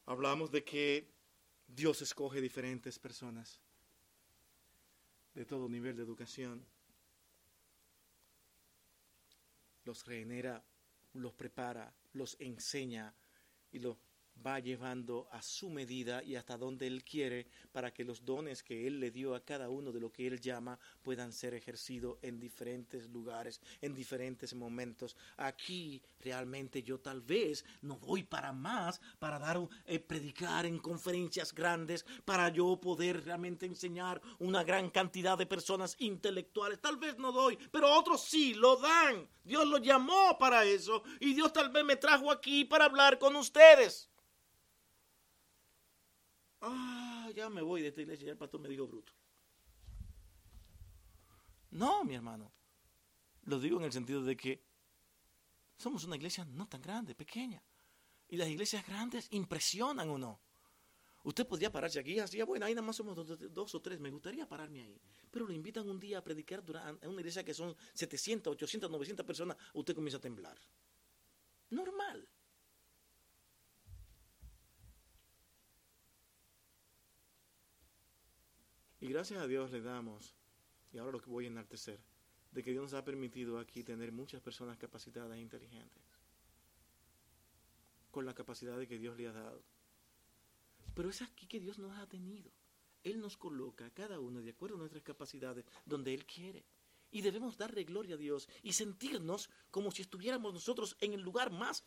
Hablamos 0.06 0.52
de 0.52 0.64
que 0.64 1.10
Dios 1.66 2.02
escoge 2.02 2.42
diferentes 2.42 3.00
personas 3.00 3.62
de 5.34 5.46
todo 5.46 5.70
nivel 5.70 5.96
de 5.96 6.04
educación. 6.04 6.64
Los 9.86 10.06
regenera, 10.06 10.64
los 11.14 11.34
prepara, 11.34 11.96
los 12.12 12.36
enseña 12.40 13.16
y 13.72 13.80
los 13.80 13.98
va 14.46 14.60
llevando 14.60 15.28
a 15.32 15.42
su 15.42 15.70
medida 15.70 16.24
y 16.24 16.36
hasta 16.36 16.58
donde 16.58 16.88
Él 16.88 17.04
quiere 17.04 17.48
para 17.72 17.94
que 17.94 18.04
los 18.04 18.26
dones 18.26 18.64
que 18.64 18.88
Él 18.88 19.00
le 19.00 19.12
dio 19.12 19.36
a 19.36 19.44
cada 19.44 19.70
uno 19.70 19.92
de 19.92 20.00
lo 20.00 20.12
que 20.12 20.28
Él 20.28 20.40
llama 20.40 20.78
puedan 21.02 21.32
ser 21.32 21.54
ejercidos 21.54 22.18
en 22.22 22.40
diferentes 22.40 23.10
lugares, 23.10 23.62
en 23.82 23.94
diferentes 23.94 24.54
momentos. 24.54 25.16
Aquí 25.38 26.02
realmente 26.20 26.84
yo 26.84 27.00
tal 27.00 27.22
vez 27.22 27.66
no 27.82 27.98
doy 27.98 28.24
para 28.24 28.52
más, 28.52 29.00
para 29.20 29.40
dar, 29.40 29.60
eh, 29.86 30.00
predicar 30.00 30.66
en 30.66 30.80
conferencias 30.80 31.54
grandes, 31.54 32.06
para 32.26 32.50
yo 32.50 32.80
poder 32.80 33.24
realmente 33.24 33.66
enseñar 33.66 34.22
una 34.40 34.64
gran 34.64 34.90
cantidad 34.90 35.38
de 35.38 35.46
personas 35.46 35.96
intelectuales. 36.00 36.82
Tal 36.82 36.98
vez 36.98 37.18
no 37.18 37.32
doy, 37.32 37.58
pero 37.72 37.92
otros 37.94 38.22
sí 38.22 38.54
lo 38.54 38.78
dan. 38.78 39.28
Dios 39.44 39.68
lo 39.68 39.78
llamó 39.78 40.38
para 40.38 40.64
eso 40.64 41.04
y 41.20 41.34
Dios 41.34 41.52
tal 41.52 41.70
vez 41.70 41.84
me 41.84 41.96
trajo 41.96 42.32
aquí 42.32 42.66
para 42.66 42.86
hablar 42.86 43.20
con 43.20 43.36
ustedes. 43.36 44.10
Ah, 46.66 47.30
ya 47.36 47.50
me 47.50 47.62
voy 47.62 47.82
de 47.82 47.90
esta 47.90 48.02
iglesia, 48.02 48.26
ya 48.28 48.32
el 48.32 48.38
pastor 48.38 48.62
me 48.62 48.70
dijo 48.70 48.88
bruto. 48.88 49.12
No, 51.72 52.06
mi 52.06 52.16
hermano. 52.16 52.54
Lo 53.44 53.60
digo 53.60 53.78
en 53.80 53.84
el 53.84 53.92
sentido 53.92 54.24
de 54.24 54.38
que 54.38 54.64
somos 55.76 56.06
una 56.06 56.16
iglesia 56.16 56.46
no 56.46 56.66
tan 56.70 56.82
grande, 56.82 57.16
pequeña. 57.16 57.62
Y 58.30 58.38
las 58.38 58.48
iglesias 58.48 58.88
grandes 58.88 59.28
impresionan 59.32 60.10
o 60.10 60.18
no. 60.18 60.40
Usted 61.26 61.46
podría 61.46 61.70
pararse 61.70 62.00
aquí 62.00 62.18
así, 62.20 62.42
bueno, 62.44 62.66
ahí 62.66 62.74
nada 62.74 62.86
más 62.86 62.96
somos 62.96 63.16
dos, 63.52 63.76
o 63.76 63.82
tres, 63.82 64.00
me 64.00 64.10
gustaría 64.10 64.48
pararme 64.48 64.84
ahí. 64.84 65.02
Pero 65.32 65.46
le 65.46 65.56
invitan 65.56 65.90
un 65.90 66.00
día 66.00 66.20
a 66.20 66.24
predicar 66.24 66.64
en 67.02 67.10
una 67.10 67.20
iglesia 67.20 67.44
que 67.44 67.54
son 67.54 67.76
700, 67.94 68.54
800, 68.54 68.90
900 68.90 69.26
personas, 69.26 69.58
usted 69.74 69.96
comienza 69.96 70.18
a 70.18 70.22
temblar. 70.22 70.58
Normal. 71.70 72.28
Y 79.04 79.10
gracias 79.10 79.42
a 79.42 79.48
Dios 79.48 79.70
le 79.70 79.82
damos, 79.82 80.34
y 80.94 80.98
ahora 80.98 81.12
lo 81.12 81.22
que 81.22 81.30
voy 81.30 81.44
a 81.44 81.50
enaltecer, 81.50 82.00
de 82.54 82.64
que 82.64 82.72
Dios 82.72 82.84
nos 82.84 82.94
ha 82.94 83.04
permitido 83.04 83.60
aquí 83.60 83.84
tener 83.84 84.14
muchas 84.14 84.42
personas 84.42 84.78
capacitadas 84.78 85.36
e 85.36 85.42
inteligentes, 85.42 86.02
con 88.12 88.26
la 88.26 88.34
capacidad 88.34 88.80
que 88.88 88.98
Dios 88.98 89.18
le 89.18 89.28
ha 89.28 89.34
dado. 89.34 89.62
Pero 90.96 91.10
es 91.10 91.22
aquí 91.22 91.48
que 91.48 91.60
Dios 91.60 91.80
nos 91.80 91.98
ha 91.98 92.08
tenido. 92.08 92.50
Él 93.04 93.20
nos 93.20 93.36
coloca 93.36 93.90
cada 93.90 94.22
uno 94.22 94.42
de 94.42 94.52
acuerdo 94.52 94.78
a 94.78 94.80
nuestras 94.80 95.04
capacidades 95.04 95.66
donde 95.86 96.14
Él 96.14 96.26
quiere. 96.26 96.64
Y 97.12 97.20
debemos 97.20 97.58
darle 97.58 97.84
gloria 97.84 98.16
a 98.16 98.18
Dios 98.18 98.48
y 98.62 98.72
sentirnos 98.72 99.50
como 99.70 99.92
si 99.92 100.04
estuviéramos 100.04 100.54
nosotros 100.54 100.96
en 101.02 101.12
el 101.12 101.20
lugar 101.20 101.52
más 101.52 101.84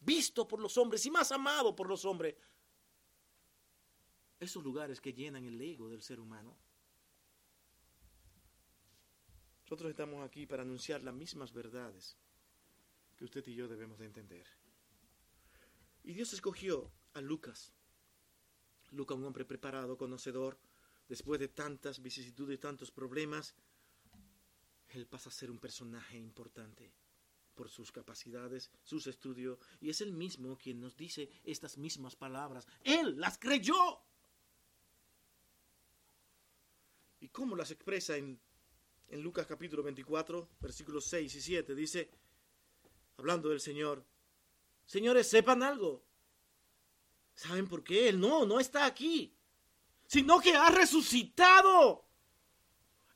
visto 0.00 0.48
por 0.48 0.58
los 0.58 0.76
hombres 0.76 1.06
y 1.06 1.10
más 1.12 1.30
amado 1.30 1.76
por 1.76 1.88
los 1.88 2.04
hombres, 2.04 2.34
esos 4.40 4.62
lugares 4.62 5.00
que 5.00 5.12
llenan 5.12 5.44
el 5.44 5.60
ego 5.60 5.88
del 5.88 6.02
ser 6.02 6.20
humano. 6.20 6.56
Nosotros 9.62 9.90
estamos 9.90 10.24
aquí 10.24 10.46
para 10.46 10.62
anunciar 10.62 11.02
las 11.02 11.14
mismas 11.14 11.52
verdades 11.52 12.16
que 13.16 13.24
usted 13.24 13.46
y 13.48 13.54
yo 13.54 13.68
debemos 13.68 13.98
de 13.98 14.06
entender. 14.06 14.46
Y 16.04 16.14
Dios 16.14 16.32
escogió 16.32 16.90
a 17.14 17.20
Lucas. 17.20 17.72
Lucas, 18.92 19.18
un 19.18 19.24
hombre 19.24 19.44
preparado, 19.44 19.98
conocedor, 19.98 20.58
después 21.08 21.38
de 21.38 21.48
tantas 21.48 22.00
vicisitudes 22.00 22.56
y 22.56 22.60
tantos 22.60 22.90
problemas, 22.90 23.54
él 24.88 25.06
pasa 25.06 25.28
a 25.28 25.32
ser 25.32 25.50
un 25.50 25.58
personaje 25.58 26.16
importante 26.16 26.90
por 27.54 27.68
sus 27.68 27.90
capacidades, 27.90 28.70
sus 28.84 29.06
estudios, 29.06 29.58
y 29.80 29.90
es 29.90 30.00
el 30.00 30.12
mismo 30.12 30.56
quien 30.56 30.80
nos 30.80 30.96
dice 30.96 31.28
estas 31.44 31.76
mismas 31.76 32.14
palabras. 32.14 32.66
Él 32.84 33.20
las 33.20 33.36
creyó. 33.36 34.00
¿Y 37.28 37.30
cómo 37.30 37.54
las 37.54 37.70
expresa 37.70 38.16
en, 38.16 38.40
en 39.10 39.22
Lucas 39.22 39.46
capítulo 39.46 39.82
24, 39.82 40.48
versículos 40.60 41.04
6 41.04 41.34
y 41.34 41.40
7? 41.42 41.74
Dice, 41.74 42.10
hablando 43.18 43.50
del 43.50 43.60
Señor, 43.60 44.02
señores, 44.86 45.28
sepan 45.28 45.62
algo. 45.62 46.02
¿Saben 47.34 47.68
por 47.68 47.84
qué? 47.84 48.08
Él 48.08 48.18
no, 48.18 48.46
no 48.46 48.58
está 48.58 48.86
aquí, 48.86 49.36
sino 50.06 50.40
que 50.40 50.54
ha 50.54 50.70
resucitado. 50.70 52.07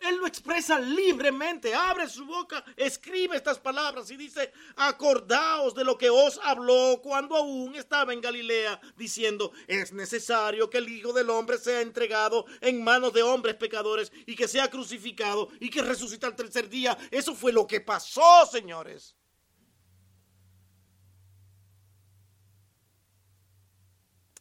Él 0.03 0.17
lo 0.17 0.27
expresa 0.27 0.81
libremente, 0.81 1.75
abre 1.75 2.09
su 2.09 2.27
boca, 2.27 2.65
escribe 2.77 3.37
estas 3.37 3.61
palabras 3.61 4.11
y 4.11 4.17
dice, 4.17 4.53
acordaos 4.75 5.75
de 5.75 5.85
lo 5.85 5.97
que 5.97 6.11
os 6.11 6.41
habló 6.43 7.01
cuando 7.01 7.37
aún 7.37 7.77
estaba 7.77 8.13
en 8.13 8.21
Galilea, 8.21 8.81
diciendo, 8.97 9.53
es 9.69 9.93
necesario 9.93 10.69
que 10.69 10.79
el 10.79 10.89
Hijo 10.89 11.13
del 11.13 11.31
Hombre 11.31 11.57
sea 11.57 11.81
entregado 11.81 12.47
en 12.61 12.83
manos 12.83 13.13
de 13.13 13.23
hombres 13.23 13.55
pecadores 13.55 14.11
y 14.27 14.35
que 14.35 14.49
sea 14.49 14.69
crucificado 14.69 15.49
y 15.61 15.71
que 15.71 15.83
resucita 15.83 16.27
al 16.27 16.35
tercer 16.35 16.69
día. 16.69 16.99
Eso 17.11 17.35
fue 17.35 17.53
lo 17.53 17.67
que 17.67 17.81
pasó, 17.81 18.45
señores. 18.51 19.15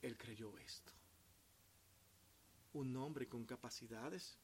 Él 0.01 0.17
creyó 0.17 0.57
esto. 0.57 0.91
Un 2.73 2.95
hombre 2.95 3.27
con 3.27 3.45
capacidades 3.45 4.40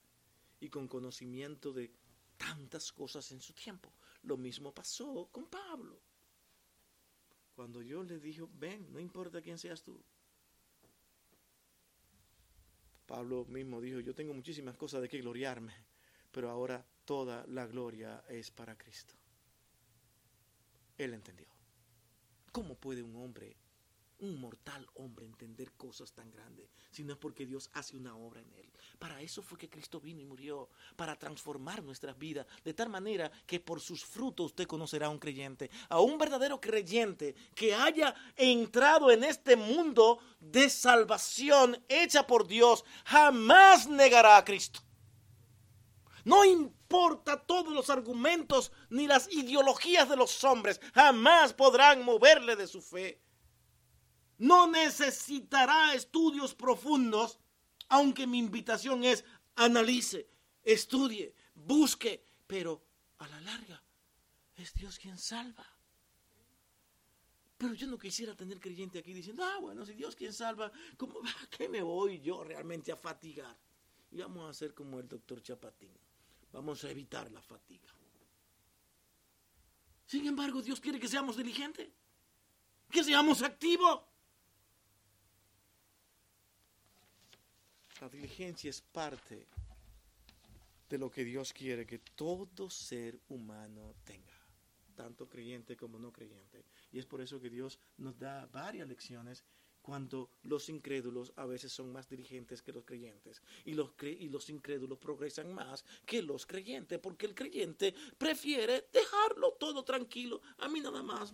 y 0.60 0.70
con 0.70 0.88
conocimiento 0.88 1.72
de 1.72 1.92
tantas 2.38 2.92
cosas 2.92 3.32
en 3.32 3.42
su 3.42 3.54
tiempo. 3.54 3.92
Lo 4.24 4.38
mismo 4.38 4.74
pasó 4.74 5.30
con 5.32 5.48
Pablo. 5.48 6.00
Cuando 7.56 7.82
yo 7.82 8.04
le 8.04 8.20
dije, 8.20 8.44
ven, 8.54 8.92
no 8.92 9.00
importa 9.00 9.42
quién 9.42 9.58
seas 9.58 9.82
tú. 9.82 10.00
Pablo 13.06 13.46
mismo 13.46 13.80
dijo, 13.82 14.00
yo 14.00 14.14
tengo 14.14 14.34
muchísimas 14.34 14.76
cosas 14.78 15.02
de 15.02 15.10
que 15.10 15.22
gloriarme, 15.22 15.74
pero 16.32 16.50
ahora 16.50 16.86
toda 17.06 17.46
la 17.48 17.66
gloria 17.66 18.24
es 18.28 18.52
para 18.52 18.78
Cristo. 18.78 19.16
Él 20.98 21.14
entendió. 21.14 21.48
¿Cómo 22.52 22.76
puede 22.76 23.02
un 23.02 23.16
hombre 23.16 23.56
un 24.20 24.40
mortal 24.40 24.88
hombre 24.96 25.26
entender 25.26 25.72
cosas 25.74 26.12
tan 26.14 26.32
grandes, 26.32 26.70
sino 26.92 27.14
es 27.14 27.20
porque 27.20 27.46
Dios 27.46 27.70
hace 27.74 27.96
una 27.96 28.16
obra 28.16 28.42
en 28.42 28.52
él. 28.54 28.72
Para 29.00 29.22
eso 29.22 29.42
fue 29.42 29.58
que 29.58 29.70
Cristo 29.70 30.00
vino 30.00 30.22
y 30.22 30.26
murió, 30.26 30.70
para 30.96 31.16
transformar 31.16 31.84
nuestras 31.84 32.18
vidas, 32.18 32.48
de 32.64 32.74
tal 32.74 32.90
manera 32.90 33.32
que 33.46 33.60
por 33.60 33.80
sus 33.80 34.04
frutos 34.04 34.48
usted 34.48 34.66
conocerá 34.66 35.08
a 35.08 35.10
un 35.10 35.20
creyente, 35.20 35.70
a 35.90 36.00
un 36.00 36.18
verdadero 36.18 36.60
creyente 36.60 37.36
que 37.54 37.76
haya 37.76 38.16
entrado 38.36 39.12
en 39.12 39.24
este 39.24 39.56
mundo 39.56 40.20
de 40.40 40.70
salvación 40.70 41.84
hecha 41.88 42.26
por 42.26 42.48
Dios, 42.48 42.84
jamás 43.06 43.88
negará 43.88 44.38
a 44.38 44.46
Cristo. 44.46 44.80
No 46.24 46.44
importa 46.44 47.40
todos 47.40 47.74
los 47.74 47.90
argumentos 47.90 48.72
ni 48.90 49.08
las 49.08 49.32
ideologías 49.32 50.10
de 50.10 50.18
los 50.18 50.44
hombres, 50.44 50.82
jamás 50.94 51.54
podrán 51.54 52.04
moverle 52.04 52.56
de 52.56 52.68
su 52.68 52.82
fe 52.82 53.22
no 54.38 54.68
necesitará 54.68 55.94
estudios 55.94 56.54
profundos, 56.54 57.40
aunque 57.90 58.28
mi 58.28 58.38
invitación 58.40 59.04
es 59.04 59.24
analice, 59.56 60.30
estudie, 60.64 61.34
busque, 61.54 62.24
pero 62.46 62.84
a 63.20 63.28
la 63.28 63.42
larga 63.42 63.84
es 64.56 64.74
Dios 64.74 65.00
quien 65.00 65.18
salva. 65.18 65.66
Pero 67.58 67.74
yo 67.74 67.88
no 67.88 67.98
quisiera 67.98 68.36
tener 68.36 68.60
creyente 68.60 69.00
aquí 69.00 69.14
diciendo, 69.14 69.44
ah, 69.44 69.58
bueno, 69.60 69.86
si 69.86 69.94
Dios 69.94 70.16
quien 70.16 70.32
salva, 70.32 70.72
¿cómo, 70.96 71.22
¿qué 71.58 71.68
me 71.68 71.82
voy 71.82 72.20
yo 72.22 72.44
realmente 72.44 72.92
a 72.92 72.96
fatigar? 72.96 73.58
Y 74.12 74.18
vamos 74.18 74.46
a 74.46 74.50
hacer 74.50 74.74
como 74.74 75.00
el 75.00 75.08
doctor 75.08 75.42
Chapatín. 75.42 75.92
Vamos 76.52 76.84
a 76.84 76.92
evitar 76.92 77.30
la 77.32 77.42
fatiga. 77.42 77.94
Sin 80.06 80.26
embargo, 80.26 80.62
Dios 80.62 80.80
quiere 80.80 81.00
que 81.00 81.08
seamos 81.08 81.36
diligentes, 81.36 81.90
que 82.90 83.04
seamos 83.04 83.42
activos. 83.42 84.02
La 88.00 88.10
diligencia 88.10 88.70
es 88.70 88.82
parte 88.82 89.48
de 90.88 90.98
lo 90.98 91.10
que 91.10 91.24
Dios 91.24 91.52
quiere 91.52 91.86
que 91.86 92.00
todo 92.00 92.70
ser 92.70 93.20
humano 93.30 93.96
tenga, 94.04 94.40
tanto 94.96 95.28
creyente 95.28 95.76
como 95.76 95.98
no 95.98 96.12
creyente. 96.12 96.64
Y 96.92 97.00
es 97.00 97.06
por 97.06 97.22
eso 97.22 97.42
que 97.42 97.50
Dios 97.50 97.80
nos 97.98 98.18
da 98.20 98.46
varias 98.48 98.88
lecciones 98.88 99.44
cuando 99.82 100.32
los 100.44 100.70
incrédulos 100.70 101.34
a 101.38 101.46
veces 101.46 101.72
son 101.72 101.92
más 101.92 102.08
diligentes 102.08 102.62
que 102.62 102.74
los 102.74 102.84
creyentes 102.84 103.42
y 103.66 103.74
los, 103.74 103.92
y 104.02 104.30
los 104.30 104.50
incrédulos 104.50 105.00
progresan 105.00 105.54
más 105.54 105.84
que 106.06 106.22
los 106.22 106.46
creyentes, 106.46 107.00
porque 107.00 107.26
el 107.26 107.34
creyente 107.34 107.96
prefiere 108.18 108.90
dejarlo 108.92 109.54
todo 109.54 109.84
tranquilo. 109.84 110.42
A 110.58 110.68
mí 110.68 110.82
nada 110.82 111.02
más 111.02 111.34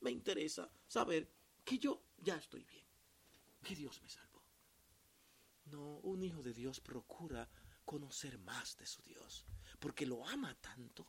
me 0.00 0.10
interesa 0.10 0.70
saber 0.86 1.30
que 1.64 1.78
yo 1.78 2.02
ya 2.18 2.36
estoy 2.36 2.64
bien, 2.64 2.84
que 3.62 3.76
Dios 3.76 4.02
me 4.02 4.10
salvó. 4.10 4.29
No, 5.70 5.98
un 6.02 6.22
hijo 6.22 6.42
de 6.42 6.52
Dios 6.52 6.80
procura 6.80 7.48
conocer 7.84 8.38
más 8.38 8.76
de 8.76 8.86
su 8.86 9.02
Dios, 9.02 9.46
porque 9.78 10.06
lo 10.06 10.26
ama 10.26 10.54
tanto 10.60 11.06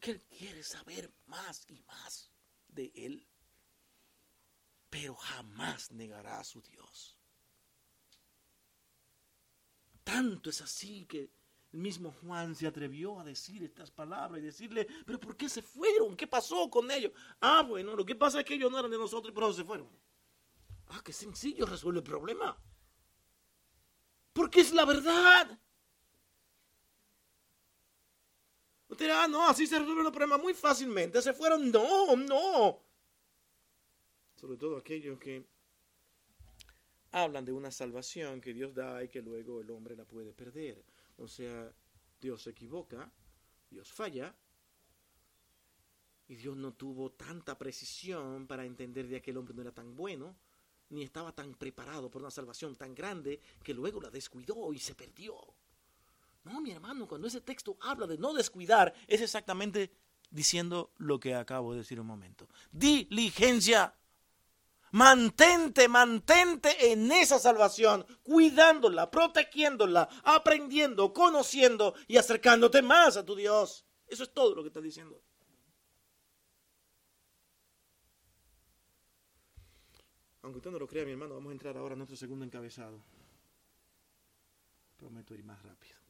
que 0.00 0.12
él 0.12 0.22
quiere 0.24 0.62
saber 0.62 1.12
más 1.26 1.64
y 1.68 1.80
más 1.82 2.30
de 2.68 2.92
él, 2.94 3.26
pero 4.90 5.14
jamás 5.14 5.90
negará 5.92 6.40
a 6.40 6.44
su 6.44 6.60
Dios. 6.62 7.18
Tanto 10.04 10.50
es 10.50 10.60
así 10.60 11.06
que 11.06 11.30
el 11.72 11.80
mismo 11.80 12.12
Juan 12.12 12.54
se 12.54 12.66
atrevió 12.66 13.18
a 13.18 13.24
decir 13.24 13.62
estas 13.62 13.90
palabras 13.90 14.40
y 14.40 14.46
decirle, 14.46 14.86
pero 15.04 15.18
¿por 15.18 15.36
qué 15.36 15.48
se 15.48 15.62
fueron? 15.62 16.16
¿Qué 16.16 16.26
pasó 16.26 16.70
con 16.70 16.90
ellos? 16.90 17.12
Ah, 17.40 17.62
bueno, 17.62 17.96
lo 17.96 18.06
que 18.06 18.14
pasa 18.14 18.40
es 18.40 18.46
que 18.46 18.54
ellos 18.54 18.70
no 18.70 18.78
eran 18.78 18.90
de 18.90 18.98
nosotros, 18.98 19.32
pero 19.34 19.52
se 19.52 19.64
fueron. 19.64 19.88
Ah, 20.88 21.02
qué 21.04 21.12
sencillo 21.12 21.66
resuelve 21.66 21.98
el 21.98 22.04
problema. 22.04 22.56
Porque 24.36 24.60
es 24.60 24.72
la 24.72 24.84
verdad. 24.84 25.58
Usted 28.86 29.08
ah, 29.10 29.26
no, 29.26 29.48
así 29.48 29.66
se 29.66 29.78
resuelve 29.78 30.02
el 30.02 30.12
problema 30.12 30.36
muy 30.36 30.52
fácilmente. 30.52 31.22
Se 31.22 31.32
fueron, 31.32 31.72
no, 31.72 32.14
no. 32.16 32.82
Sobre 34.34 34.58
todo 34.58 34.76
aquellos 34.76 35.18
que 35.18 35.46
hablan 37.12 37.46
de 37.46 37.52
una 37.52 37.70
salvación 37.70 38.42
que 38.42 38.52
Dios 38.52 38.74
da 38.74 39.02
y 39.02 39.08
que 39.08 39.22
luego 39.22 39.62
el 39.62 39.70
hombre 39.70 39.96
la 39.96 40.04
puede 40.04 40.34
perder. 40.34 40.84
O 41.16 41.26
sea, 41.26 41.72
Dios 42.20 42.42
se 42.42 42.50
equivoca, 42.50 43.10
Dios 43.70 43.90
falla, 43.90 44.36
y 46.28 46.34
Dios 46.34 46.58
no 46.58 46.74
tuvo 46.74 47.10
tanta 47.12 47.56
precisión 47.56 48.46
para 48.46 48.66
entender 48.66 49.08
de 49.08 49.16
aquel 49.16 49.38
hombre 49.38 49.54
no 49.54 49.62
era 49.62 49.72
tan 49.72 49.96
bueno, 49.96 50.36
ni 50.90 51.02
estaba 51.02 51.32
tan 51.32 51.54
preparado 51.54 52.10
por 52.10 52.22
una 52.22 52.30
salvación 52.30 52.76
tan 52.76 52.94
grande 52.94 53.40
que 53.62 53.74
luego 53.74 54.00
la 54.00 54.10
descuidó 54.10 54.72
y 54.72 54.78
se 54.78 54.94
perdió. 54.94 55.36
No, 56.44 56.60
mi 56.60 56.70
hermano, 56.70 57.08
cuando 57.08 57.26
ese 57.26 57.40
texto 57.40 57.76
habla 57.80 58.06
de 58.06 58.18
no 58.18 58.32
descuidar, 58.32 58.94
es 59.08 59.20
exactamente 59.20 59.90
diciendo 60.30 60.92
lo 60.96 61.18
que 61.18 61.34
acabo 61.34 61.72
de 61.72 61.78
decir 61.78 62.00
un 62.00 62.06
momento. 62.06 62.48
Diligencia. 62.70 63.94
Mantente, 64.92 65.88
mantente 65.88 66.92
en 66.92 67.10
esa 67.10 67.40
salvación, 67.40 68.06
cuidándola, 68.22 69.10
protegiéndola, 69.10 70.08
aprendiendo, 70.22 71.12
conociendo 71.12 71.94
y 72.06 72.16
acercándote 72.16 72.80
más 72.80 73.16
a 73.16 73.24
tu 73.24 73.34
Dios. 73.34 73.84
Eso 74.06 74.22
es 74.22 74.32
todo 74.32 74.54
lo 74.54 74.62
que 74.62 74.68
está 74.68 74.80
diciendo. 74.80 75.20
Aunque 80.46 80.58
usted 80.58 80.70
no 80.70 80.78
lo 80.78 80.86
crea, 80.86 81.04
mi 81.04 81.10
hermano, 81.10 81.34
vamos 81.34 81.50
a 81.50 81.52
entrar 81.52 81.76
ahora 81.76 81.92
a 81.92 81.96
nuestro 81.96 82.16
segundo 82.16 82.44
encabezado. 82.44 83.02
Prometo 84.96 85.34
ir 85.34 85.44
más 85.44 85.62
rápido 85.62 86.06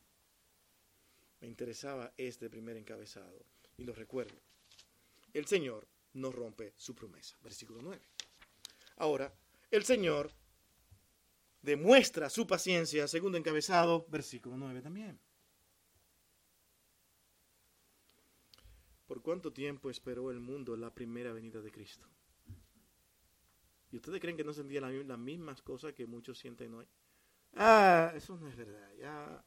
me 1.41 1.49
interesaba 1.49 2.12
este 2.16 2.49
primer 2.49 2.76
encabezado. 2.76 3.45
Y 3.76 3.84
lo 3.84 3.93
recuerdo. 3.93 4.37
El 5.32 5.47
Señor 5.47 5.87
no 6.14 6.32
rompe 6.32 6.72
su 6.76 6.95
promesa. 6.95 7.37
Versículo 7.43 7.80
9. 7.82 8.03
Ahora, 8.97 9.32
el 9.70 9.84
Señor 9.84 10.30
demuestra 11.61 12.30
su 12.30 12.47
paciencia, 12.47 13.07
segundo 13.07 13.37
encabezado, 13.37 14.07
versículo 14.09 14.57
9 14.57 14.80
también. 14.80 15.20
¿Por 19.07 19.22
cuánto 19.22 19.53
tiempo 19.53 19.91
esperó 19.91 20.30
el 20.30 20.41
mundo 20.41 20.76
la 20.76 20.93
primera 20.93 21.32
venida 21.32 21.61
de 21.61 21.70
Cristo? 21.70 22.09
¿Y 23.97 23.99
ustedes 23.99 24.20
creen 24.20 24.36
que 24.36 24.44
no 24.44 24.53
sentían 24.53 25.09
las 25.09 25.18
mismas 25.18 25.62
cosas 25.62 25.94
que 25.94 26.07
muchos 26.07 26.38
sienten 26.38 26.74
hoy? 26.74 26.86
Ah, 27.55 28.12
eso 28.14 28.36
no 28.36 28.47
es 28.47 28.55
verdad. 28.55 28.92
Ya 28.99 29.42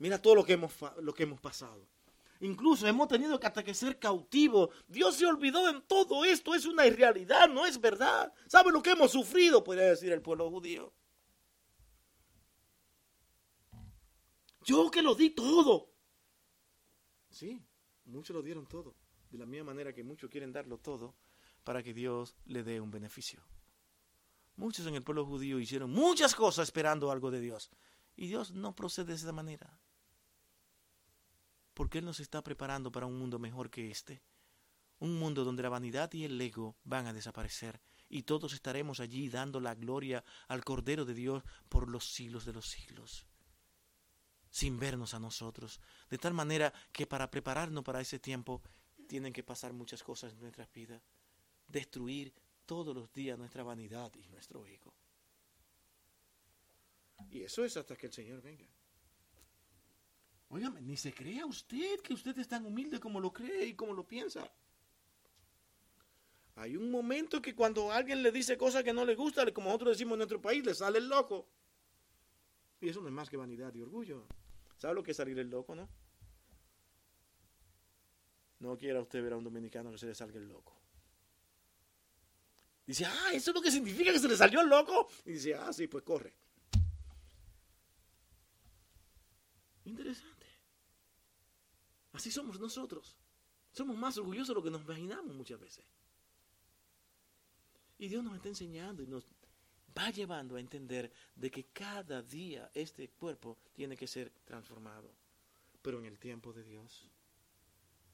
Mira 0.00 0.20
todo 0.20 0.34
lo 0.34 0.44
que 0.44 0.54
hemos, 0.54 0.72
lo 1.00 1.14
que 1.14 1.22
hemos 1.22 1.40
pasado. 1.40 1.86
Incluso 2.40 2.88
hemos 2.88 3.06
tenido 3.06 3.38
que 3.38 3.46
hasta 3.46 3.62
que 3.62 3.72
ser 3.72 4.00
cautivos. 4.00 4.70
Dios 4.88 5.14
se 5.14 5.24
olvidó 5.24 5.68
en 5.68 5.82
todo 5.82 6.24
esto. 6.24 6.52
Es 6.52 6.66
una 6.66 6.84
irrealidad, 6.84 7.48
no 7.48 7.64
es 7.64 7.80
verdad. 7.80 8.34
¿Sabe 8.48 8.72
lo 8.72 8.82
que 8.82 8.90
hemos 8.90 9.12
sufrido? 9.12 9.62
Podría 9.62 9.84
decir 9.84 10.10
el 10.10 10.20
pueblo 10.20 10.50
judío. 10.50 10.92
Yo 14.64 14.90
que 14.90 15.00
lo 15.00 15.14
di 15.14 15.30
todo. 15.30 15.92
Sí, 17.30 17.64
muchos 18.06 18.34
lo 18.34 18.42
dieron 18.42 18.66
todo. 18.66 18.96
De 19.30 19.38
la 19.38 19.46
misma 19.46 19.66
manera 19.66 19.94
que 19.94 20.02
muchos 20.02 20.28
quieren 20.28 20.52
darlo 20.52 20.78
todo 20.78 21.14
para 21.62 21.84
que 21.84 21.94
Dios 21.94 22.34
le 22.46 22.64
dé 22.64 22.80
un 22.80 22.90
beneficio. 22.90 23.40
Muchos 24.62 24.86
en 24.86 24.94
el 24.94 25.02
pueblo 25.02 25.26
judío 25.26 25.58
hicieron 25.58 25.90
muchas 25.90 26.36
cosas 26.36 26.68
esperando 26.68 27.10
algo 27.10 27.32
de 27.32 27.40
Dios. 27.40 27.68
Y 28.14 28.28
Dios 28.28 28.52
no 28.52 28.76
procede 28.76 29.08
de 29.08 29.14
esa 29.14 29.32
manera 29.32 29.76
porque 31.74 31.98
Él 31.98 32.04
nos 32.04 32.20
está 32.20 32.44
preparando 32.44 32.92
para 32.92 33.06
un 33.06 33.18
mundo 33.18 33.40
mejor 33.40 33.70
que 33.70 33.90
este. 33.90 34.22
Un 35.00 35.18
mundo 35.18 35.42
donde 35.42 35.64
la 35.64 35.68
vanidad 35.68 36.12
y 36.12 36.24
el 36.24 36.40
ego 36.40 36.76
van 36.84 37.08
a 37.08 37.12
desaparecer 37.12 37.80
y 38.08 38.22
todos 38.22 38.52
estaremos 38.52 39.00
allí 39.00 39.28
dando 39.28 39.58
la 39.58 39.74
gloria 39.74 40.22
al 40.46 40.62
Cordero 40.62 41.04
de 41.04 41.14
Dios 41.14 41.42
por 41.68 41.88
los 41.88 42.12
siglos 42.12 42.44
de 42.44 42.52
los 42.52 42.68
siglos, 42.68 43.26
sin 44.48 44.78
vernos 44.78 45.12
a 45.14 45.18
nosotros. 45.18 45.80
De 46.08 46.18
tal 46.18 46.34
manera 46.34 46.72
que 46.92 47.08
para 47.08 47.32
prepararnos 47.32 47.82
para 47.82 48.00
ese 48.00 48.20
tiempo 48.20 48.62
tienen 49.08 49.32
que 49.32 49.42
pasar 49.42 49.72
muchas 49.72 50.04
cosas 50.04 50.34
en 50.34 50.40
nuestras 50.40 50.72
vidas, 50.72 51.02
destruir 51.66 52.32
todos 52.66 52.94
los 52.94 53.12
días 53.12 53.38
nuestra 53.38 53.62
vanidad 53.62 54.12
y 54.14 54.28
nuestro 54.28 54.66
ego. 54.66 54.92
Y 57.30 57.42
eso 57.42 57.64
es 57.64 57.76
hasta 57.76 57.96
que 57.96 58.06
el 58.06 58.12
Señor 58.12 58.42
venga. 58.42 58.68
Óigame, 60.48 60.82
ni 60.82 60.96
se 60.96 61.14
crea 61.14 61.46
usted 61.46 62.00
que 62.00 62.12
usted 62.12 62.38
es 62.38 62.48
tan 62.48 62.66
humilde 62.66 63.00
como 63.00 63.20
lo 63.20 63.32
cree 63.32 63.66
y 63.66 63.74
como 63.74 63.94
lo 63.94 64.06
piensa. 64.06 64.52
Hay 66.56 66.76
un 66.76 66.90
momento 66.90 67.40
que 67.40 67.54
cuando 67.54 67.90
alguien 67.90 68.22
le 68.22 68.30
dice 68.30 68.58
cosas 68.58 68.84
que 68.84 68.92
no 68.92 69.06
le 69.06 69.14
gustan, 69.14 69.50
como 69.52 69.68
nosotros 69.68 69.96
decimos 69.96 70.12
en 70.12 70.18
nuestro 70.18 70.42
país, 70.42 70.62
le 70.64 70.74
sale 70.74 70.98
el 70.98 71.08
loco. 71.08 71.48
Y 72.80 72.90
eso 72.90 73.00
no 73.00 73.08
es 73.08 73.14
más 73.14 73.30
que 73.30 73.38
vanidad 73.38 73.72
y 73.74 73.80
orgullo. 73.80 74.26
¿Sabe 74.76 74.94
lo 74.94 75.02
que 75.02 75.12
es 75.12 75.16
salir 75.16 75.38
el 75.38 75.48
loco, 75.48 75.74
no? 75.74 75.88
No 78.58 78.76
quiera 78.76 79.00
usted 79.00 79.22
ver 79.22 79.32
a 79.32 79.36
un 79.36 79.44
dominicano 79.44 79.90
que 79.90 79.98
se 79.98 80.06
le 80.06 80.14
salga 80.14 80.38
el 80.38 80.48
loco. 80.48 80.81
Dice, 82.92 83.06
ah, 83.06 83.30
eso 83.32 83.52
es 83.52 83.54
lo 83.54 83.62
que 83.62 83.70
significa 83.70 84.12
que 84.12 84.18
se 84.18 84.28
le 84.28 84.36
salió 84.36 84.60
el 84.60 84.68
loco. 84.68 85.08
Y 85.24 85.32
dice, 85.32 85.54
ah, 85.54 85.72
sí, 85.72 85.86
pues 85.86 86.04
corre. 86.04 86.34
Interesante. 89.86 90.46
Así 92.12 92.30
somos 92.30 92.60
nosotros. 92.60 93.16
Somos 93.72 93.96
más 93.96 94.18
orgullosos 94.18 94.48
de 94.48 94.54
lo 94.56 94.62
que 94.62 94.70
nos 94.70 94.82
imaginamos 94.82 95.34
muchas 95.34 95.58
veces. 95.58 95.86
Y 97.96 98.08
Dios 98.08 98.22
nos 98.22 98.34
está 98.34 98.50
enseñando 98.50 99.02
y 99.02 99.06
nos 99.06 99.24
va 99.96 100.10
llevando 100.10 100.56
a 100.56 100.60
entender 100.60 101.10
de 101.34 101.50
que 101.50 101.64
cada 101.72 102.20
día 102.20 102.70
este 102.74 103.08
cuerpo 103.08 103.56
tiene 103.72 103.96
que 103.96 104.06
ser 104.06 104.34
transformado. 104.44 105.10
Pero 105.80 105.98
en 105.98 106.04
el 106.04 106.18
tiempo 106.18 106.52
de 106.52 106.62
Dios. 106.62 107.08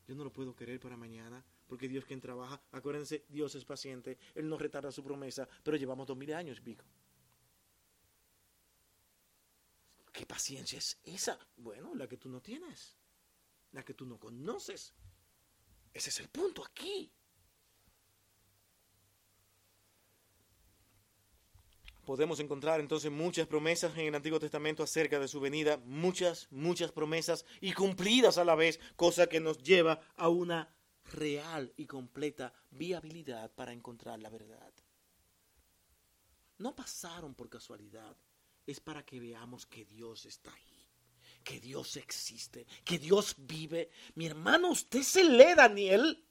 Yo 0.06 0.14
no 0.14 0.22
lo 0.22 0.32
puedo 0.32 0.54
querer 0.54 0.78
para 0.78 0.96
mañana, 0.96 1.44
porque 1.68 1.88
Dios 1.88 2.04
quien 2.04 2.20
trabaja, 2.20 2.60
acuérdense, 2.72 3.24
Dios 3.28 3.54
es 3.54 3.64
paciente, 3.64 4.18
Él 4.34 4.48
no 4.48 4.58
retarda 4.58 4.90
su 4.90 5.04
promesa, 5.04 5.48
pero 5.62 5.76
llevamos 5.76 6.06
dos 6.06 6.16
mil 6.16 6.32
años, 6.34 6.60
pico. 6.60 6.84
¿Qué 10.12 10.26
paciencia 10.26 10.78
es 10.78 10.98
esa? 11.04 11.38
Bueno, 11.56 11.94
la 11.94 12.08
que 12.08 12.16
tú 12.16 12.28
no 12.28 12.40
tienes 12.40 12.98
la 13.72 13.84
que 13.84 13.94
tú 13.94 14.06
no 14.06 14.18
conoces. 14.18 14.94
Ese 15.92 16.10
es 16.10 16.20
el 16.20 16.28
punto 16.28 16.64
aquí. 16.64 17.10
Podemos 22.04 22.40
encontrar 22.40 22.80
entonces 22.80 23.10
muchas 23.10 23.46
promesas 23.46 23.92
en 23.98 24.06
el 24.06 24.14
Antiguo 24.14 24.40
Testamento 24.40 24.82
acerca 24.82 25.18
de 25.18 25.28
su 25.28 25.40
venida, 25.40 25.76
muchas, 25.84 26.48
muchas 26.50 26.90
promesas 26.90 27.44
y 27.60 27.74
cumplidas 27.74 28.38
a 28.38 28.44
la 28.44 28.54
vez, 28.54 28.80
cosa 28.96 29.26
que 29.26 29.40
nos 29.40 29.58
lleva 29.58 30.00
a 30.16 30.30
una 30.30 30.74
real 31.12 31.72
y 31.76 31.86
completa 31.86 32.52
viabilidad 32.70 33.50
para 33.54 33.72
encontrar 33.72 34.20
la 34.20 34.30
verdad. 34.30 34.72
No 36.58 36.74
pasaron 36.74 37.34
por 37.34 37.48
casualidad 37.48 38.16
es 38.66 38.80
para 38.80 39.04
que 39.04 39.18
veamos 39.18 39.64
que 39.64 39.84
Dios 39.86 40.26
está 40.26 40.52
ahí, 40.52 40.86
que 41.42 41.58
Dios 41.58 41.96
existe, 41.96 42.66
que 42.84 42.98
Dios 42.98 43.34
vive. 43.38 43.90
Mi 44.14 44.26
hermano, 44.26 44.68
usted 44.68 45.02
se 45.02 45.24
lee 45.24 45.54
Daniel 45.56 46.26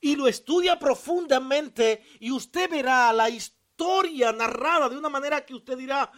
y 0.00 0.16
lo 0.16 0.26
estudia 0.26 0.78
profundamente 0.78 2.04
y 2.18 2.32
usted 2.32 2.68
verá 2.68 3.12
la 3.12 3.30
historia 3.30 4.32
narrada 4.32 4.88
de 4.88 4.98
una 4.98 5.08
manera 5.08 5.46
que 5.46 5.54
usted 5.54 5.78
dirá, 5.78 6.10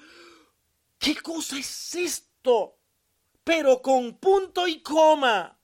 ¿qué 0.99 1.17
cosa 1.17 1.59
es 1.59 1.95
esto? 1.95 2.79
Pero 3.45 3.83
con 3.83 4.19
punto 4.19 4.67
y 4.67 4.81
coma. 4.81 5.58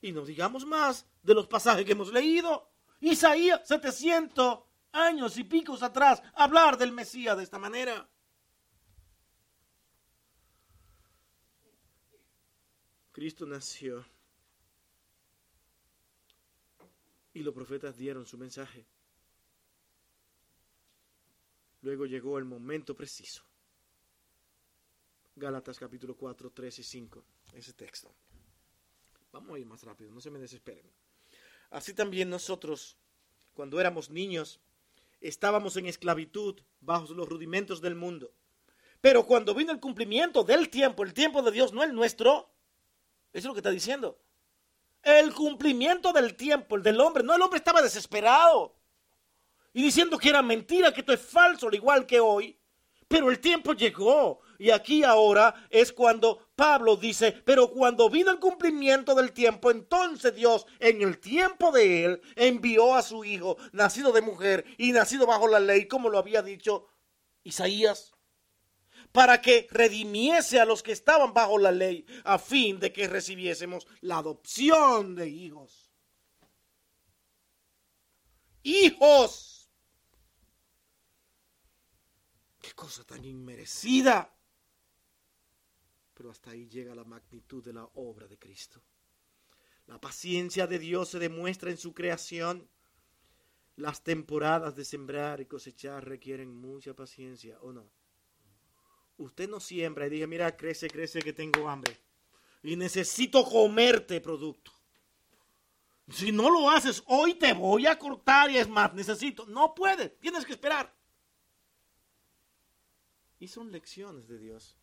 Y 0.00 0.12
no 0.12 0.24
digamos 0.24 0.64
más 0.66 1.06
de 1.22 1.34
los 1.34 1.46
pasajes 1.46 1.84
que 1.84 1.92
hemos 1.92 2.12
leído. 2.12 2.70
Isaías 3.00 3.66
700 3.66 4.60
años 4.92 5.36
y 5.36 5.44
picos 5.44 5.82
atrás 5.82 6.22
hablar 6.34 6.76
del 6.78 6.92
Mesías 6.92 7.36
de 7.36 7.44
esta 7.44 7.58
manera. 7.58 8.08
Cristo 13.12 13.46
nació 13.46 14.04
y 17.32 17.42
los 17.42 17.54
profetas 17.54 17.96
dieron 17.96 18.26
su 18.26 18.36
mensaje. 18.36 18.86
Luego 21.82 22.06
llegó 22.06 22.38
el 22.38 22.44
momento 22.44 22.94
preciso. 22.94 23.42
Gálatas 25.34 25.78
capítulo 25.78 26.16
4, 26.16 26.50
3 26.50 26.78
y 26.78 26.82
5, 26.82 27.24
ese 27.52 27.72
texto. 27.74 28.14
Vamos 29.36 29.54
a 29.54 29.58
ir 29.58 29.66
más 29.66 29.82
rápido, 29.82 30.10
no 30.12 30.20
se 30.22 30.30
me 30.30 30.38
desesperen. 30.38 30.90
Así 31.68 31.92
también 31.92 32.30
nosotros, 32.30 32.96
cuando 33.52 33.78
éramos 33.78 34.08
niños, 34.08 34.60
estábamos 35.20 35.76
en 35.76 35.84
esclavitud 35.84 36.58
bajo 36.80 37.12
los 37.12 37.28
rudimentos 37.28 37.82
del 37.82 37.96
mundo. 37.96 38.32
Pero 39.02 39.26
cuando 39.26 39.54
vino 39.54 39.72
el 39.72 39.78
cumplimiento 39.78 40.42
del 40.42 40.70
tiempo, 40.70 41.02
el 41.02 41.12
tiempo 41.12 41.42
de 41.42 41.50
Dios, 41.50 41.74
no 41.74 41.82
el 41.82 41.94
nuestro, 41.94 42.48
eso 43.34 43.40
es 43.40 43.44
lo 43.44 43.52
que 43.52 43.60
está 43.60 43.68
diciendo. 43.68 44.18
El 45.02 45.34
cumplimiento 45.34 46.14
del 46.14 46.34
tiempo, 46.34 46.74
el 46.74 46.82
del 46.82 46.98
hombre, 46.98 47.22
no 47.22 47.34
el 47.34 47.42
hombre 47.42 47.58
estaba 47.58 47.82
desesperado 47.82 48.74
y 49.74 49.82
diciendo 49.82 50.16
que 50.16 50.30
era 50.30 50.40
mentira, 50.40 50.94
que 50.94 51.00
esto 51.00 51.12
es 51.12 51.20
falso, 51.20 51.68
al 51.68 51.74
igual 51.74 52.06
que 52.06 52.20
hoy. 52.20 52.58
Pero 53.06 53.30
el 53.30 53.38
tiempo 53.38 53.74
llegó 53.74 54.40
y 54.58 54.70
aquí 54.70 55.04
ahora 55.04 55.54
es 55.70 55.92
cuando 55.92 56.48
Pablo 56.54 56.96
dice, 56.96 57.32
pero 57.32 57.70
cuando 57.70 58.08
vino 58.08 58.30
el 58.30 58.38
cumplimiento 58.38 59.14
del 59.14 59.32
tiempo, 59.32 59.70
entonces 59.70 60.34
Dios 60.34 60.66
en 60.78 61.02
el 61.02 61.18
tiempo 61.18 61.70
de 61.72 62.04
él 62.04 62.22
envió 62.34 62.94
a 62.94 63.02
su 63.02 63.24
hijo, 63.24 63.56
nacido 63.72 64.12
de 64.12 64.22
mujer 64.22 64.64
y 64.78 64.92
nacido 64.92 65.26
bajo 65.26 65.48
la 65.48 65.60
ley, 65.60 65.86
como 65.86 66.08
lo 66.08 66.18
había 66.18 66.42
dicho 66.42 66.86
Isaías, 67.42 68.12
para 69.12 69.40
que 69.40 69.66
redimiese 69.70 70.60
a 70.60 70.64
los 70.64 70.82
que 70.82 70.92
estaban 70.92 71.34
bajo 71.34 71.58
la 71.58 71.72
ley, 71.72 72.06
a 72.24 72.38
fin 72.38 72.80
de 72.80 72.92
que 72.92 73.08
recibiésemos 73.08 73.86
la 74.00 74.18
adopción 74.18 75.14
de 75.14 75.28
hijos. 75.28 75.90
Hijos 78.62 79.56
Qué 82.66 82.74
cosa 82.74 83.04
tan 83.04 83.24
inmerecida. 83.24 84.35
Pero 86.16 86.30
hasta 86.30 86.50
ahí 86.50 86.66
llega 86.66 86.94
la 86.94 87.04
magnitud 87.04 87.62
de 87.62 87.74
la 87.74 87.84
obra 87.94 88.26
de 88.26 88.38
Cristo. 88.38 88.80
La 89.86 90.00
paciencia 90.00 90.66
de 90.66 90.78
Dios 90.78 91.10
se 91.10 91.18
demuestra 91.18 91.70
en 91.70 91.76
su 91.76 91.92
creación. 91.92 92.66
Las 93.76 94.02
temporadas 94.02 94.74
de 94.74 94.86
sembrar 94.86 95.42
y 95.42 95.44
cosechar 95.44 96.08
requieren 96.08 96.50
mucha 96.50 96.94
paciencia, 96.94 97.58
¿o 97.60 97.70
no? 97.70 97.90
Usted 99.18 99.46
no 99.46 99.60
siembra 99.60 100.06
y 100.06 100.10
dice, 100.10 100.26
mira, 100.26 100.56
crece, 100.56 100.88
crece 100.88 101.20
que 101.20 101.34
tengo 101.34 101.68
hambre. 101.68 101.98
Y 102.62 102.76
necesito 102.76 103.44
comerte 103.44 104.18
producto. 104.22 104.72
Si 106.08 106.32
no 106.32 106.48
lo 106.48 106.70
haces, 106.70 107.02
hoy 107.06 107.34
te 107.34 107.52
voy 107.52 107.86
a 107.86 107.98
cortar 107.98 108.50
y 108.50 108.56
es 108.56 108.68
más, 108.68 108.94
necesito. 108.94 109.44
No 109.44 109.74
puedes, 109.74 110.18
tienes 110.18 110.46
que 110.46 110.52
esperar. 110.52 110.94
Y 113.38 113.48
son 113.48 113.70
lecciones 113.70 114.26
de 114.26 114.38
Dios. 114.38 114.78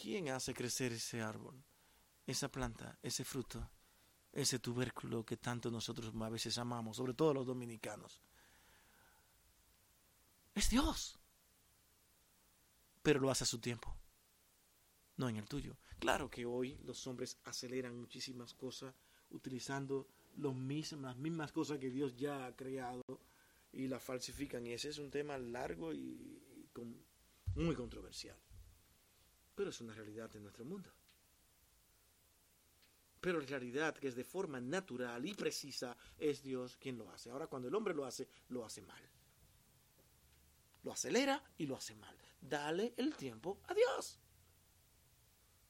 ¿Quién 0.00 0.28
hace 0.28 0.54
crecer 0.54 0.92
ese 0.92 1.20
árbol, 1.20 1.60
esa 2.24 2.48
planta, 2.48 2.96
ese 3.02 3.24
fruto, 3.24 3.68
ese 4.32 4.60
tubérculo 4.60 5.26
que 5.26 5.36
tanto 5.36 5.72
nosotros 5.72 6.14
a 6.20 6.28
veces 6.28 6.56
amamos, 6.56 6.96
sobre 6.96 7.14
todo 7.14 7.34
los 7.34 7.44
dominicanos? 7.44 8.22
Es 10.54 10.70
Dios. 10.70 11.18
Pero 13.02 13.18
lo 13.18 13.28
hace 13.28 13.42
a 13.42 13.48
su 13.48 13.58
tiempo, 13.58 13.96
no 15.16 15.28
en 15.28 15.36
el 15.36 15.48
tuyo. 15.48 15.76
Claro 15.98 16.30
que 16.30 16.46
hoy 16.46 16.78
los 16.84 17.04
hombres 17.08 17.36
aceleran 17.42 17.98
muchísimas 17.98 18.54
cosas 18.54 18.94
utilizando 19.30 20.06
los 20.36 20.54
las 20.54 21.16
mismas 21.16 21.50
cosas 21.50 21.78
que 21.78 21.90
Dios 21.90 22.14
ya 22.16 22.46
ha 22.46 22.54
creado 22.54 23.02
y 23.72 23.88
las 23.88 24.02
falsifican. 24.02 24.64
Y 24.64 24.74
ese 24.74 24.90
es 24.90 24.98
un 24.98 25.10
tema 25.10 25.36
largo 25.36 25.92
y, 25.92 26.38
muy 27.56 27.74
controversial. 27.74 28.36
Pero 29.58 29.70
es 29.70 29.80
una 29.80 29.92
realidad 29.92 30.30
de 30.30 30.38
nuestro 30.38 30.64
mundo. 30.64 30.88
Pero 33.20 33.40
la 33.40 33.46
realidad 33.46 33.96
que 33.96 34.06
es 34.06 34.14
de 34.14 34.22
forma 34.22 34.60
natural 34.60 35.26
y 35.26 35.34
precisa 35.34 35.96
es 36.16 36.44
Dios 36.44 36.76
quien 36.76 36.96
lo 36.96 37.10
hace. 37.10 37.30
Ahora 37.30 37.48
cuando 37.48 37.66
el 37.66 37.74
hombre 37.74 37.92
lo 37.92 38.04
hace, 38.04 38.28
lo 38.50 38.64
hace 38.64 38.82
mal. 38.82 39.02
Lo 40.84 40.92
acelera 40.92 41.42
y 41.56 41.66
lo 41.66 41.74
hace 41.74 41.96
mal. 41.96 42.16
Dale 42.40 42.94
el 42.96 43.16
tiempo 43.16 43.60
a 43.64 43.74
Dios. 43.74 44.20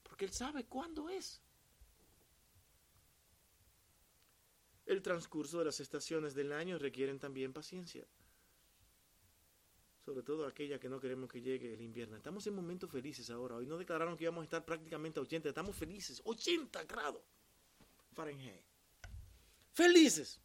Porque 0.03 0.25
Él 0.25 0.31
sabe 0.33 0.67
cuándo 0.67 1.09
es. 1.09 1.41
El 4.85 5.01
transcurso 5.01 5.57
de 5.57 5.65
las 5.65 5.79
estaciones 5.79 6.35
del 6.35 6.51
año 6.51 6.77
requieren 6.77 7.17
también 7.17 7.53
paciencia 7.53 8.05
sobre 10.09 10.23
todo 10.23 10.47
aquella 10.47 10.79
que 10.79 10.89
no 10.89 10.99
queremos 10.99 11.29
que 11.29 11.39
llegue 11.39 11.71
el 11.71 11.81
invierno. 11.81 12.17
Estamos 12.17 12.45
en 12.47 12.55
momentos 12.55 12.89
felices 12.89 13.29
ahora. 13.29 13.57
Hoy 13.57 13.67
no 13.67 13.77
declararon 13.77 14.17
que 14.17 14.23
íbamos 14.23 14.41
a 14.41 14.45
estar 14.45 14.65
prácticamente 14.65 15.19
a 15.19 15.21
80, 15.21 15.49
estamos 15.49 15.75
felices, 15.75 16.19
80 16.25 16.83
grados 16.85 17.21
Fahrenheit. 18.13 18.65
Felices. 19.71 20.41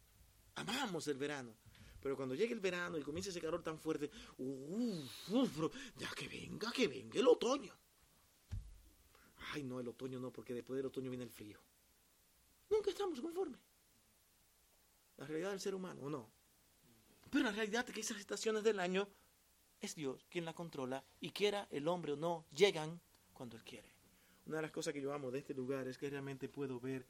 Amamos 0.53 1.07
el 1.07 1.17
verano. 1.17 1.51
Pero 1.99 2.15
cuando 2.15 2.35
llegue 2.35 2.53
el 2.53 2.59
verano 2.59 2.99
y 2.99 3.01
comience 3.01 3.31
ese 3.31 3.41
calor 3.41 3.63
tan 3.63 3.79
fuerte, 3.79 4.11
ya 5.97 6.09
que 6.15 6.27
venga, 6.27 6.71
que 6.71 6.87
venga 6.87 7.19
el 7.19 7.27
otoño. 7.27 7.73
Ay, 9.51 9.63
no, 9.63 9.79
el 9.79 9.87
otoño 9.87 10.19
no, 10.19 10.31
porque 10.31 10.53
después 10.53 10.77
del 10.77 10.85
otoño 10.85 11.09
viene 11.09 11.23
el 11.23 11.31
frío. 11.31 11.59
Nunca 12.69 12.91
estamos 12.91 13.19
conformes. 13.19 13.59
La 15.17 15.25
realidad 15.25 15.49
del 15.49 15.59
ser 15.59 15.73
humano, 15.73 16.07
no? 16.07 16.31
Pero 17.31 17.45
la 17.45 17.51
realidad 17.51 17.83
es 17.87 17.95
que 17.95 18.01
esas 18.01 18.19
estaciones 18.19 18.63
del 18.63 18.79
año 18.79 19.09
es 19.85 19.95
Dios 19.95 20.25
quien 20.29 20.45
la 20.45 20.53
controla 20.53 21.03
y 21.21 21.31
quiera 21.31 21.67
el 21.71 21.87
hombre 21.87 22.13
o 22.13 22.15
no, 22.15 22.45
llegan 22.51 22.99
cuando 23.33 23.55
Él 23.55 23.63
quiere. 23.63 23.89
Una 24.45 24.57
de 24.57 24.63
las 24.63 24.71
cosas 24.71 24.93
que 24.93 25.01
yo 25.01 25.13
amo 25.13 25.31
de 25.31 25.39
este 25.39 25.53
lugar 25.53 25.87
es 25.87 25.97
que 25.97 26.09
realmente 26.09 26.49
puedo 26.49 26.79
ver 26.79 27.05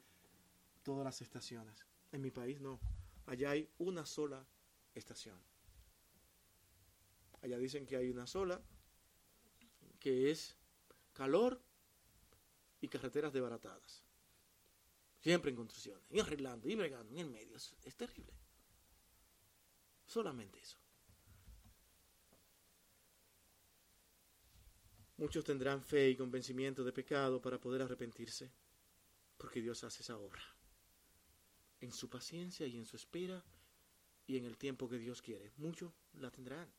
todas 0.82 1.04
las 1.04 1.20
estaciones. 1.20 1.84
En 2.12 2.22
mi 2.22 2.30
país 2.30 2.60
no. 2.60 2.78
Allá 3.26 3.50
hay 3.50 3.68
una 3.78 4.06
sola 4.06 4.46
estación. 4.94 5.38
Allá 7.42 7.58
dicen 7.58 7.86
que 7.86 7.96
hay 7.96 8.08
una 8.10 8.26
sola, 8.26 8.60
que 9.98 10.30
es 10.30 10.56
calor 11.12 11.60
y 12.80 12.88
carreteras 12.88 13.32
desbaratadas. 13.32 14.02
Siempre 15.20 15.50
en 15.50 15.56
construcciones, 15.56 16.04
y 16.10 16.20
arreglando, 16.20 16.68
y 16.68 16.74
bregando, 16.74 17.12
en 17.12 17.18
el 17.18 17.30
medio. 17.30 17.56
es 17.56 17.96
terrible. 17.96 18.32
Solamente 20.06 20.60
eso. 20.60 20.78
Muchos 25.18 25.44
tendrán 25.44 25.82
fe 25.82 26.10
y 26.10 26.16
convencimiento 26.16 26.84
de 26.84 26.92
pecado 26.92 27.40
para 27.40 27.58
poder 27.58 27.80
arrepentirse, 27.80 28.52
porque 29.38 29.62
Dios 29.62 29.82
hace 29.82 30.02
esa 30.02 30.18
obra. 30.18 30.42
En 31.80 31.90
su 31.90 32.10
paciencia 32.10 32.66
y 32.66 32.76
en 32.76 32.84
su 32.84 32.96
espera 32.96 33.42
y 34.26 34.36
en 34.36 34.44
el 34.44 34.58
tiempo 34.58 34.88
que 34.88 34.98
Dios 34.98 35.22
quiere. 35.22 35.52
Muchos 35.56 35.90
la 36.14 36.30
tendrán. 36.30 36.70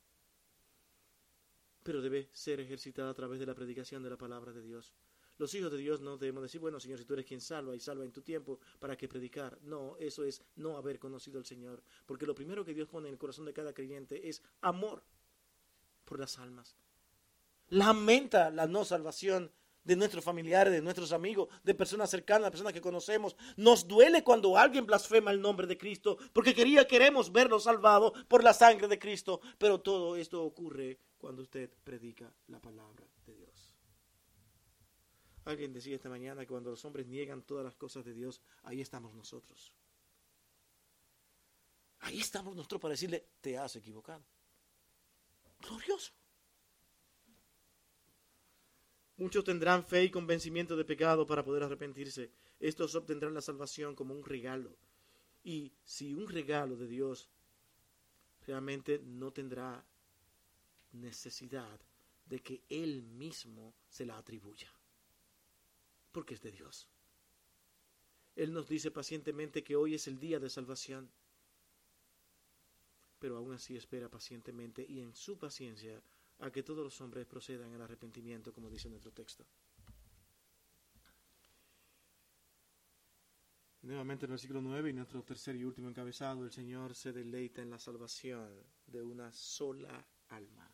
Pero 1.82 2.00
debe 2.00 2.30
ser 2.32 2.60
ejercitada 2.60 3.10
a 3.10 3.14
través 3.16 3.40
de 3.40 3.48
la 3.48 3.56
predicación 3.56 4.04
de 4.04 4.12
la 4.12 4.18
palabra 4.18 4.52
de 4.52 4.62
Dios. 4.62 4.94
Los 5.40 5.56
hijos 5.56 5.72
de 5.72 5.78
Dios 5.78 6.02
no 6.02 6.18
debemos 6.18 6.44
decir, 6.44 6.62
bueno, 6.62 6.80
Señor, 6.80 7.00
si 7.00 7.06
tú 7.06 7.14
eres 7.14 7.26
quien 7.26 7.42
salva 7.42 7.76
y 7.76 7.80
salva 7.80 8.06
en 8.06 8.12
tu 8.12 8.22
tiempo, 8.22 8.60
¿para 8.80 8.96
qué 8.98 9.08
predicar? 9.08 9.60
No, 9.64 9.98
eso 9.98 10.24
es 10.24 10.44
no 10.56 10.78
haber 10.78 11.00
conocido 11.00 11.40
al 11.40 11.46
Señor. 11.46 11.84
Porque 12.06 12.28
lo 12.28 12.36
primero 12.36 12.64
que 12.64 12.74
Dios 12.76 12.88
pone 12.88 13.08
en 13.08 13.14
el 13.14 13.20
corazón 13.20 13.46
de 13.46 13.54
cada 13.54 13.74
creyente 13.74 14.30
es 14.30 14.44
amor 14.62 15.04
por 16.06 16.20
las 16.20 16.38
almas 16.38 16.76
lamenta 17.70 18.50
la 18.50 18.68
no 18.68 18.86
salvación 18.86 19.52
de 19.88 19.96
nuestros 19.96 20.24
familiares, 20.24 20.74
de 20.74 20.82
nuestros 20.82 21.14
amigos, 21.14 21.48
de 21.64 21.74
personas 21.74 22.10
cercanas, 22.10 22.52
personas 22.52 22.74
que 22.74 22.82
conocemos. 22.82 23.38
Nos 23.56 23.88
duele 23.88 24.22
cuando 24.22 24.58
alguien 24.58 24.86
blasfema 24.86 25.32
el 25.32 25.40
nombre 25.40 25.66
de 25.66 25.78
Cristo, 25.78 26.18
porque 26.34 26.54
quería, 26.54 26.86
queremos 26.86 27.32
verlo 27.32 27.58
salvado 27.60 28.14
por 28.28 28.44
la 28.44 28.54
sangre 28.54 28.90
de 28.90 29.00
Cristo. 29.00 29.40
Pero 29.58 29.80
todo 29.80 30.18
esto 30.18 30.44
ocurre 30.44 31.00
cuando 31.18 31.42
usted 31.42 31.72
predica 31.86 32.32
la 32.48 32.60
palabra 32.60 33.08
de 33.26 33.36
Dios. 33.36 33.78
Alguien 35.46 35.72
decía 35.72 35.96
esta 35.96 36.10
mañana 36.10 36.42
que 36.42 36.48
cuando 36.48 36.70
los 36.70 36.84
hombres 36.84 37.08
niegan 37.08 37.42
todas 37.42 37.64
las 37.64 37.76
cosas 37.78 38.04
de 38.04 38.14
Dios, 38.14 38.42
ahí 38.64 38.82
estamos 38.82 39.14
nosotros. 39.14 39.74
Ahí 42.00 42.20
estamos 42.20 42.54
nosotros 42.58 42.82
para 42.82 42.92
decirle, 42.92 43.30
te 43.40 43.58
has 43.58 43.74
equivocado. 43.78 44.26
Glorioso. 45.60 46.12
Muchos 49.18 49.44
tendrán 49.44 49.84
fe 49.84 50.04
y 50.04 50.12
convencimiento 50.12 50.76
de 50.76 50.86
pecado 50.86 51.26
para 51.26 51.44
poder 51.44 51.64
arrepentirse. 51.64 52.32
Estos 52.60 52.94
obtendrán 52.96 53.34
la 53.34 53.42
salvación 53.42 53.96
como 53.96 54.14
un 54.14 54.24
regalo. 54.24 54.78
Y 55.44 55.74
si 55.84 56.14
un 56.14 56.28
regalo 56.28 56.76
de 56.76 56.88
Dios 56.88 57.30
realmente 58.46 59.00
no 59.00 59.32
tendrá 59.32 59.86
necesidad 60.94 61.80
de 62.26 62.40
que 62.42 62.62
Él 62.70 63.04
mismo 63.04 63.74
se 63.90 64.06
la 64.06 64.18
atribuya, 64.18 64.72
porque 66.12 66.36
es 66.36 66.42
de 66.42 66.52
Dios. 66.52 66.88
Él 68.36 68.54
nos 68.54 68.68
dice 68.68 68.92
pacientemente 68.92 69.64
que 69.64 69.76
hoy 69.76 69.96
es 69.96 70.08
el 70.08 70.20
día 70.20 70.40
de 70.40 70.50
salvación, 70.50 71.10
pero 73.20 73.38
aún 73.38 73.54
así 73.54 73.76
espera 73.76 74.10
pacientemente 74.10 74.86
y 74.88 75.00
en 75.00 75.16
su 75.16 75.38
paciencia 75.38 76.02
a 76.40 76.52
que 76.52 76.64
todos 76.64 76.84
los 76.84 77.02
hombres 77.02 77.26
procedan 77.26 77.74
al 77.74 77.82
arrepentimiento, 77.82 78.54
como 78.54 78.70
dice 78.70 78.90
nuestro 78.90 79.12
texto. 79.12 79.46
Nuevamente 83.82 84.26
en 84.26 84.32
el 84.32 84.34
versículo 84.34 84.62
9 84.62 84.90
y 84.90 84.94
nuestro 84.94 85.24
tercer 85.24 85.56
y 85.56 85.64
último 85.64 85.88
encabezado, 85.88 86.44
el 86.44 86.52
Señor 86.52 86.94
se 86.94 87.14
deleita 87.14 87.62
en 87.62 87.70
la 87.70 87.80
salvación 87.80 88.62
de 88.86 89.02
una 89.02 89.32
sola 89.32 90.06
alma. 90.28 90.70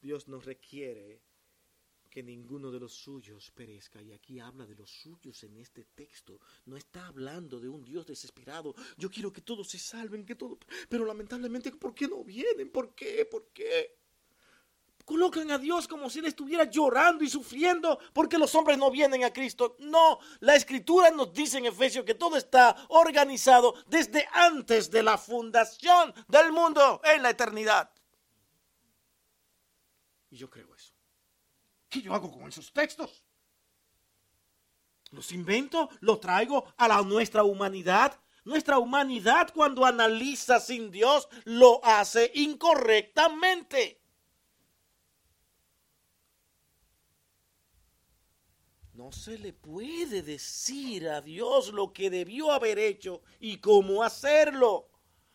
Dios 0.00 0.28
nos 0.28 0.44
requiere 0.44 1.22
que 2.14 2.22
ninguno 2.22 2.70
de 2.70 2.78
los 2.78 2.94
suyos 2.94 3.50
perezca. 3.50 4.00
Y 4.00 4.12
aquí 4.12 4.38
habla 4.38 4.64
de 4.64 4.76
los 4.76 4.88
suyos 4.88 5.42
en 5.42 5.56
este 5.56 5.82
texto. 5.96 6.38
No 6.66 6.76
está 6.76 7.08
hablando 7.08 7.58
de 7.58 7.68
un 7.68 7.84
Dios 7.84 8.06
desesperado. 8.06 8.72
Yo 8.96 9.10
quiero 9.10 9.32
que 9.32 9.40
todos 9.40 9.68
se 9.68 9.80
salven, 9.80 10.24
que 10.24 10.36
todo... 10.36 10.56
Pero 10.88 11.04
lamentablemente, 11.04 11.72
¿por 11.72 11.92
qué 11.92 12.06
no 12.06 12.22
vienen? 12.22 12.70
¿Por 12.70 12.94
qué? 12.94 13.24
¿Por 13.24 13.48
qué? 13.48 13.98
Colocan 15.04 15.50
a 15.50 15.58
Dios 15.58 15.88
como 15.88 16.08
si 16.08 16.20
Él 16.20 16.26
estuviera 16.26 16.70
llorando 16.70 17.24
y 17.24 17.28
sufriendo 17.28 17.98
porque 18.12 18.38
los 18.38 18.54
hombres 18.54 18.78
no 18.78 18.92
vienen 18.92 19.24
a 19.24 19.32
Cristo. 19.32 19.74
No, 19.80 20.20
la 20.38 20.54
escritura 20.54 21.10
nos 21.10 21.32
dice 21.32 21.58
en 21.58 21.66
Efesios 21.66 22.04
que 22.04 22.14
todo 22.14 22.36
está 22.36 22.76
organizado 22.90 23.74
desde 23.88 24.24
antes 24.32 24.88
de 24.88 25.02
la 25.02 25.18
fundación 25.18 26.14
del 26.28 26.52
mundo 26.52 27.00
en 27.02 27.24
la 27.24 27.30
eternidad. 27.30 27.90
Y 30.30 30.36
yo 30.36 30.48
creo. 30.48 30.73
¿Qué 31.94 32.02
yo 32.02 32.12
hago 32.12 32.28
con 32.28 32.48
esos 32.48 32.72
textos? 32.72 33.24
Los 35.12 35.30
invento, 35.30 35.88
los 36.00 36.18
traigo 36.18 36.64
a 36.76 36.88
la 36.88 37.00
nuestra 37.02 37.44
humanidad. 37.44 38.20
Nuestra 38.44 38.80
humanidad 38.80 39.52
cuando 39.54 39.86
analiza 39.86 40.58
sin 40.58 40.90
Dios 40.90 41.28
lo 41.44 41.80
hace 41.84 42.32
incorrectamente. 42.34 44.02
No 48.92 49.12
se 49.12 49.38
le 49.38 49.52
puede 49.52 50.22
decir 50.22 51.08
a 51.08 51.20
Dios 51.20 51.72
lo 51.72 51.92
que 51.92 52.10
debió 52.10 52.50
haber 52.50 52.80
hecho 52.80 53.22
y 53.38 53.58
cómo 53.58 54.02
hacerlo, 54.02 54.88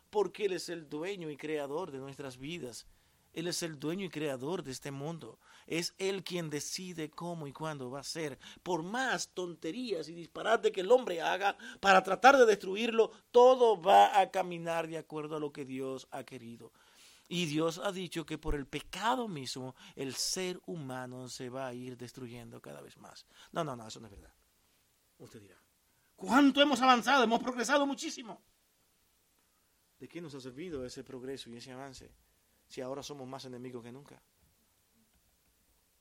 porque 0.09 0.47
Él 0.47 0.53
es 0.53 0.67
el 0.67 0.89
dueño 0.89 1.29
y 1.29 1.37
creador 1.37 1.89
de 1.89 1.99
nuestras 1.99 2.37
vidas. 2.37 2.85
Él 3.31 3.47
es 3.47 3.63
el 3.63 3.79
dueño 3.79 4.05
y 4.05 4.09
creador 4.09 4.61
de 4.61 4.71
este 4.71 4.91
mundo. 4.91 5.39
Es 5.69 5.93
Él 5.97 6.23
quien 6.23 6.49
decide 6.49 7.09
cómo 7.09 7.47
y 7.47 7.53
cuándo 7.53 7.89
va 7.89 7.99
a 7.99 8.03
ser. 8.03 8.39
Por 8.63 8.83
más 8.83 9.29
tonterías 9.29 10.09
y 10.09 10.13
disparates 10.13 10.71
que 10.71 10.81
el 10.81 10.91
hombre 10.91 11.21
haga 11.21 11.57
para 11.79 12.03
tratar 12.03 12.37
de 12.37 12.45
destruirlo, 12.45 13.11
todo 13.31 13.81
va 13.81 14.19
a 14.19 14.31
caminar 14.31 14.87
de 14.87 14.97
acuerdo 14.97 15.37
a 15.37 15.39
lo 15.39 15.53
que 15.53 15.65
Dios 15.65 16.07
ha 16.11 16.23
querido. 16.23 16.73
Y 17.27 17.45
Dios 17.45 17.77
ha 17.77 17.91
dicho 17.91 18.25
que 18.25 18.37
por 18.39 18.55
el 18.55 18.65
pecado 18.65 19.27
mismo 19.27 19.75
el 19.95 20.15
ser 20.15 20.59
humano 20.65 21.29
se 21.29 21.49
va 21.49 21.67
a 21.67 21.73
ir 21.73 21.95
destruyendo 21.95 22.59
cada 22.59 22.81
vez 22.81 22.97
más. 22.97 23.27
No, 23.51 23.63
no, 23.63 23.75
no, 23.75 23.87
eso 23.87 23.99
no 23.99 24.07
es 24.07 24.11
verdad. 24.11 24.33
Usted 25.19 25.39
dirá, 25.39 25.61
¿cuánto 26.15 26.61
hemos 26.61 26.81
avanzado? 26.81 27.23
Hemos 27.23 27.41
progresado 27.41 27.85
muchísimo. 27.85 28.41
¿De 29.99 30.07
qué 30.07 30.19
nos 30.19 30.33
ha 30.33 30.41
servido 30.41 30.85
ese 30.85 31.03
progreso 31.03 31.49
y 31.49 31.57
ese 31.57 31.71
avance? 31.71 32.11
si 32.69 32.81
ahora 32.81 33.01
somos 33.03 33.27
más 33.27 33.43
enemigos 33.45 33.83
que 33.83 33.91
nunca? 33.91 34.21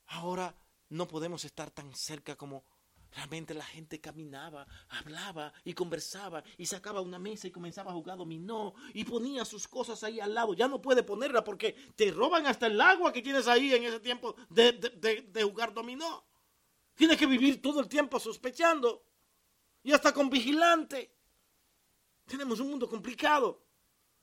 Ahora 0.09 0.55
no 0.89 1.07
podemos 1.07 1.45
estar 1.45 1.69
tan 1.71 1.93
cerca 1.95 2.35
como 2.35 2.63
realmente 3.11 3.53
la 3.53 3.65
gente 3.65 3.99
caminaba, 3.99 4.67
hablaba 4.89 5.53
y 5.63 5.73
conversaba 5.73 6.43
y 6.57 6.65
sacaba 6.65 7.01
una 7.01 7.17
mesa 7.19 7.47
y 7.47 7.51
comenzaba 7.51 7.91
a 7.91 7.93
jugar 7.93 8.17
dominó 8.17 8.73
y 8.93 9.03
ponía 9.03 9.45
sus 9.45 9.67
cosas 9.67 10.03
ahí 10.03 10.19
al 10.19 10.33
lado. 10.33 10.53
Ya 10.53 10.67
no 10.67 10.81
puede 10.81 11.03
ponerla 11.03 11.43
porque 11.43 11.73
te 11.95 12.11
roban 12.11 12.45
hasta 12.47 12.67
el 12.67 12.79
agua 12.79 13.13
que 13.13 13.21
tienes 13.21 13.47
ahí 13.47 13.73
en 13.73 13.83
ese 13.83 13.99
tiempo 13.99 14.35
de, 14.49 14.73
de 14.73 15.43
jugar 15.43 15.73
dominó. 15.73 16.25
Tienes 16.95 17.17
que 17.17 17.25
vivir 17.25 17.61
todo 17.61 17.79
el 17.79 17.87
tiempo 17.87 18.19
sospechando 18.19 19.03
y 19.83 19.91
hasta 19.91 20.13
con 20.13 20.29
vigilante. 20.29 21.15
Tenemos 22.25 22.59
un 22.59 22.69
mundo 22.69 22.89
complicado. 22.89 23.68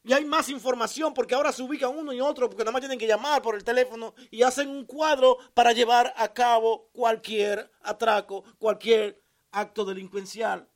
Y 0.06 0.12
hay 0.12 0.24
más 0.24 0.48
información 0.50 1.12
porque 1.12 1.34
ahora 1.34 1.50
se 1.50 1.64
ubican 1.64 1.90
uno 1.90 2.12
y 2.12 2.20
otro 2.20 2.48
porque 2.48 2.62
nada 2.62 2.70
más 2.70 2.80
tienen 2.80 2.96
que 2.96 3.08
llamar 3.08 3.42
por 3.42 3.56
el 3.56 3.64
teléfono 3.64 4.14
y 4.30 4.42
hacen 4.42 4.68
un 4.68 4.84
cuadro 4.84 5.36
para 5.52 5.72
llevar 5.72 6.14
a 6.16 6.32
cabo 6.32 6.90
cualquier 6.92 7.72
atraco, 7.82 8.44
cualquier 8.56 9.20
acto 9.50 9.84
delincuencial. 9.84 10.70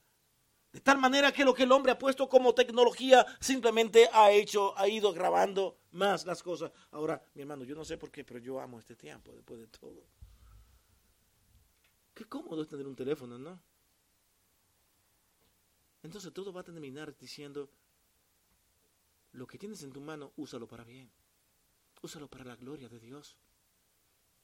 De 0.72 0.80
tal 0.80 0.98
manera 0.98 1.30
que 1.30 1.44
lo 1.44 1.54
que 1.54 1.62
el 1.62 1.70
hombre 1.70 1.92
ha 1.92 1.98
puesto 1.98 2.28
como 2.28 2.56
tecnología 2.56 3.24
simplemente 3.38 4.10
ha 4.12 4.32
hecho, 4.32 4.76
ha 4.76 4.88
ido 4.88 5.12
grabando 5.12 5.78
más 5.92 6.26
las 6.26 6.42
cosas. 6.42 6.72
Ahora, 6.90 7.22
mi 7.34 7.42
hermano, 7.42 7.62
yo 7.62 7.76
no 7.76 7.84
sé 7.84 7.96
por 7.98 8.10
qué, 8.10 8.24
pero 8.24 8.40
yo 8.40 8.58
amo 8.58 8.80
este 8.80 8.96
tiempo 8.96 9.32
después 9.32 9.60
de 9.60 9.68
todo. 9.68 10.08
Qué 12.14 12.24
cómodo 12.24 12.62
es 12.62 12.68
tener 12.68 12.88
un 12.88 12.96
teléfono, 12.96 13.38
¿no? 13.38 13.62
Entonces 16.02 16.32
todo 16.32 16.52
va 16.52 16.62
a 16.62 16.64
terminar 16.64 17.16
diciendo, 17.16 17.70
lo 19.32 19.46
que 19.46 19.58
tienes 19.58 19.82
en 19.82 19.92
tu 19.92 20.00
mano, 20.00 20.32
úsalo 20.36 20.66
para 20.66 20.84
bien. 20.84 21.10
Úsalo 22.02 22.28
para 22.28 22.44
la 22.44 22.56
gloria 22.56 22.88
de 22.88 22.98
Dios. 22.98 23.36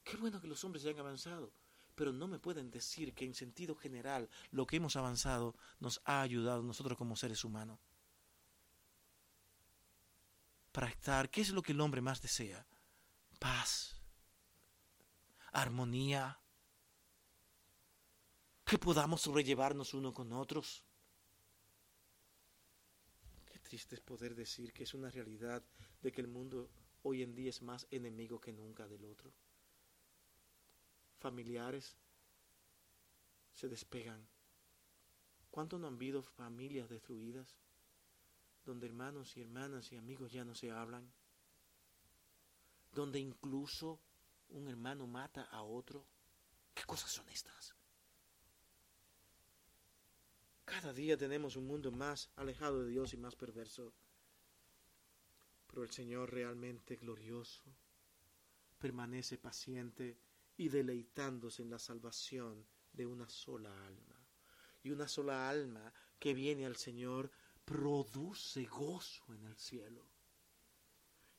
Qué 0.04 0.16
bueno 0.16 0.40
que 0.40 0.46
los 0.46 0.62
hombres 0.64 0.84
hayan 0.84 1.00
avanzado, 1.00 1.52
pero 1.94 2.12
no 2.12 2.28
me 2.28 2.38
pueden 2.38 2.70
decir 2.70 3.14
que 3.14 3.24
en 3.24 3.34
sentido 3.34 3.74
general 3.74 4.28
lo 4.50 4.66
que 4.66 4.76
hemos 4.76 4.96
avanzado 4.96 5.56
nos 5.80 6.00
ha 6.04 6.20
ayudado 6.20 6.62
nosotros 6.62 6.96
como 6.96 7.16
seres 7.16 7.44
humanos. 7.44 7.80
Para 10.70 10.88
estar, 10.88 11.30
¿qué 11.30 11.40
es 11.40 11.50
lo 11.50 11.62
que 11.62 11.72
el 11.72 11.80
hombre 11.80 12.02
más 12.02 12.20
desea? 12.20 12.66
Paz, 13.40 13.96
armonía, 15.52 16.38
que 18.64 18.78
podamos 18.78 19.22
sobrellevarnos 19.22 19.94
uno 19.94 20.12
con 20.12 20.32
otros 20.32 20.85
triste 23.76 23.96
es 23.96 24.00
poder 24.00 24.34
decir 24.34 24.72
que 24.72 24.84
es 24.84 24.94
una 24.94 25.10
realidad 25.10 25.62
de 26.00 26.10
que 26.10 26.22
el 26.22 26.28
mundo 26.28 26.70
hoy 27.02 27.22
en 27.22 27.34
día 27.34 27.50
es 27.50 27.60
más 27.60 27.86
enemigo 27.90 28.40
que 28.40 28.50
nunca 28.50 28.88
del 28.88 29.04
otro. 29.04 29.30
Familiares 31.18 31.94
se 33.52 33.68
despegan. 33.68 34.26
¿Cuánto 35.50 35.78
no 35.78 35.88
han 35.88 35.96
habido 35.96 36.22
familias 36.22 36.88
destruidas? 36.88 37.54
Donde 38.64 38.86
hermanos 38.86 39.36
y 39.36 39.42
hermanas 39.42 39.92
y 39.92 39.96
amigos 39.96 40.32
ya 40.32 40.46
no 40.46 40.54
se 40.54 40.70
hablan. 40.70 41.12
Donde 42.94 43.18
incluso 43.18 44.00
un 44.48 44.68
hermano 44.68 45.06
mata 45.06 45.42
a 45.42 45.60
otro. 45.60 46.06
¿Qué 46.72 46.84
cosas 46.84 47.10
son 47.10 47.28
estas? 47.28 47.75
Cada 50.66 50.92
día 50.92 51.16
tenemos 51.16 51.54
un 51.54 51.68
mundo 51.68 51.92
más 51.92 52.28
alejado 52.34 52.82
de 52.82 52.90
Dios 52.90 53.14
y 53.14 53.16
más 53.16 53.36
perverso. 53.36 53.94
Pero 55.68 55.84
el 55.84 55.90
Señor 55.90 56.32
realmente 56.32 56.96
glorioso 56.96 57.62
permanece 58.76 59.38
paciente 59.38 60.18
y 60.56 60.68
deleitándose 60.68 61.62
en 61.62 61.70
la 61.70 61.78
salvación 61.78 62.66
de 62.92 63.06
una 63.06 63.28
sola 63.28 63.70
alma. 63.86 64.20
Y 64.82 64.90
una 64.90 65.06
sola 65.06 65.48
alma 65.48 65.92
que 66.18 66.34
viene 66.34 66.66
al 66.66 66.76
Señor 66.76 67.30
produce 67.64 68.64
gozo 68.64 69.24
en 69.34 69.44
el 69.44 69.56
cielo. 69.56 70.04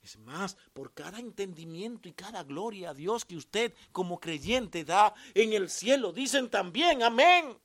Es 0.01 0.17
más, 0.19 0.55
por 0.71 0.93
cada 0.93 1.19
entendimiento 1.19 2.07
y 2.07 2.13
cada 2.13 2.43
gloria 2.45 2.91
a 2.91 2.93
Dios 2.93 3.25
que 3.25 3.35
usted 3.35 3.73
como 3.91 4.21
creyente 4.21 4.85
da 4.85 5.13
en 5.33 5.51
el 5.51 5.69
cielo, 5.69 6.13
dicen 6.13 6.49
también, 6.49 7.03
amén. 7.03 7.59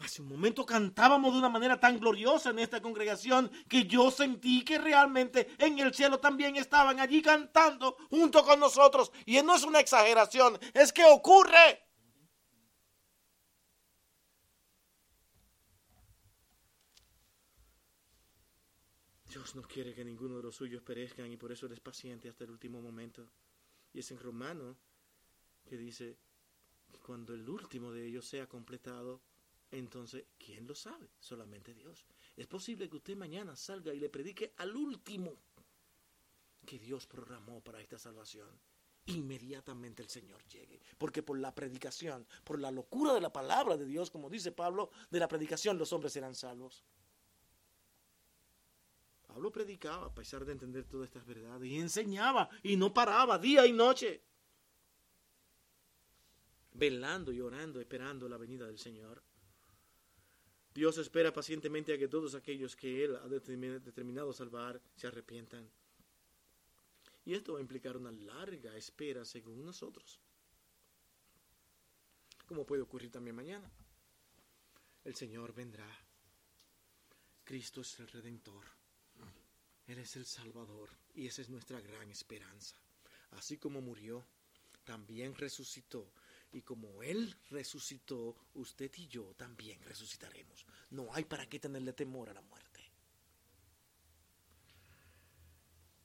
Hace 0.00 0.22
un 0.22 0.28
momento 0.28 0.64
cantábamos 0.64 1.34
de 1.34 1.38
una 1.38 1.50
manera 1.50 1.78
tan 1.78 2.00
gloriosa 2.00 2.50
en 2.50 2.58
esta 2.58 2.80
congregación 2.80 3.50
que 3.68 3.84
yo 3.84 4.10
sentí 4.10 4.64
que 4.64 4.78
realmente 4.78 5.48
en 5.58 5.78
el 5.78 5.92
cielo 5.92 6.18
también 6.18 6.56
estaban 6.56 6.98
allí 7.00 7.20
cantando 7.20 7.96
junto 8.08 8.42
con 8.42 8.58
nosotros. 8.58 9.12
Y 9.26 9.40
no 9.42 9.54
es 9.54 9.62
una 9.62 9.78
exageración, 9.78 10.58
es 10.72 10.90
que 10.90 11.04
ocurre. 11.04 11.84
Dios 19.28 19.54
no 19.54 19.62
quiere 19.62 19.94
que 19.94 20.04
ninguno 20.04 20.38
de 20.38 20.42
los 20.44 20.56
suyos 20.56 20.82
perezcan 20.82 21.30
y 21.30 21.36
por 21.36 21.52
eso 21.52 21.66
Él 21.66 21.72
es 21.72 21.80
paciente 21.80 22.30
hasta 22.30 22.44
el 22.44 22.50
último 22.50 22.80
momento. 22.80 23.30
Y 23.92 23.98
es 23.98 24.10
en 24.10 24.18
Romano 24.18 24.78
que 25.66 25.76
dice, 25.76 26.16
cuando 27.04 27.34
el 27.34 27.46
último 27.46 27.92
de 27.92 28.06
ellos 28.06 28.26
sea 28.26 28.48
completado, 28.48 29.20
entonces, 29.70 30.24
¿quién 30.38 30.66
lo 30.66 30.74
sabe? 30.74 31.08
Solamente 31.20 31.74
Dios. 31.74 32.04
Es 32.36 32.46
posible 32.46 32.88
que 32.88 32.96
usted 32.96 33.16
mañana 33.16 33.54
salga 33.54 33.94
y 33.94 34.00
le 34.00 34.08
predique 34.08 34.54
al 34.56 34.74
último 34.74 35.36
que 36.66 36.78
Dios 36.78 37.06
programó 37.06 37.60
para 37.62 37.80
esta 37.80 37.98
salvación. 37.98 38.48
Inmediatamente 39.06 40.02
el 40.02 40.08
Señor 40.08 40.44
llegue. 40.46 40.80
Porque 40.98 41.22
por 41.22 41.38
la 41.38 41.54
predicación, 41.54 42.26
por 42.44 42.60
la 42.60 42.70
locura 42.70 43.14
de 43.14 43.20
la 43.20 43.32
palabra 43.32 43.76
de 43.76 43.86
Dios, 43.86 44.10
como 44.10 44.28
dice 44.28 44.52
Pablo, 44.52 44.90
de 45.10 45.20
la 45.20 45.28
predicación 45.28 45.78
los 45.78 45.92
hombres 45.92 46.12
serán 46.12 46.34
salvos. 46.34 46.84
Pablo 49.26 49.52
predicaba 49.52 50.06
a 50.06 50.14
pesar 50.14 50.44
de 50.44 50.52
entender 50.52 50.84
todas 50.84 51.06
estas 51.06 51.24
verdades 51.24 51.70
y 51.70 51.78
enseñaba 51.78 52.50
y 52.64 52.76
no 52.76 52.92
paraba 52.92 53.38
día 53.38 53.64
y 53.64 53.72
noche, 53.72 54.24
velando 56.72 57.32
y 57.32 57.40
orando, 57.40 57.80
esperando 57.80 58.28
la 58.28 58.36
venida 58.36 58.66
del 58.66 58.78
Señor. 58.78 59.22
Dios 60.80 60.96
espera 60.96 61.30
pacientemente 61.30 61.92
a 61.92 61.98
que 61.98 62.08
todos 62.08 62.34
aquellos 62.34 62.74
que 62.74 63.04
Él 63.04 63.14
ha 63.14 63.28
determinado 63.28 64.32
salvar 64.32 64.80
se 64.96 65.08
arrepientan. 65.08 65.70
Y 67.26 67.34
esto 67.34 67.52
va 67.52 67.58
a 67.58 67.60
implicar 67.60 67.98
una 67.98 68.10
larga 68.10 68.74
espera 68.78 69.26
según 69.26 69.62
nosotros. 69.62 70.18
Como 72.46 72.64
puede 72.64 72.80
ocurrir 72.80 73.10
también 73.10 73.36
mañana. 73.36 73.70
El 75.04 75.14
Señor 75.14 75.52
vendrá. 75.52 75.86
Cristo 77.44 77.82
es 77.82 78.00
el 78.00 78.08
Redentor. 78.08 78.64
Él 79.86 79.98
es 79.98 80.16
el 80.16 80.24
Salvador. 80.24 80.88
Y 81.12 81.26
esa 81.26 81.42
es 81.42 81.50
nuestra 81.50 81.78
gran 81.82 82.10
esperanza. 82.10 82.80
Así 83.32 83.58
como 83.58 83.82
murió, 83.82 84.24
también 84.84 85.34
resucitó 85.34 86.10
y 86.52 86.62
como 86.62 87.02
Él 87.02 87.34
resucitó, 87.50 88.36
usted 88.54 88.90
y 88.96 89.06
yo 89.06 89.34
también 89.34 89.80
resucitaremos. 89.82 90.66
No 90.90 91.12
hay 91.14 91.24
para 91.24 91.48
qué 91.48 91.60
tenerle 91.60 91.92
temor 91.92 92.28
a 92.28 92.34
la 92.34 92.42
muerte. 92.42 92.80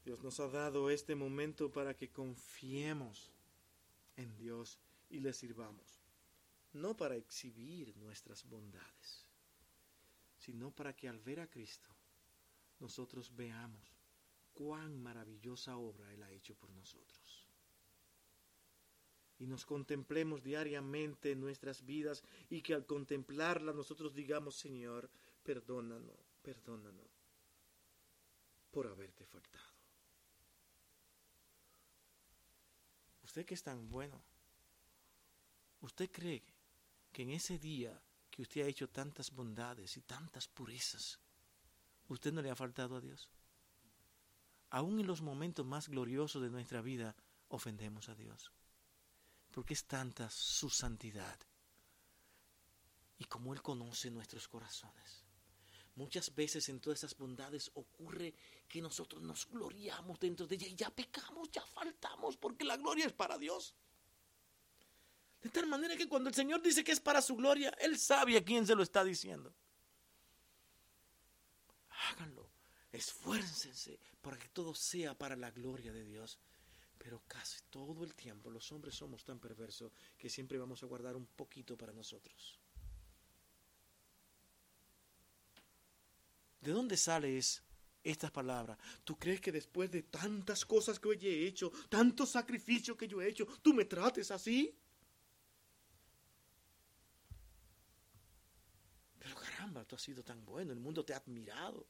Dios 0.04 0.22
nos 0.24 0.39
ha 0.39 0.48
dado 0.48 0.91
este 0.91 1.16
momento 1.16 1.72
para 1.72 1.96
que 1.96 2.12
confiemos 2.12 3.32
en 4.18 4.38
Dios 4.38 4.80
y 5.10 5.20
le 5.20 5.34
sirvamos. 5.34 6.04
No 6.74 6.96
para 6.96 7.16
exhibir 7.16 7.96
nuestras 7.98 8.48
bondades, 8.48 9.26
sino 10.38 10.70
para 10.72 10.96
que 10.96 11.08
al 11.08 11.20
ver 11.20 11.39
a 11.39 11.50
Cristo 11.50 11.89
nosotros 12.80 13.36
veamos 13.36 13.96
cuán 14.54 15.02
maravillosa 15.02 15.78
obra 15.78 16.14
Él 16.14 16.22
ha 16.22 16.32
hecho 16.32 16.54
por 16.56 16.70
nosotros 16.72 17.24
y 19.39 19.47
nos 19.47 19.65
contemplemos 19.65 20.43
diariamente 20.43 21.31
en 21.31 21.41
nuestras 21.41 21.86
vidas 21.86 22.23
y 22.49 22.61
que 22.61 22.73
al 22.73 22.86
contemplarla 22.86 23.73
nosotros 23.73 24.13
digamos, 24.13 24.55
Señor, 24.55 25.09
perdónanos, 25.43 26.17
perdónanos 26.41 27.09
por 28.71 28.88
haberte 28.88 29.25
faltado. 29.25 29.75
Usted 33.23 33.45
que 33.45 33.53
es 33.53 33.63
tan 33.63 33.89
bueno, 33.89 34.21
¿usted 35.81 36.09
cree 36.11 36.43
que 37.11 37.23
en 37.23 37.31
ese 37.31 37.59
día 37.59 38.01
que 38.29 38.41
usted 38.41 38.61
ha 38.61 38.67
hecho 38.67 38.89
tantas 38.89 39.31
bondades 39.31 39.97
y 39.97 40.01
tantas 40.01 40.47
purezas, 40.47 41.19
usted 42.07 42.31
no 42.31 42.41
le 42.41 42.49
ha 42.49 42.55
faltado 42.55 42.95
a 42.95 43.01
Dios? 43.01 43.29
Aún 44.69 44.99
en 44.99 45.07
los 45.07 45.21
momentos 45.21 45.65
más 45.65 45.89
gloriosos 45.89 46.41
de 46.41 46.49
nuestra 46.49 46.81
vida, 46.81 47.15
ofendemos 47.49 48.09
a 48.09 48.15
Dios 48.15 48.55
porque 49.56 49.74
es 49.74 49.86
tanta 49.86 50.30
su 50.30 50.70
santidad 50.70 51.39
y 53.18 53.24
como 53.24 53.53
Él 53.53 53.62
conoce 53.62 54.12
nuestros 54.12 54.49
corazones. 54.49 55.24
Muchas 55.95 56.36
veces 56.36 56.68
en 56.68 56.82
todas 56.82 56.99
esas 56.99 57.16
bondades 57.16 57.72
ocurre 57.76 58.34
que 58.68 58.82
nosotros 58.82 59.22
nos 59.22 59.47
gloriamos 59.47 60.20
dentro 60.20 60.45
de 60.45 60.56
ella 60.56 60.68
y 60.68 60.76
ya 60.76 60.89
pecamos, 60.89 61.49
ya 61.51 61.66
faltamos, 61.68 62.36
porque 62.36 62.66
la 62.66 62.76
gloria 62.76 63.06
es 63.06 63.14
para 63.14 63.38
Dios. 63.38 63.74
De 65.41 65.49
tal 65.49 65.68
manera 65.68 65.95
que 65.95 66.10
cuando 66.10 66.28
el 66.28 66.36
Señor 66.36 66.62
dice 66.62 66.84
que 66.84 66.91
es 66.91 66.99
para 66.99 67.22
su 67.22 67.38
gloria, 67.38 67.70
Él 67.80 67.97
sabe 67.97 68.36
a 68.36 68.43
quién 68.43 68.68
se 68.68 68.76
lo 68.76 68.84
está 68.84 69.06
diciendo. 69.06 69.56
Háganlo, 72.10 72.51
esfuércense 72.91 74.01
para 74.22 74.38
que 74.38 74.49
todo 74.49 74.76
sea 74.76 75.18
para 75.18 75.38
la 75.38 75.49
gloria 75.51 75.93
de 75.93 76.03
Dios. 76.03 76.39
Pero 76.98 77.22
casi 77.28 77.62
todo 77.70 78.04
el 78.04 78.16
tiempo 78.16 78.50
los 78.50 78.72
hombres 78.72 78.96
somos 78.96 79.24
tan 79.24 79.39
perversos 79.39 79.91
que 80.18 80.30
siempre 80.30 80.58
vamos 80.58 80.82
a 80.82 80.86
guardar 80.86 81.16
un 81.16 81.28
poquito 81.28 81.78
para 81.78 81.93
nosotros. 81.93 82.60
¿De 86.62 86.72
dónde 86.72 86.98
sales 86.98 87.62
estas 88.04 88.32
palabras? 88.32 88.80
¿Tú 89.04 89.18
crees 89.18 89.39
que 89.39 89.52
después 89.52 89.91
de 89.91 90.02
tantas 90.04 90.66
cosas 90.66 91.00
que 91.00 91.10
hoy 91.10 91.20
he 91.22 91.46
hecho, 91.46 91.72
tantos 91.89 92.30
sacrificios 92.30 92.98
que 92.98 93.08
yo 93.08 93.22
he 93.22 93.30
hecho, 93.30 93.46
tú 93.62 93.74
me 93.74 93.86
trates 93.86 94.32
así? 94.32 94.76
Pero 99.20 99.36
caramba, 99.36 99.86
tú 99.86 99.96
has 99.96 100.02
sido 100.02 100.24
tan 100.24 100.43
bueno, 100.43 100.72
el 100.72 100.80
mundo 100.80 101.06
te 101.06 101.14
ha 101.14 101.18
admirado. 101.18 101.86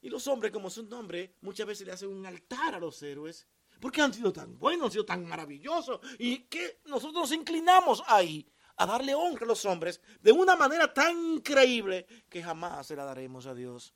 Y 0.00 0.08
los 0.08 0.26
hombres, 0.28 0.52
como 0.52 0.70
son 0.70 0.92
hombres, 0.92 1.30
muchas 1.40 1.66
veces 1.66 1.86
le 1.86 1.92
hacen 1.92 2.08
un 2.08 2.24
altar 2.24 2.74
a 2.74 2.78
los 2.78 3.02
héroes. 3.02 3.46
Porque 3.80 4.00
han 4.00 4.12
sido 4.12 4.32
tan 4.32 4.58
buenos, 4.58 4.86
han 4.86 4.92
sido 4.92 5.04
tan 5.04 5.26
maravillosos. 5.26 6.00
Y 6.18 6.40
que 6.44 6.80
nosotros 6.86 7.14
nos 7.14 7.32
inclinamos 7.32 8.02
ahí 8.06 8.48
a 8.76 8.86
darle 8.86 9.14
honra 9.14 9.44
a 9.44 9.48
los 9.48 9.64
hombres 9.64 10.00
de 10.20 10.32
una 10.32 10.56
manera 10.56 10.92
tan 10.92 11.16
increíble 11.34 12.06
que 12.28 12.42
jamás 12.42 12.86
se 12.86 12.96
la 12.96 13.04
daremos 13.04 13.46
a 13.46 13.54
Dios. 13.54 13.94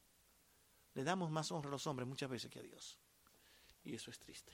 Le 0.95 1.05
damos 1.05 1.31
más 1.31 1.51
honra 1.53 1.69
a 1.69 1.73
los 1.73 1.87
hombres 1.87 2.07
muchas 2.07 2.29
veces 2.29 2.51
que 2.51 2.59
a 2.59 2.63
Dios. 2.63 2.99
Y 3.85 3.95
eso 3.95 4.11
es 4.11 4.19
triste. 4.19 4.53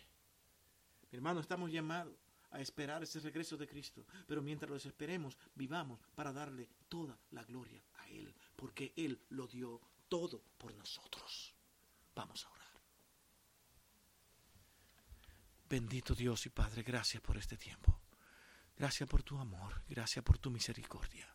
Mi 1.10 1.16
hermano, 1.16 1.40
estamos 1.40 1.70
llamados 1.70 2.14
a 2.50 2.60
esperar 2.60 3.02
ese 3.02 3.20
regreso 3.20 3.56
de 3.56 3.66
Cristo. 3.66 4.06
Pero 4.26 4.42
mientras 4.42 4.70
los 4.70 4.86
esperemos, 4.86 5.36
vivamos 5.54 6.00
para 6.14 6.32
darle 6.32 6.68
toda 6.88 7.18
la 7.30 7.42
gloria 7.44 7.82
a 7.94 8.08
Él. 8.08 8.34
Porque 8.56 8.92
Él 8.96 9.20
lo 9.30 9.46
dio 9.46 9.80
todo 10.08 10.42
por 10.56 10.74
nosotros. 10.74 11.54
Vamos 12.14 12.44
a 12.44 12.50
orar. 12.50 12.58
Bendito 15.68 16.14
Dios 16.14 16.46
y 16.46 16.50
Padre, 16.50 16.82
gracias 16.82 17.22
por 17.22 17.36
este 17.36 17.56
tiempo. 17.56 18.00
Gracias 18.76 19.08
por 19.08 19.22
tu 19.22 19.38
amor, 19.38 19.82
gracias 19.88 20.24
por 20.24 20.38
tu 20.38 20.50
misericordia. 20.50 21.28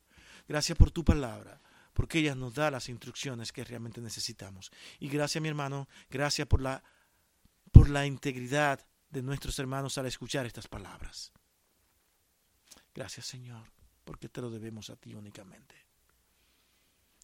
Gracias 0.47 0.77
por 0.77 0.91
tu 0.91 1.03
palabra, 1.03 1.61
porque 1.93 2.19
ella 2.19 2.35
nos 2.35 2.53
da 2.53 2.71
las 2.71 2.89
instrucciones 2.89 3.51
que 3.51 3.63
realmente 3.63 4.01
necesitamos. 4.01 4.71
Y 4.99 5.07
gracias, 5.07 5.41
mi 5.41 5.49
hermano, 5.49 5.87
gracias 6.09 6.47
por 6.47 6.61
la 6.61 6.83
por 7.71 7.89
la 7.89 8.05
integridad 8.05 8.85
de 9.09 9.23
nuestros 9.23 9.57
hermanos 9.57 9.97
al 9.97 10.05
escuchar 10.05 10.45
estas 10.45 10.67
palabras. 10.67 11.31
Gracias, 12.93 13.25
Señor, 13.25 13.67
porque 14.05 14.29
te 14.29 14.41
lo 14.41 14.51
debemos 14.51 14.89
a 14.91 14.95
ti 14.95 15.15
únicamente. 15.15 15.75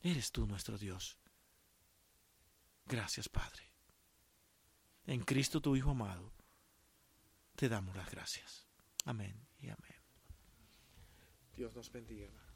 Eres 0.01 0.31
tú 0.31 0.47
nuestro 0.47 0.77
Dios 0.77 1.18
Gracias, 2.89 3.29
Padre. 3.29 3.71
En 5.05 5.21
Cristo 5.21 5.61
tu 5.61 5.75
Hijo 5.75 5.91
amado, 5.91 6.33
te 7.55 7.69
damos 7.69 7.95
las 7.95 8.09
gracias. 8.09 8.67
Amén 9.05 9.47
y 9.59 9.69
amén. 9.69 9.95
Dios 11.55 11.71
nos 11.75 11.91
bendiga, 11.91 12.31